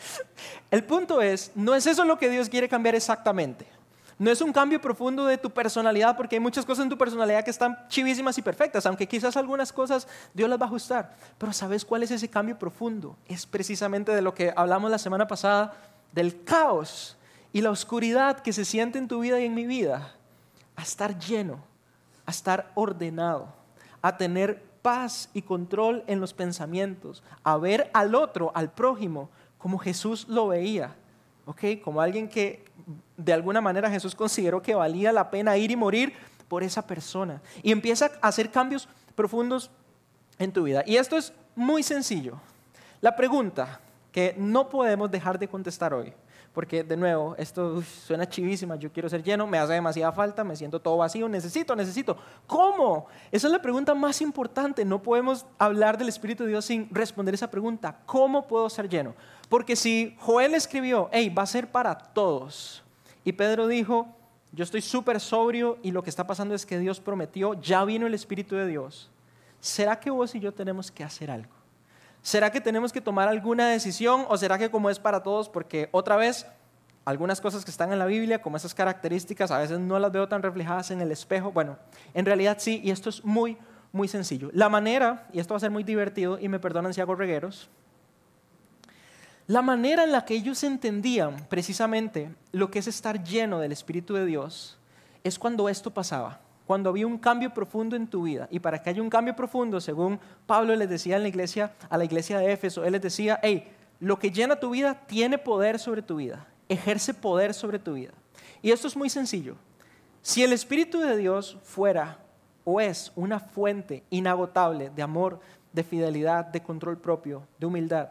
el 0.70 0.84
punto 0.84 1.20
es, 1.20 1.50
no 1.54 1.74
es 1.74 1.86
eso 1.86 2.04
lo 2.04 2.18
que 2.18 2.30
Dios 2.30 2.48
quiere 2.48 2.68
cambiar 2.68 2.94
exactamente. 2.94 3.66
No 4.18 4.30
es 4.32 4.40
un 4.40 4.52
cambio 4.52 4.80
profundo 4.80 5.26
de 5.26 5.38
tu 5.38 5.50
personalidad, 5.50 6.16
porque 6.16 6.36
hay 6.36 6.40
muchas 6.40 6.66
cosas 6.66 6.82
en 6.82 6.90
tu 6.90 6.98
personalidad 6.98 7.44
que 7.44 7.50
están 7.50 7.86
chivísimas 7.88 8.36
y 8.36 8.42
perfectas, 8.42 8.84
aunque 8.86 9.06
quizás 9.06 9.36
algunas 9.36 9.72
cosas 9.72 10.08
Dios 10.34 10.50
las 10.50 10.58
va 10.58 10.64
a 10.64 10.66
ajustar. 10.66 11.16
Pero 11.38 11.52
¿sabes 11.52 11.84
cuál 11.84 12.02
es 12.02 12.10
ese 12.10 12.28
cambio 12.28 12.58
profundo? 12.58 13.16
Es 13.26 13.46
precisamente 13.46 14.12
de 14.12 14.22
lo 14.22 14.34
que 14.34 14.52
hablamos 14.56 14.90
la 14.90 14.98
semana 14.98 15.28
pasada, 15.28 15.72
del 16.12 16.42
caos 16.42 17.16
y 17.52 17.60
la 17.60 17.70
oscuridad 17.70 18.40
que 18.40 18.52
se 18.52 18.64
siente 18.64 18.98
en 18.98 19.06
tu 19.06 19.20
vida 19.20 19.40
y 19.40 19.44
en 19.44 19.54
mi 19.54 19.66
vida, 19.66 20.14
a 20.74 20.82
estar 20.82 21.16
lleno, 21.18 21.60
a 22.26 22.32
estar 22.32 22.72
ordenado, 22.74 23.54
a 24.02 24.16
tener 24.16 24.64
paz 24.82 25.30
y 25.32 25.42
control 25.42 26.02
en 26.08 26.20
los 26.20 26.34
pensamientos, 26.34 27.22
a 27.44 27.56
ver 27.56 27.88
al 27.94 28.16
otro, 28.16 28.50
al 28.54 28.70
prójimo, 28.72 29.30
como 29.58 29.78
Jesús 29.78 30.26
lo 30.28 30.48
veía 30.48 30.96
como 31.82 32.00
alguien 32.00 32.28
que 32.28 32.64
de 33.16 33.32
alguna 33.32 33.60
manera 33.60 33.90
Jesús 33.90 34.14
consideró 34.14 34.62
que 34.62 34.74
valía 34.74 35.12
la 35.12 35.30
pena 35.30 35.56
ir 35.56 35.70
y 35.70 35.76
morir 35.76 36.12
por 36.48 36.62
esa 36.62 36.86
persona. 36.86 37.40
Y 37.62 37.72
empieza 37.72 38.10
a 38.20 38.28
hacer 38.28 38.50
cambios 38.50 38.88
profundos 39.14 39.70
en 40.38 40.52
tu 40.52 40.64
vida. 40.64 40.82
Y 40.86 40.96
esto 40.96 41.16
es 41.16 41.32
muy 41.54 41.82
sencillo. 41.82 42.40
La 43.00 43.14
pregunta 43.14 43.80
que 44.12 44.34
no 44.38 44.68
podemos 44.68 45.10
dejar 45.10 45.38
de 45.38 45.48
contestar 45.48 45.92
hoy, 45.92 46.12
porque 46.52 46.82
de 46.82 46.96
nuevo, 46.96 47.36
esto 47.36 47.82
suena 47.82 48.28
chivísima, 48.28 48.74
yo 48.76 48.90
quiero 48.90 49.08
ser 49.08 49.22
lleno, 49.22 49.46
me 49.46 49.58
hace 49.58 49.74
demasiada 49.74 50.10
falta, 50.12 50.42
me 50.42 50.56
siento 50.56 50.80
todo 50.80 50.96
vacío, 50.96 51.28
necesito, 51.28 51.76
necesito. 51.76 52.16
¿Cómo? 52.46 53.06
Esa 53.30 53.46
es 53.46 53.52
la 53.52 53.62
pregunta 53.62 53.94
más 53.94 54.20
importante. 54.20 54.84
No 54.84 55.00
podemos 55.00 55.46
hablar 55.58 55.98
del 55.98 56.08
Espíritu 56.08 56.44
de 56.44 56.50
Dios 56.50 56.64
sin 56.64 56.88
responder 56.90 57.34
esa 57.34 57.50
pregunta. 57.50 58.00
¿Cómo 58.06 58.48
puedo 58.48 58.68
ser 58.70 58.88
lleno? 58.88 59.14
Porque 59.48 59.76
si 59.76 60.14
Joel 60.18 60.54
escribió, 60.54 61.08
hey, 61.12 61.30
va 61.30 61.42
a 61.42 61.46
ser 61.46 61.70
para 61.70 61.96
todos, 61.96 62.82
y 63.24 63.32
Pedro 63.32 63.66
dijo, 63.66 64.06
yo 64.52 64.64
estoy 64.64 64.80
súper 64.80 65.20
sobrio 65.20 65.78
y 65.82 65.90
lo 65.90 66.02
que 66.02 66.10
está 66.10 66.26
pasando 66.26 66.54
es 66.54 66.66
que 66.66 66.78
Dios 66.78 67.00
prometió, 67.00 67.54
ya 67.54 67.84
vino 67.84 68.06
el 68.06 68.14
Espíritu 68.14 68.56
de 68.56 68.66
Dios, 68.66 69.10
¿será 69.60 70.00
que 70.00 70.10
vos 70.10 70.34
y 70.34 70.40
yo 70.40 70.52
tenemos 70.52 70.90
que 70.90 71.04
hacer 71.04 71.30
algo? 71.30 71.52
¿Será 72.22 72.50
que 72.50 72.60
tenemos 72.60 72.92
que 72.92 73.00
tomar 73.00 73.28
alguna 73.28 73.68
decisión 73.68 74.26
o 74.28 74.36
será 74.36 74.58
que 74.58 74.70
como 74.70 74.90
es 74.90 74.98
para 74.98 75.22
todos? 75.22 75.48
Porque 75.48 75.88
otra 75.92 76.16
vez, 76.16 76.46
algunas 77.04 77.40
cosas 77.40 77.64
que 77.64 77.70
están 77.70 77.92
en 77.92 77.98
la 77.98 78.06
Biblia, 78.06 78.42
como 78.42 78.56
esas 78.56 78.74
características, 78.74 79.50
a 79.50 79.58
veces 79.58 79.78
no 79.78 79.98
las 79.98 80.12
veo 80.12 80.28
tan 80.28 80.42
reflejadas 80.42 80.90
en 80.90 81.00
el 81.00 81.10
espejo. 81.12 81.52
Bueno, 81.52 81.78
en 82.12 82.26
realidad 82.26 82.56
sí, 82.60 82.80
y 82.84 82.90
esto 82.90 83.08
es 83.08 83.24
muy, 83.24 83.56
muy 83.92 84.08
sencillo. 84.08 84.50
La 84.52 84.68
manera, 84.68 85.26
y 85.32 85.38
esto 85.38 85.54
va 85.54 85.56
a 85.56 85.60
ser 85.60 85.70
muy 85.70 85.84
divertido, 85.84 86.38
y 86.38 86.48
me 86.48 86.58
perdonan 86.58 86.92
si 86.92 87.00
hago 87.00 87.14
regueros, 87.14 87.70
La 89.48 89.62
manera 89.62 90.04
en 90.04 90.12
la 90.12 90.26
que 90.26 90.34
ellos 90.34 90.62
entendían 90.62 91.46
precisamente 91.48 92.30
lo 92.52 92.70
que 92.70 92.80
es 92.80 92.86
estar 92.86 93.24
lleno 93.24 93.60
del 93.60 93.72
Espíritu 93.72 94.12
de 94.12 94.26
Dios 94.26 94.78
es 95.24 95.38
cuando 95.38 95.70
esto 95.70 95.90
pasaba, 95.90 96.38
cuando 96.66 96.90
había 96.90 97.06
un 97.06 97.16
cambio 97.16 97.54
profundo 97.54 97.96
en 97.96 98.08
tu 98.08 98.24
vida. 98.24 98.46
Y 98.50 98.58
para 98.58 98.82
que 98.82 98.90
haya 98.90 99.00
un 99.00 99.08
cambio 99.08 99.34
profundo, 99.34 99.80
según 99.80 100.20
Pablo 100.44 100.76
les 100.76 100.90
decía 100.90 101.16
en 101.16 101.22
la 101.22 101.30
iglesia, 101.30 101.72
a 101.88 101.96
la 101.96 102.04
iglesia 102.04 102.38
de 102.38 102.52
Éfeso, 102.52 102.84
él 102.84 102.92
les 102.92 103.00
decía, 103.00 103.40
hey, 103.42 103.72
lo 104.00 104.18
que 104.18 104.30
llena 104.30 104.60
tu 104.60 104.68
vida 104.68 105.06
tiene 105.06 105.38
poder 105.38 105.78
sobre 105.78 106.02
tu 106.02 106.16
vida, 106.16 106.46
ejerce 106.68 107.14
poder 107.14 107.54
sobre 107.54 107.78
tu 107.78 107.94
vida. 107.94 108.12
Y 108.60 108.70
esto 108.70 108.86
es 108.86 108.98
muy 108.98 109.08
sencillo. 109.08 109.56
Si 110.20 110.44
el 110.44 110.52
Espíritu 110.52 111.00
de 111.00 111.16
Dios 111.16 111.56
fuera 111.62 112.18
o 112.64 112.82
es 112.82 113.12
una 113.16 113.40
fuente 113.40 114.04
inagotable 114.10 114.90
de 114.90 115.00
amor, 115.00 115.40
de 115.72 115.84
fidelidad, 115.84 116.44
de 116.44 116.62
control 116.62 116.98
propio, 116.98 117.48
de 117.58 117.64
humildad, 117.64 118.10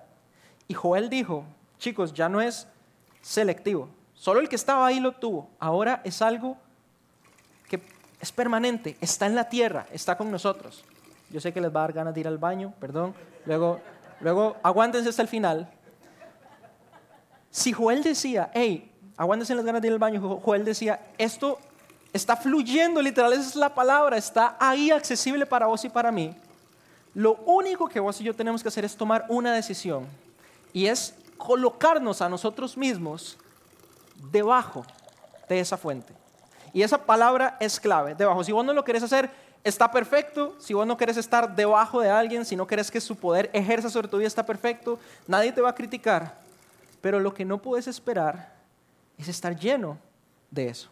y 0.67 0.73
Joel 0.73 1.09
dijo, 1.09 1.45
chicos, 1.79 2.13
ya 2.13 2.27
no 2.27 2.41
es 2.41 2.67
selectivo, 3.21 3.89
solo 4.13 4.39
el 4.39 4.49
que 4.49 4.55
estaba 4.55 4.85
ahí 4.85 4.99
lo 4.99 5.13
tuvo, 5.13 5.49
ahora 5.59 6.01
es 6.03 6.21
algo 6.21 6.57
que 7.69 7.81
es 8.19 8.31
permanente, 8.31 8.97
está 8.99 9.25
en 9.25 9.35
la 9.35 9.49
tierra, 9.49 9.87
está 9.91 10.17
con 10.17 10.31
nosotros. 10.31 10.83
Yo 11.29 11.41
sé 11.41 11.53
que 11.53 11.61
les 11.61 11.73
va 11.73 11.81
a 11.81 11.83
dar 11.83 11.93
ganas 11.93 12.13
de 12.13 12.21
ir 12.21 12.27
al 12.27 12.37
baño, 12.37 12.73
perdón, 12.79 13.13
luego, 13.45 13.79
luego 14.21 14.57
aguántense 14.63 15.09
hasta 15.09 15.21
el 15.21 15.27
final. 15.27 15.69
Si 17.51 17.73
Joel 17.73 18.03
decía, 18.03 18.51
hey, 18.53 18.91
aguántense 19.17 19.55
las 19.55 19.65
ganas 19.65 19.81
de 19.81 19.87
ir 19.87 19.93
al 19.93 19.99
baño, 19.99 20.39
Joel 20.43 20.65
decía, 20.65 21.07
esto 21.17 21.59
está 22.13 22.35
fluyendo, 22.35 23.01
literal, 23.01 23.33
esa 23.33 23.41
es 23.41 23.55
la 23.55 23.73
palabra, 23.73 24.17
está 24.17 24.57
ahí 24.59 24.91
accesible 24.91 25.45
para 25.45 25.67
vos 25.67 25.83
y 25.85 25.89
para 25.89 26.11
mí. 26.11 26.35
Lo 27.13 27.35
único 27.45 27.87
que 27.87 27.99
vos 27.99 28.19
y 28.21 28.23
yo 28.23 28.35
tenemos 28.35 28.61
que 28.61 28.69
hacer 28.69 28.85
es 28.85 28.95
tomar 28.95 29.25
una 29.27 29.53
decisión 29.53 30.07
y 30.73 30.87
es 30.87 31.15
colocarnos 31.37 32.21
a 32.21 32.29
nosotros 32.29 32.77
mismos 32.77 33.37
debajo 34.31 34.85
de 35.47 35.59
esa 35.59 35.77
fuente. 35.77 36.13
Y 36.73 36.81
esa 36.81 37.05
palabra 37.05 37.57
es 37.59 37.79
clave, 37.79 38.15
debajo. 38.15 38.43
Si 38.43 38.51
vos 38.51 38.65
no 38.65 38.73
lo 38.73 38.83
querés 38.83 39.03
hacer, 39.03 39.29
está 39.63 39.91
perfecto. 39.91 40.55
Si 40.59 40.73
vos 40.73 40.85
no 40.85 40.97
querés 40.97 41.17
estar 41.17 41.55
debajo 41.55 42.01
de 42.01 42.09
alguien, 42.09 42.45
si 42.45 42.55
no 42.55 42.67
querés 42.67 42.91
que 42.91 43.01
su 43.01 43.15
poder 43.15 43.49
ejerza 43.53 43.89
sobre 43.89 44.07
tu 44.07 44.17
vida, 44.17 44.27
está 44.27 44.45
perfecto. 44.45 44.99
Nadie 45.27 45.51
te 45.51 45.61
va 45.61 45.69
a 45.69 45.75
criticar. 45.75 46.39
Pero 47.01 47.19
lo 47.19 47.33
que 47.33 47.45
no 47.45 47.59
puedes 47.59 47.87
esperar 47.87 48.53
es 49.17 49.27
estar 49.27 49.57
lleno 49.57 49.97
de 50.51 50.69
eso. 50.69 50.89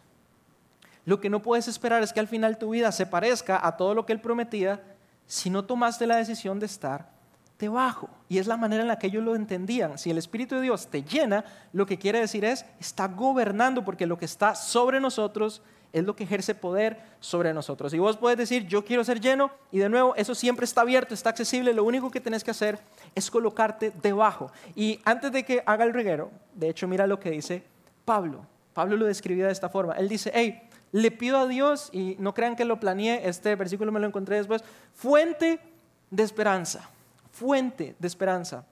Lo 1.04 1.20
que 1.20 1.30
no 1.30 1.40
puedes 1.40 1.68
esperar 1.68 2.02
es 2.02 2.12
que 2.12 2.20
al 2.20 2.28
final 2.28 2.58
tu 2.58 2.70
vida 2.70 2.90
se 2.90 3.06
parezca 3.06 3.64
a 3.64 3.76
todo 3.76 3.94
lo 3.94 4.06
que 4.06 4.12
Él 4.12 4.20
prometía 4.20 4.82
si 5.26 5.50
no 5.50 5.64
tomaste 5.64 6.06
la 6.06 6.16
decisión 6.16 6.58
de 6.58 6.66
estar 6.66 7.15
debajo. 7.58 8.08
Y 8.28 8.38
es 8.38 8.46
la 8.46 8.56
manera 8.56 8.82
en 8.82 8.88
la 8.88 8.98
que 8.98 9.06
ellos 9.06 9.24
lo 9.24 9.34
entendían. 9.34 9.98
Si 9.98 10.10
el 10.10 10.18
Espíritu 10.18 10.56
de 10.56 10.62
Dios 10.62 10.88
te 10.88 11.02
llena, 11.02 11.44
lo 11.72 11.86
que 11.86 11.98
quiere 11.98 12.20
decir 12.20 12.44
es, 12.44 12.64
está 12.80 13.08
gobernando 13.08 13.84
porque 13.84 14.06
lo 14.06 14.18
que 14.18 14.24
está 14.24 14.54
sobre 14.54 15.00
nosotros 15.00 15.62
es 15.92 16.04
lo 16.04 16.14
que 16.14 16.24
ejerce 16.24 16.54
poder 16.54 16.98
sobre 17.20 17.54
nosotros. 17.54 17.94
Y 17.94 17.98
vos 17.98 18.16
puedes 18.18 18.36
decir, 18.36 18.66
yo 18.66 18.84
quiero 18.84 19.02
ser 19.04 19.20
lleno, 19.20 19.50
y 19.70 19.78
de 19.78 19.88
nuevo, 19.88 20.14
eso 20.16 20.34
siempre 20.34 20.64
está 20.64 20.82
abierto, 20.82 21.14
está 21.14 21.30
accesible, 21.30 21.72
lo 21.72 21.84
único 21.84 22.10
que 22.10 22.20
tenés 22.20 22.44
que 22.44 22.50
hacer 22.50 22.78
es 23.14 23.30
colocarte 23.30 23.92
debajo. 24.02 24.50
Y 24.74 25.00
antes 25.04 25.32
de 25.32 25.44
que 25.44 25.62
haga 25.64 25.84
el 25.84 25.94
reguero, 25.94 26.30
de 26.54 26.68
hecho, 26.68 26.86
mira 26.86 27.06
lo 27.06 27.18
que 27.18 27.30
dice 27.30 27.62
Pablo. 28.04 28.44
Pablo 28.74 28.96
lo 28.96 29.06
describía 29.06 29.46
de 29.46 29.52
esta 29.52 29.70
forma. 29.70 29.94
Él 29.94 30.08
dice, 30.08 30.30
hey, 30.34 30.60
le 30.92 31.10
pido 31.10 31.38
a 31.38 31.46
Dios, 31.46 31.88
y 31.92 32.16
no 32.18 32.34
crean 32.34 32.56
que 32.56 32.66
lo 32.66 32.78
planeé, 32.78 33.26
este 33.26 33.54
versículo 33.54 33.90
me 33.90 34.00
lo 34.00 34.06
encontré 34.06 34.36
después, 34.36 34.62
fuente 34.92 35.60
de 36.10 36.22
esperanza 36.22 36.90
fuente 37.38 37.94
de 37.98 38.08
esperanza. 38.08 38.64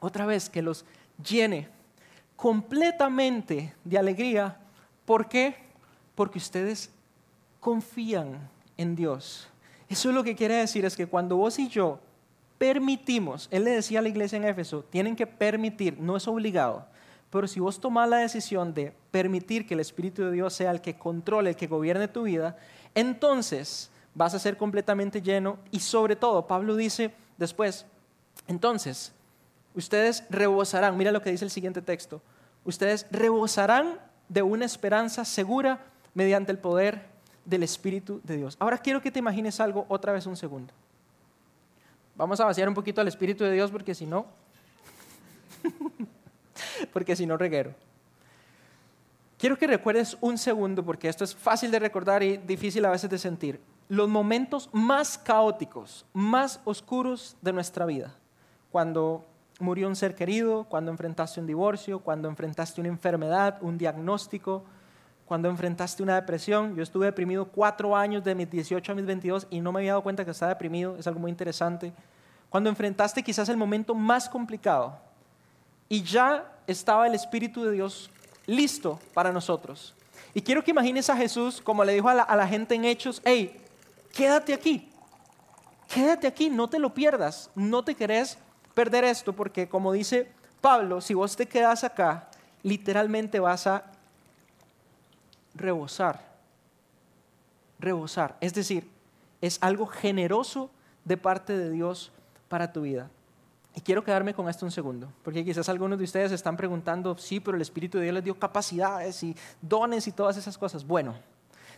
Otra 0.00 0.26
vez, 0.26 0.50
que 0.50 0.62
los 0.62 0.84
llene 1.24 1.68
completamente 2.36 3.74
de 3.84 3.98
alegría. 3.98 4.58
¿Por 5.04 5.28
qué? 5.28 5.56
Porque 6.14 6.38
ustedes 6.38 6.90
confían 7.60 8.48
en 8.76 8.96
Dios. 8.96 9.48
Eso 9.88 10.08
es 10.08 10.14
lo 10.14 10.24
que 10.24 10.36
quiere 10.36 10.54
decir, 10.54 10.84
es 10.84 10.96
que 10.96 11.06
cuando 11.06 11.36
vos 11.36 11.58
y 11.58 11.68
yo 11.68 12.00
permitimos, 12.58 13.48
él 13.50 13.64
le 13.64 13.70
decía 13.70 14.00
a 14.00 14.02
la 14.02 14.08
iglesia 14.08 14.36
en 14.36 14.44
Éfeso, 14.44 14.84
tienen 14.84 15.16
que 15.16 15.26
permitir, 15.26 15.98
no 15.98 16.16
es 16.16 16.26
obligado, 16.26 16.86
pero 17.30 17.46
si 17.46 17.60
vos 17.60 17.80
tomás 17.80 18.08
la 18.08 18.18
decisión 18.18 18.74
de 18.74 18.92
permitir 19.10 19.66
que 19.66 19.74
el 19.74 19.80
Espíritu 19.80 20.22
de 20.22 20.32
Dios 20.32 20.54
sea 20.54 20.70
el 20.70 20.80
que 20.80 20.98
controle, 20.98 21.50
el 21.50 21.56
que 21.56 21.66
gobierne 21.66 22.08
tu 22.08 22.24
vida, 22.24 22.56
entonces 22.94 23.90
vas 24.14 24.34
a 24.34 24.38
ser 24.38 24.56
completamente 24.56 25.22
lleno 25.22 25.58
y 25.70 25.80
sobre 25.80 26.16
todo, 26.16 26.46
Pablo 26.46 26.74
dice 26.74 27.12
después, 27.36 27.86
entonces, 28.48 29.12
ustedes 29.74 30.24
rebosarán, 30.30 30.96
mira 30.96 31.12
lo 31.12 31.22
que 31.22 31.30
dice 31.30 31.44
el 31.44 31.50
siguiente 31.50 31.82
texto, 31.82 32.22
ustedes 32.64 33.06
rebosarán 33.10 34.00
de 34.28 34.42
una 34.42 34.64
esperanza 34.64 35.24
segura 35.24 35.84
mediante 36.14 36.50
el 36.50 36.58
poder 36.58 37.06
del 37.44 37.62
Espíritu 37.62 38.20
de 38.24 38.38
Dios. 38.38 38.56
Ahora 38.58 38.78
quiero 38.78 39.00
que 39.02 39.10
te 39.10 39.18
imagines 39.18 39.60
algo 39.60 39.84
otra 39.88 40.12
vez 40.12 40.26
un 40.26 40.36
segundo. 40.36 40.72
Vamos 42.16 42.40
a 42.40 42.46
vaciar 42.46 42.68
un 42.68 42.74
poquito 42.74 43.00
al 43.00 43.08
Espíritu 43.08 43.44
de 43.44 43.52
Dios 43.52 43.70
porque 43.70 43.94
si 43.94 44.06
no, 44.06 44.26
porque 46.92 47.14
si 47.14 47.26
no 47.26 47.36
reguero. 47.36 47.74
Quiero 49.36 49.56
que 49.56 49.66
recuerdes 49.66 50.16
un 50.20 50.38
segundo 50.38 50.84
porque 50.84 51.08
esto 51.08 51.22
es 51.22 51.34
fácil 51.34 51.70
de 51.70 51.78
recordar 51.78 52.22
y 52.22 52.38
difícil 52.38 52.84
a 52.86 52.90
veces 52.90 53.10
de 53.10 53.18
sentir. 53.18 53.60
Los 53.88 54.08
momentos 54.08 54.68
más 54.72 55.16
caóticos, 55.16 56.06
más 56.12 56.60
oscuros 56.64 57.36
de 57.40 57.52
nuestra 57.52 57.86
vida 57.86 58.16
cuando 58.78 59.24
murió 59.58 59.88
un 59.88 59.96
ser 59.96 60.14
querido, 60.14 60.62
cuando 60.62 60.92
enfrentaste 60.92 61.40
un 61.40 61.48
divorcio, 61.48 61.98
cuando 61.98 62.28
enfrentaste 62.28 62.80
una 62.80 62.88
enfermedad, 62.88 63.58
un 63.60 63.76
diagnóstico, 63.76 64.62
cuando 65.26 65.48
enfrentaste 65.48 66.00
una 66.00 66.14
depresión. 66.14 66.76
Yo 66.76 66.84
estuve 66.84 67.06
deprimido 67.06 67.46
cuatro 67.46 67.96
años 67.96 68.22
de 68.22 68.36
mis 68.36 68.48
18 68.48 68.92
a 68.92 68.94
mis 68.94 69.04
22 69.04 69.48
y 69.50 69.60
no 69.60 69.72
me 69.72 69.80
había 69.80 69.94
dado 69.94 70.04
cuenta 70.04 70.24
que 70.24 70.30
estaba 70.30 70.50
deprimido, 70.50 70.96
es 70.96 71.08
algo 71.08 71.18
muy 71.18 71.28
interesante. 71.28 71.92
Cuando 72.50 72.70
enfrentaste 72.70 73.20
quizás 73.20 73.48
el 73.48 73.56
momento 73.56 73.96
más 73.96 74.28
complicado 74.28 74.96
y 75.88 76.04
ya 76.04 76.48
estaba 76.68 77.08
el 77.08 77.16
Espíritu 77.16 77.64
de 77.64 77.72
Dios 77.72 78.12
listo 78.46 79.00
para 79.12 79.32
nosotros. 79.32 79.92
Y 80.34 80.40
quiero 80.40 80.62
que 80.62 80.70
imagines 80.70 81.10
a 81.10 81.16
Jesús 81.16 81.60
como 81.60 81.82
le 81.82 81.94
dijo 81.94 82.08
a 82.08 82.14
la, 82.14 82.22
a 82.22 82.36
la 82.36 82.46
gente 82.46 82.76
en 82.76 82.84
Hechos, 82.84 83.20
hey, 83.24 83.60
quédate 84.12 84.54
aquí, 84.54 84.88
quédate 85.92 86.28
aquí, 86.28 86.48
no 86.48 86.68
te 86.68 86.78
lo 86.78 86.94
pierdas, 86.94 87.50
no 87.56 87.82
te 87.82 87.96
querés 87.96 88.38
perder 88.78 89.02
esto 89.02 89.32
porque 89.32 89.68
como 89.68 89.90
dice 89.90 90.30
Pablo, 90.60 91.00
si 91.00 91.12
vos 91.12 91.34
te 91.34 91.46
quedas 91.46 91.82
acá, 91.82 92.28
literalmente 92.62 93.40
vas 93.40 93.66
a 93.66 93.90
rebosar. 95.52 96.24
Rebosar. 97.80 98.36
Es 98.40 98.54
decir, 98.54 98.88
es 99.40 99.58
algo 99.62 99.84
generoso 99.86 100.70
de 101.04 101.16
parte 101.16 101.58
de 101.58 101.70
Dios 101.70 102.12
para 102.48 102.72
tu 102.72 102.82
vida. 102.82 103.10
Y 103.74 103.80
quiero 103.80 104.04
quedarme 104.04 104.32
con 104.32 104.48
esto 104.48 104.64
un 104.64 104.70
segundo, 104.70 105.12
porque 105.24 105.44
quizás 105.44 105.68
algunos 105.68 105.98
de 105.98 106.04
ustedes 106.04 106.30
están 106.30 106.56
preguntando, 106.56 107.18
sí, 107.18 107.40
pero 107.40 107.56
el 107.56 107.62
Espíritu 107.62 107.98
de 107.98 108.04
Dios 108.04 108.14
les 108.14 108.22
dio 108.22 108.38
capacidades 108.38 109.24
y 109.24 109.34
dones 109.60 110.06
y 110.06 110.12
todas 110.12 110.36
esas 110.36 110.56
cosas. 110.56 110.86
Bueno, 110.86 111.16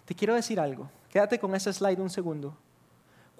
te 0.05 0.14
quiero 0.14 0.34
decir 0.34 0.61
algo. 0.61 0.90
Quédate 1.09 1.38
con 1.38 1.55
ese 1.55 1.72
slide 1.72 2.03
un 2.03 2.11
segundo. 2.11 2.55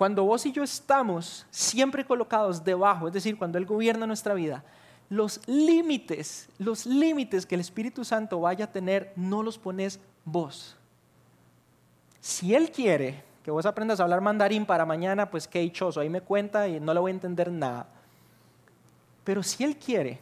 Cuando 0.01 0.25
vos 0.25 0.47
y 0.47 0.53
yo 0.53 0.63
estamos 0.63 1.45
siempre 1.51 2.07
colocados 2.07 2.65
debajo, 2.65 3.09
es 3.09 3.13
decir, 3.13 3.37
cuando 3.37 3.59
Él 3.59 3.67
gobierna 3.67 4.07
nuestra 4.07 4.33
vida, 4.33 4.65
los 5.11 5.47
límites, 5.47 6.49
los 6.57 6.87
límites 6.87 7.45
que 7.45 7.55
el 7.55 7.61
Espíritu 7.61 8.03
Santo 8.03 8.41
vaya 8.41 8.65
a 8.65 8.73
tener, 8.73 9.13
no 9.15 9.43
los 9.43 9.59
pones 9.59 10.01
vos. 10.25 10.75
Si 12.19 12.55
Él 12.55 12.71
quiere 12.71 13.23
que 13.45 13.51
vos 13.51 13.67
aprendas 13.67 14.01
a 14.01 14.05
hablar 14.05 14.23
mandarín 14.23 14.65
para 14.65 14.87
mañana, 14.87 15.31
pues 15.31 15.47
qué 15.47 15.59
dichoso, 15.59 16.01
ahí 16.01 16.09
me 16.09 16.23
cuenta 16.23 16.67
y 16.67 16.81
no 16.81 16.95
le 16.95 17.01
voy 17.01 17.11
a 17.11 17.17
entender 17.17 17.53
nada. 17.53 17.87
Pero 19.23 19.43
si 19.43 19.65
Él 19.65 19.77
quiere 19.77 20.19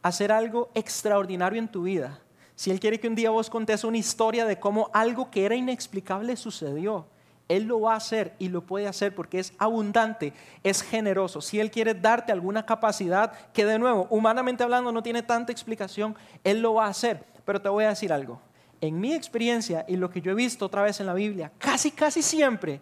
hacer 0.00 0.30
algo 0.30 0.70
extraordinario 0.74 1.58
en 1.58 1.66
tu 1.66 1.82
vida, 1.82 2.20
si 2.54 2.70
Él 2.70 2.78
quiere 2.78 3.00
que 3.00 3.08
un 3.08 3.16
día 3.16 3.30
vos 3.30 3.50
contes 3.50 3.82
una 3.82 3.98
historia 3.98 4.44
de 4.44 4.60
cómo 4.60 4.90
algo 4.92 5.28
que 5.28 5.44
era 5.44 5.56
inexplicable 5.56 6.36
sucedió, 6.36 7.04
él 7.48 7.64
lo 7.64 7.80
va 7.80 7.94
a 7.94 7.96
hacer 7.96 8.34
y 8.38 8.50
lo 8.50 8.60
puede 8.60 8.86
hacer 8.86 9.14
porque 9.14 9.38
es 9.38 9.54
abundante, 9.58 10.34
es 10.62 10.82
generoso. 10.82 11.40
Si 11.40 11.58
Él 11.58 11.70
quiere 11.70 11.94
darte 11.94 12.30
alguna 12.30 12.66
capacidad 12.66 13.32
que 13.52 13.64
de 13.64 13.78
nuevo, 13.78 14.06
humanamente 14.10 14.62
hablando, 14.62 14.92
no 14.92 15.02
tiene 15.02 15.22
tanta 15.22 15.50
explicación, 15.50 16.14
Él 16.44 16.60
lo 16.60 16.74
va 16.74 16.86
a 16.86 16.90
hacer. 16.90 17.24
Pero 17.46 17.62
te 17.62 17.70
voy 17.70 17.84
a 17.84 17.88
decir 17.88 18.12
algo. 18.12 18.40
En 18.82 19.00
mi 19.00 19.14
experiencia 19.14 19.84
y 19.88 19.96
lo 19.96 20.10
que 20.10 20.20
yo 20.20 20.30
he 20.30 20.34
visto 20.34 20.66
otra 20.66 20.82
vez 20.82 21.00
en 21.00 21.06
la 21.06 21.14
Biblia, 21.14 21.50
casi, 21.58 21.90
casi 21.90 22.22
siempre, 22.22 22.80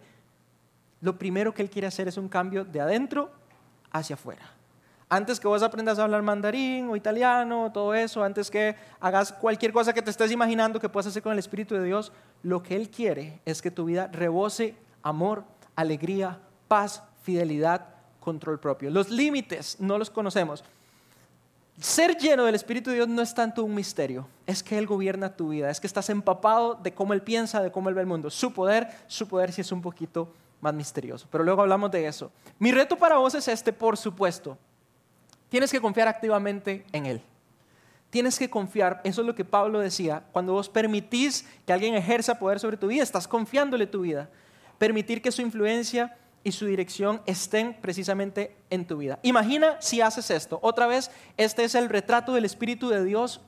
lo 0.99 1.17
primero 1.17 1.53
que 1.53 1.61
Él 1.61 1.69
quiere 1.69 1.87
hacer 1.87 2.09
es 2.09 2.17
un 2.17 2.27
cambio 2.27 2.65
de 2.65 2.81
adentro 2.81 3.31
hacia 3.91 4.15
afuera. 4.15 4.56
Antes 5.09 5.39
que 5.39 5.47
vos 5.47 5.63
aprendas 5.63 5.99
a 5.99 6.03
hablar 6.03 6.21
mandarín 6.21 6.89
o 6.89 6.95
italiano, 6.97 7.71
todo 7.71 7.93
eso, 7.93 8.23
antes 8.23 8.51
que 8.51 8.75
hagas 8.99 9.31
cualquier 9.31 9.71
cosa 9.71 9.93
que 9.93 10.01
te 10.01 10.11
estés 10.11 10.31
imaginando 10.31 10.81
que 10.81 10.89
puedas 10.89 11.07
hacer 11.07 11.23
con 11.23 11.31
el 11.31 11.39
Espíritu 11.39 11.75
de 11.75 11.83
Dios, 11.85 12.11
lo 12.43 12.61
que 12.61 12.75
Él 12.75 12.89
quiere 12.89 13.39
es 13.45 13.61
que 13.61 13.71
tu 13.71 13.85
vida 13.85 14.07
rebose 14.07 14.75
amor, 15.03 15.45
alegría, 15.77 16.39
paz, 16.67 17.03
fidelidad, 17.23 17.85
control 18.19 18.59
propio. 18.59 18.89
Los 18.89 19.09
límites 19.09 19.77
no 19.79 19.97
los 19.97 20.09
conocemos. 20.09 20.65
ser 21.79 22.17
lleno 22.17 22.43
del 22.43 22.55
Espíritu 22.55 22.89
de 22.89 22.97
Dios 22.97 23.07
no 23.07 23.21
es 23.21 23.33
tanto 23.33 23.63
un 23.63 23.73
misterio, 23.73 24.27
es 24.45 24.61
que 24.61 24.77
Él 24.77 24.87
gobierna 24.87 25.37
tu 25.37 25.49
vida, 25.49 25.69
es 25.69 25.79
que 25.79 25.87
estás 25.87 26.09
empapado 26.09 26.75
de 26.75 26.93
cómo 26.93 27.13
Él 27.13 27.21
piensa, 27.21 27.61
de 27.61 27.71
cómo 27.71 27.87
Él 27.87 27.95
ve 27.95 28.01
el 28.01 28.07
mundo. 28.07 28.29
Su 28.29 28.51
poder, 28.51 28.89
su 29.07 29.25
poder 29.29 29.53
sí 29.53 29.61
es 29.61 29.71
un 29.71 29.81
poquito 29.81 30.33
más 30.59 30.73
misterioso, 30.73 31.27
pero 31.31 31.45
luego 31.45 31.61
hablamos 31.61 31.91
de 31.91 32.07
eso. 32.07 32.29
Mi 32.59 32.73
reto 32.73 32.97
para 32.97 33.17
vos 33.17 33.35
es 33.35 33.47
este, 33.47 33.71
por 33.71 33.95
supuesto. 33.95 34.57
Tienes 35.49 35.71
que 35.71 35.81
confiar 35.81 36.07
activamente 36.07 36.85
en 36.91 37.05
Él. 37.05 37.21
Tienes 38.09 38.39
que 38.39 38.49
confiar, 38.49 39.01
eso 39.03 39.21
es 39.21 39.27
lo 39.27 39.35
que 39.35 39.43
Pablo 39.43 39.79
decía, 39.79 40.23
cuando 40.31 40.53
vos 40.53 40.69
permitís 40.69 41.45
que 41.65 41.73
alguien 41.73 41.95
ejerza 41.95 42.39
poder 42.39 42.59
sobre 42.59 42.77
tu 42.77 42.87
vida, 42.87 43.03
estás 43.03 43.27
confiándole 43.27 43.85
tu 43.85 44.01
vida. 44.01 44.29
Permitir 44.77 45.21
que 45.21 45.31
su 45.31 45.41
influencia 45.41 46.17
y 46.43 46.53
su 46.53 46.65
dirección 46.65 47.21
estén 47.25 47.75
precisamente 47.81 48.55
en 48.69 48.85
tu 48.85 48.97
vida. 48.97 49.19
Imagina 49.23 49.75
si 49.81 49.99
haces 49.99 50.31
esto. 50.31 50.59
Otra 50.61 50.87
vez, 50.87 51.11
este 51.35 51.65
es 51.65 51.75
el 51.75 51.89
retrato 51.89 52.33
del 52.33 52.45
Espíritu 52.45 52.87
de 52.87 53.03
Dios 53.03 53.41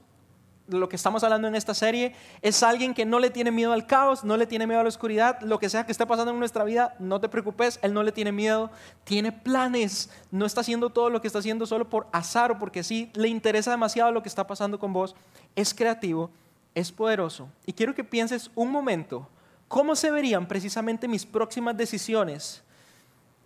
lo 0.70 0.90
que 0.90 0.96
estamos 0.96 1.24
hablando 1.24 1.48
en 1.48 1.56
esta 1.56 1.74
serie, 1.74 2.14
es 2.42 2.64
alguien 2.64 2.94
que 2.94 3.06
no 3.06 3.20
le 3.20 3.30
tiene 3.30 3.52
miedo 3.52 3.74
al 3.74 3.86
caos, 3.86 4.24
no 4.24 4.38
le 4.38 4.48
tiene 4.48 4.68
miedo 4.68 4.80
a 4.80 4.84
la 4.84 4.90
oscuridad, 4.90 5.42
lo 5.42 5.60
que 5.60 5.70
sea 5.70 5.86
que 5.86 5.92
esté 5.92 6.06
pasando 6.06 6.32
en 6.32 6.40
nuestra 6.40 6.64
vida, 6.64 6.96
no 7.00 7.20
te 7.20 7.30
preocupes, 7.30 7.80
él 7.82 7.94
no 7.94 8.04
le 8.04 8.12
tiene 8.12 8.32
miedo, 8.32 8.70
tiene 9.04 9.32
planes, 9.32 10.10
no 10.32 10.46
está 10.46 10.62
haciendo 10.62 10.90
todo 10.90 11.10
lo 11.10 11.22
que 11.22 11.28
está 11.28 11.40
haciendo 11.40 11.66
solo 11.66 11.90
por 11.90 12.08
azar 12.12 12.52
o 12.52 12.60
porque 12.60 12.84
sí, 12.84 13.12
le 13.14 13.28
interesa 13.28 13.72
demasiado 13.72 14.12
lo 14.12 14.22
que 14.22 14.30
está 14.30 14.48
pasando 14.48 14.80
con 14.80 14.94
vos, 14.94 15.16
es 15.56 15.74
creativo, 15.74 16.30
es 16.76 16.92
poderoso. 16.92 17.50
Y 17.66 17.74
quiero 17.74 17.94
que 17.96 18.04
pienses 18.04 18.52
un 18.56 18.72
momento, 18.72 19.28
¿cómo 19.68 19.96
se 19.96 20.12
verían 20.12 20.48
precisamente 20.48 21.08
mis 21.08 21.26
próximas 21.26 21.76
decisiones? 21.76 22.64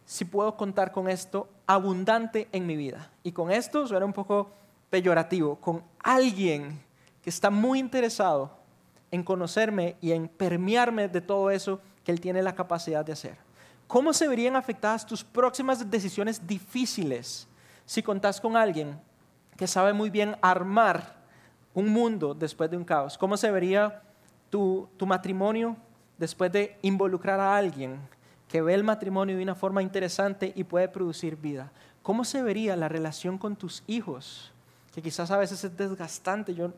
si 0.05 0.25
puedo 0.25 0.55
contar 0.57 0.91
con 0.91 1.09
esto 1.09 1.47
abundante 1.65 2.47
en 2.51 2.65
mi 2.65 2.75
vida. 2.75 3.11
Y 3.23 3.31
con 3.31 3.51
esto 3.51 3.87
suena 3.87 4.05
un 4.05 4.13
poco 4.13 4.51
peyorativo, 4.89 5.55
con 5.55 5.83
alguien 5.99 6.82
que 7.23 7.29
está 7.29 7.49
muy 7.49 7.79
interesado 7.79 8.51
en 9.09 9.23
conocerme 9.23 9.95
y 10.01 10.11
en 10.11 10.27
permearme 10.27 11.07
de 11.07 11.21
todo 11.21 11.49
eso 11.49 11.79
que 12.03 12.11
Él 12.11 12.19
tiene 12.19 12.43
la 12.43 12.53
capacidad 12.53 13.03
de 13.03 13.13
hacer. 13.13 13.37
¿Cómo 13.87 14.13
se 14.13 14.27
verían 14.27 14.55
afectadas 14.55 15.05
tus 15.05 15.23
próximas 15.23 15.89
decisiones 15.89 16.45
difíciles 16.45 17.47
si 17.85 18.03
contás 18.03 18.39
con 18.39 18.55
alguien 18.55 18.99
que 19.57 19.67
sabe 19.67 19.93
muy 19.93 20.09
bien 20.09 20.35
armar 20.41 21.15
un 21.73 21.89
mundo 21.89 22.33
después 22.33 22.69
de 22.69 22.77
un 22.77 22.83
caos? 22.83 23.17
¿Cómo 23.17 23.37
se 23.37 23.49
vería 23.49 24.03
tu, 24.49 24.87
tu 24.97 25.05
matrimonio 25.05 25.75
después 26.17 26.51
de 26.51 26.77
involucrar 26.81 27.39
a 27.39 27.55
alguien 27.55 27.99
que 28.53 28.61
ve 28.61 28.75
el 28.75 28.83
matrimonio 28.83 29.35
de 29.35 29.41
una 29.41 29.55
forma 29.55 29.81
interesante 29.81 30.53
y 30.55 30.63
puede 30.63 30.87
producir 30.87 31.37
vida. 31.37 31.71
¿Cómo 32.03 32.23
se 32.23 32.43
vería 32.43 32.75
la 32.75 32.87
relación 32.87 33.39
con 33.39 33.55
tus 33.55 33.83
hijos? 33.87 34.51
Que 34.93 35.01
quizás 35.01 35.31
a 35.31 35.37
veces 35.37 35.63
es 35.63 35.75
desgastante, 35.75 36.53
yo, 36.53 36.71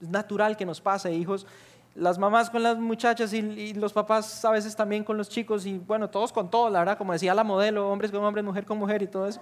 es 0.00 0.08
natural 0.08 0.56
que 0.56 0.66
nos 0.66 0.80
pase, 0.80 1.12
hijos, 1.12 1.46
las 1.94 2.18
mamás 2.18 2.48
con 2.50 2.62
las 2.62 2.78
muchachas 2.78 3.32
y, 3.32 3.74
los 3.74 3.92
papás 3.92 4.44
a 4.44 4.50
veces 4.50 4.76
también 4.76 5.02
con 5.02 5.16
los 5.16 5.28
chicos 5.28 5.66
y 5.66 5.78
bueno, 5.78 6.08
todos 6.08 6.32
con 6.32 6.50
todo, 6.50 6.70
la 6.70 6.80
verdad, 6.80 6.98
como 6.98 7.12
decía 7.12 7.34
la 7.34 7.44
modelo, 7.44 7.90
hombres 7.90 8.10
con 8.10 8.22
hombres, 8.24 8.44
mujer 8.44 8.64
con 8.64 8.78
mujer 8.78 9.02
y 9.02 9.08
todo 9.08 9.26
eso. 9.26 9.40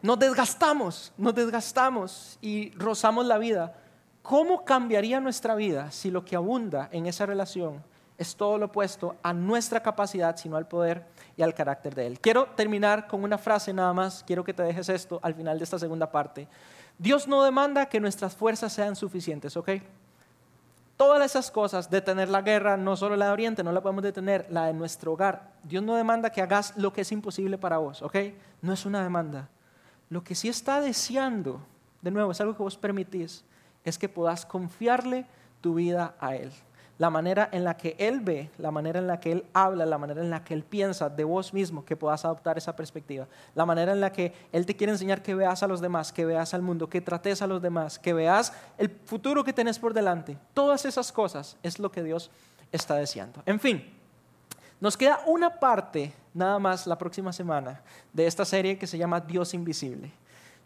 Nos 0.00 0.18
desgastamos, 0.18 1.12
nos 1.16 1.34
desgastamos 1.34 2.38
y 2.40 2.70
rozamos 2.72 3.26
la 3.26 3.38
vida. 3.38 3.74
¿Cómo 4.22 4.64
cambiaría 4.64 5.20
nuestra 5.20 5.56
vida 5.56 5.90
si 5.90 6.10
lo 6.10 6.24
que 6.24 6.36
abunda 6.36 6.88
en 6.92 7.06
esa 7.06 7.26
relación 7.26 7.82
es 8.18 8.34
todo 8.34 8.58
lo 8.58 8.66
opuesto 8.66 9.14
a 9.22 9.32
nuestra 9.32 9.80
capacidad, 9.80 10.36
sino 10.36 10.56
al 10.56 10.66
poder 10.66 11.06
y 11.36 11.42
al 11.42 11.54
carácter 11.54 11.94
de 11.94 12.08
Él. 12.08 12.20
Quiero 12.20 12.46
terminar 12.56 13.06
con 13.06 13.22
una 13.22 13.38
frase 13.38 13.72
nada 13.72 13.92
más, 13.92 14.24
quiero 14.26 14.42
que 14.42 14.52
te 14.52 14.64
dejes 14.64 14.88
esto 14.88 15.20
al 15.22 15.34
final 15.34 15.56
de 15.56 15.64
esta 15.64 15.78
segunda 15.78 16.10
parte. 16.10 16.48
Dios 16.98 17.28
no 17.28 17.44
demanda 17.44 17.86
que 17.86 18.00
nuestras 18.00 18.34
fuerzas 18.34 18.72
sean 18.72 18.96
suficientes, 18.96 19.56
¿ok? 19.56 19.70
Todas 20.96 21.24
esas 21.24 21.50
cosas, 21.50 21.90
detener 21.90 22.28
la 22.28 22.42
guerra, 22.42 22.76
no 22.76 22.96
solo 22.96 23.16
la 23.16 23.26
de 23.26 23.32
Oriente, 23.32 23.62
no 23.62 23.70
la 23.70 23.80
podemos 23.80 24.02
detener, 24.02 24.46
la 24.50 24.66
de 24.66 24.72
nuestro 24.72 25.12
hogar. 25.12 25.52
Dios 25.62 25.82
no 25.84 25.94
demanda 25.94 26.30
que 26.30 26.42
hagas 26.42 26.76
lo 26.76 26.92
que 26.92 27.02
es 27.02 27.12
imposible 27.12 27.56
para 27.56 27.78
vos, 27.78 28.02
¿ok? 28.02 28.16
No 28.62 28.72
es 28.72 28.84
una 28.84 29.02
demanda. 29.02 29.48
Lo 30.10 30.24
que 30.24 30.34
sí 30.34 30.48
está 30.48 30.80
deseando, 30.80 31.60
de 32.02 32.10
nuevo, 32.10 32.32
es 32.32 32.40
algo 32.40 32.56
que 32.56 32.62
vos 32.64 32.76
permitís, 32.76 33.44
es 33.84 33.96
que 33.96 34.08
puedas 34.08 34.44
confiarle 34.44 35.26
tu 35.60 35.74
vida 35.74 36.16
a 36.18 36.34
Él 36.34 36.50
la 36.98 37.10
manera 37.10 37.48
en 37.52 37.64
la 37.64 37.76
que 37.76 37.94
Él 37.98 38.20
ve, 38.20 38.50
la 38.58 38.70
manera 38.70 38.98
en 38.98 39.06
la 39.06 39.20
que 39.20 39.30
Él 39.30 39.44
habla, 39.52 39.86
la 39.86 39.98
manera 39.98 40.20
en 40.20 40.30
la 40.30 40.42
que 40.42 40.52
Él 40.52 40.64
piensa 40.64 41.08
de 41.08 41.24
vos 41.24 41.54
mismo, 41.54 41.84
que 41.84 41.96
puedas 41.96 42.24
adoptar 42.24 42.58
esa 42.58 42.74
perspectiva, 42.74 43.26
la 43.54 43.64
manera 43.64 43.92
en 43.92 44.00
la 44.00 44.12
que 44.12 44.32
Él 44.52 44.66
te 44.66 44.76
quiere 44.76 44.92
enseñar 44.92 45.22
que 45.22 45.34
veas 45.34 45.62
a 45.62 45.68
los 45.68 45.80
demás, 45.80 46.12
que 46.12 46.24
veas 46.24 46.54
al 46.54 46.62
mundo, 46.62 46.88
que 46.88 47.00
trates 47.00 47.40
a 47.40 47.46
los 47.46 47.62
demás, 47.62 47.98
que 47.98 48.12
veas 48.12 48.52
el 48.76 48.90
futuro 49.04 49.44
que 49.44 49.52
tenés 49.52 49.78
por 49.78 49.94
delante. 49.94 50.36
Todas 50.54 50.84
esas 50.84 51.12
cosas 51.12 51.56
es 51.62 51.78
lo 51.78 51.90
que 51.90 52.02
Dios 52.02 52.30
está 52.72 52.96
deseando. 52.96 53.42
En 53.46 53.60
fin, 53.60 53.84
nos 54.80 54.96
queda 54.96 55.20
una 55.26 55.50
parte 55.58 56.12
nada 56.34 56.58
más 56.58 56.86
la 56.86 56.98
próxima 56.98 57.32
semana 57.32 57.80
de 58.12 58.26
esta 58.26 58.44
serie 58.44 58.76
que 58.76 58.86
se 58.86 58.98
llama 58.98 59.20
Dios 59.20 59.54
Invisible. 59.54 60.10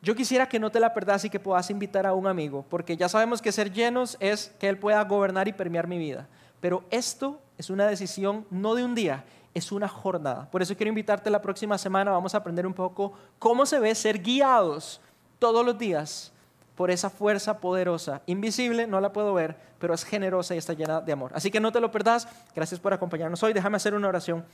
Yo 0.03 0.17
quisiera 0.17 0.49
que 0.49 0.59
no 0.59 0.71
te 0.71 0.81
la 0.81 0.93
perdas 0.93 1.25
y 1.25 1.31
que 1.31 1.39
puedas 1.39 1.71
invitar 1.71 2.07
a 2.07 2.13
un 2.13 2.27
amigo, 2.27 2.67
porque 2.69 2.97
ya 2.97 3.09
sabemos 3.09 3.41
que 3.41 3.53
ser 3.53 3.73
llenos 3.73 4.17
es 4.19 4.53
que 4.59 4.69
Él 4.69 4.77
pueda 4.77 5.03
gobernar 5.05 5.47
y 5.47 5.53
permear 5.53 5.87
mi 5.87 5.97
vida. 5.97 6.27
Pero 6.61 6.83
esto 6.91 7.41
es 7.57 7.71
una 7.71 7.87
decisión 7.87 8.45
no 8.51 8.75
de 8.75 8.85
un 8.85 8.97
día, 8.97 9.25
es 9.55 9.71
una 9.71 9.87
jornada. 9.87 10.51
Por 10.51 10.61
eso 10.61 10.77
quiero 10.77 10.89
invitarte 10.89 11.31
la 11.31 11.41
próxima 11.41 11.79
semana, 11.79 12.11
vamos 12.11 12.35
a 12.35 12.39
aprender 12.39 12.67
un 12.67 12.75
poco 12.75 13.13
cómo 13.39 13.65
se 13.65 13.79
ve 13.79 13.95
ser 13.95 14.21
guiados 14.21 15.01
todos 15.39 15.65
los 15.65 15.79
días 15.79 16.33
por 16.75 16.91
esa 16.91 17.09
fuerza 17.09 17.59
poderosa, 17.59 18.23
invisible, 18.27 18.89
no 18.89 19.01
la 19.01 19.13
puedo 19.13 19.33
ver, 19.35 19.57
pero 19.79 19.95
es 19.95 20.05
generosa 20.05 20.57
y 20.57 20.59
está 20.59 20.73
llena 20.73 21.01
de 21.01 21.13
amor. 21.13 21.31
Así 21.33 21.49
que 21.49 21.61
no 21.61 21.71
te 21.71 21.79
lo 21.79 21.93
perdas, 21.93 22.27
gracias 22.57 22.81
por 22.81 22.93
acompañarnos 22.93 23.41
hoy, 23.45 23.53
déjame 23.53 23.77
hacer 23.77 23.95
una 23.95 24.09
oración. 24.09 24.45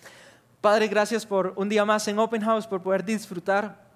Padre, 0.61 0.89
gracias 0.89 1.25
por 1.25 1.55
un 1.57 1.71
día 1.71 1.87
más 1.87 2.07
en 2.07 2.19
Open 2.19 2.43
House, 2.43 2.67
por 2.67 2.83
poder 2.83 3.03
disfrutar 3.03 3.88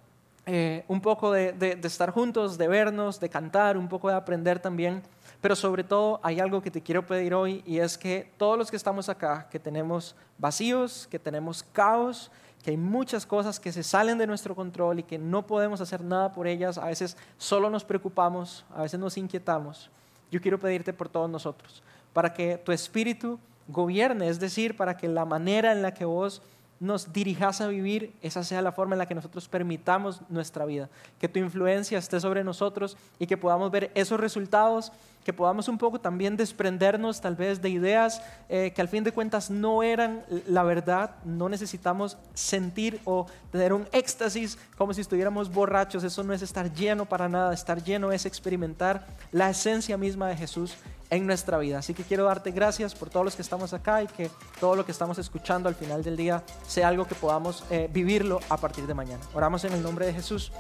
eh, 0.44 0.84
un 0.88 1.00
poco 1.00 1.30
de, 1.30 1.78
estar 1.84 2.10
juntos, 2.10 2.58
de 2.58 2.66
vernos, 2.66 3.20
de 3.20 3.28
cantar, 3.28 3.76
un 3.76 3.88
poco 3.88 4.08
de 4.08 4.14
aprender 4.14 4.58
también. 4.58 5.02
Pero 5.40 5.54
sobre 5.56 5.84
todo 5.84 6.20
hay 6.22 6.40
algo 6.40 6.62
que 6.62 6.70
te 6.70 6.80
quiero 6.80 7.06
pedir 7.06 7.34
hoy 7.34 7.62
y 7.66 7.78
es 7.78 7.96
que 7.96 8.30
todos 8.36 8.58
los 8.58 8.70
que 8.70 8.76
estamos 8.76 9.08
acá, 9.08 9.48
que 9.50 9.58
tenemos 9.58 10.14
vacíos, 10.38 11.08
que 11.10 11.18
tenemos 11.18 11.62
caos, 11.62 12.30
que 12.62 12.70
hay 12.70 12.76
muchas 12.76 13.26
cosas 13.26 13.58
que 13.58 13.72
se 13.72 13.82
salen 13.82 14.18
de 14.18 14.26
nuestro 14.26 14.54
control 14.54 15.00
y 15.00 15.02
que 15.02 15.18
no 15.18 15.46
podemos 15.46 15.80
hacer 15.80 16.02
nada 16.02 16.32
por 16.32 16.46
ellas, 16.46 16.78
a 16.78 16.86
veces 16.86 17.16
solo 17.38 17.70
nos 17.70 17.84
preocupamos, 17.84 18.64
a 18.74 18.82
veces 18.82 19.00
nos 19.00 19.16
inquietamos. 19.16 19.90
Yo 20.30 20.40
quiero 20.40 20.58
pedirte 20.58 20.92
por 20.92 21.08
todos 21.08 21.28
nosotros, 21.28 21.82
para 22.12 22.32
que 22.32 22.56
tu 22.58 22.70
espíritu 22.70 23.38
gobierne, 23.68 24.28
es 24.28 24.38
decir, 24.38 24.76
para 24.76 24.96
que 24.96 25.08
la 25.08 25.24
manera 25.24 25.72
en 25.72 25.82
la 25.82 25.92
que 25.92 26.04
vos 26.04 26.40
nos 26.82 27.12
dirijas 27.12 27.60
a 27.60 27.68
vivir, 27.68 28.12
esa 28.22 28.42
sea 28.42 28.60
la 28.60 28.72
forma 28.72 28.96
en 28.96 28.98
la 28.98 29.06
que 29.06 29.14
nosotros 29.14 29.46
permitamos 29.48 30.20
nuestra 30.28 30.66
vida, 30.66 30.90
que 31.20 31.28
tu 31.28 31.38
influencia 31.38 31.96
esté 31.96 32.18
sobre 32.18 32.42
nosotros 32.42 32.96
y 33.20 33.28
que 33.28 33.36
podamos 33.36 33.70
ver 33.70 33.92
esos 33.94 34.18
resultados, 34.18 34.90
que 35.24 35.32
podamos 35.32 35.68
un 35.68 35.78
poco 35.78 36.00
también 36.00 36.36
desprendernos 36.36 37.20
tal 37.20 37.36
vez 37.36 37.62
de 37.62 37.70
ideas 37.70 38.22
eh, 38.48 38.72
que 38.74 38.80
al 38.80 38.88
fin 38.88 39.04
de 39.04 39.12
cuentas 39.12 39.50
no 39.50 39.82
eran 39.82 40.24
la 40.46 40.62
verdad, 40.62 41.16
no 41.24 41.48
necesitamos 41.48 42.18
sentir 42.34 43.00
o 43.04 43.26
tener 43.50 43.72
un 43.72 43.86
éxtasis 43.92 44.58
como 44.76 44.94
si 44.94 45.00
estuviéramos 45.00 45.52
borrachos, 45.52 46.04
eso 46.04 46.22
no 46.22 46.32
es 46.32 46.42
estar 46.42 46.72
lleno 46.72 47.04
para 47.06 47.28
nada, 47.28 47.54
estar 47.54 47.82
lleno 47.82 48.12
es 48.12 48.26
experimentar 48.26 49.06
la 49.30 49.50
esencia 49.50 49.96
misma 49.96 50.28
de 50.28 50.36
Jesús 50.36 50.76
en 51.12 51.26
nuestra 51.26 51.58
vida. 51.58 51.78
Así 51.78 51.92
que 51.92 52.04
quiero 52.04 52.24
darte 52.24 52.52
gracias 52.52 52.94
por 52.94 53.10
todos 53.10 53.24
los 53.24 53.36
que 53.36 53.42
estamos 53.42 53.74
acá 53.74 54.02
y 54.02 54.06
que 54.06 54.30
todo 54.58 54.74
lo 54.74 54.86
que 54.86 54.92
estamos 54.92 55.18
escuchando 55.18 55.68
al 55.68 55.74
final 55.74 56.02
del 56.02 56.16
día 56.16 56.42
sea 56.66 56.88
algo 56.88 57.06
que 57.06 57.14
podamos 57.14 57.64
eh, 57.70 57.88
vivirlo 57.92 58.40
a 58.48 58.56
partir 58.56 58.86
de 58.86 58.94
mañana. 58.94 59.22
Oramos 59.34 59.62
en 59.64 59.74
el 59.74 59.82
nombre 59.82 60.06
de 60.06 60.14
Jesús. 60.14 60.50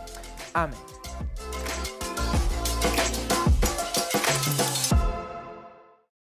Amén. 0.52 0.78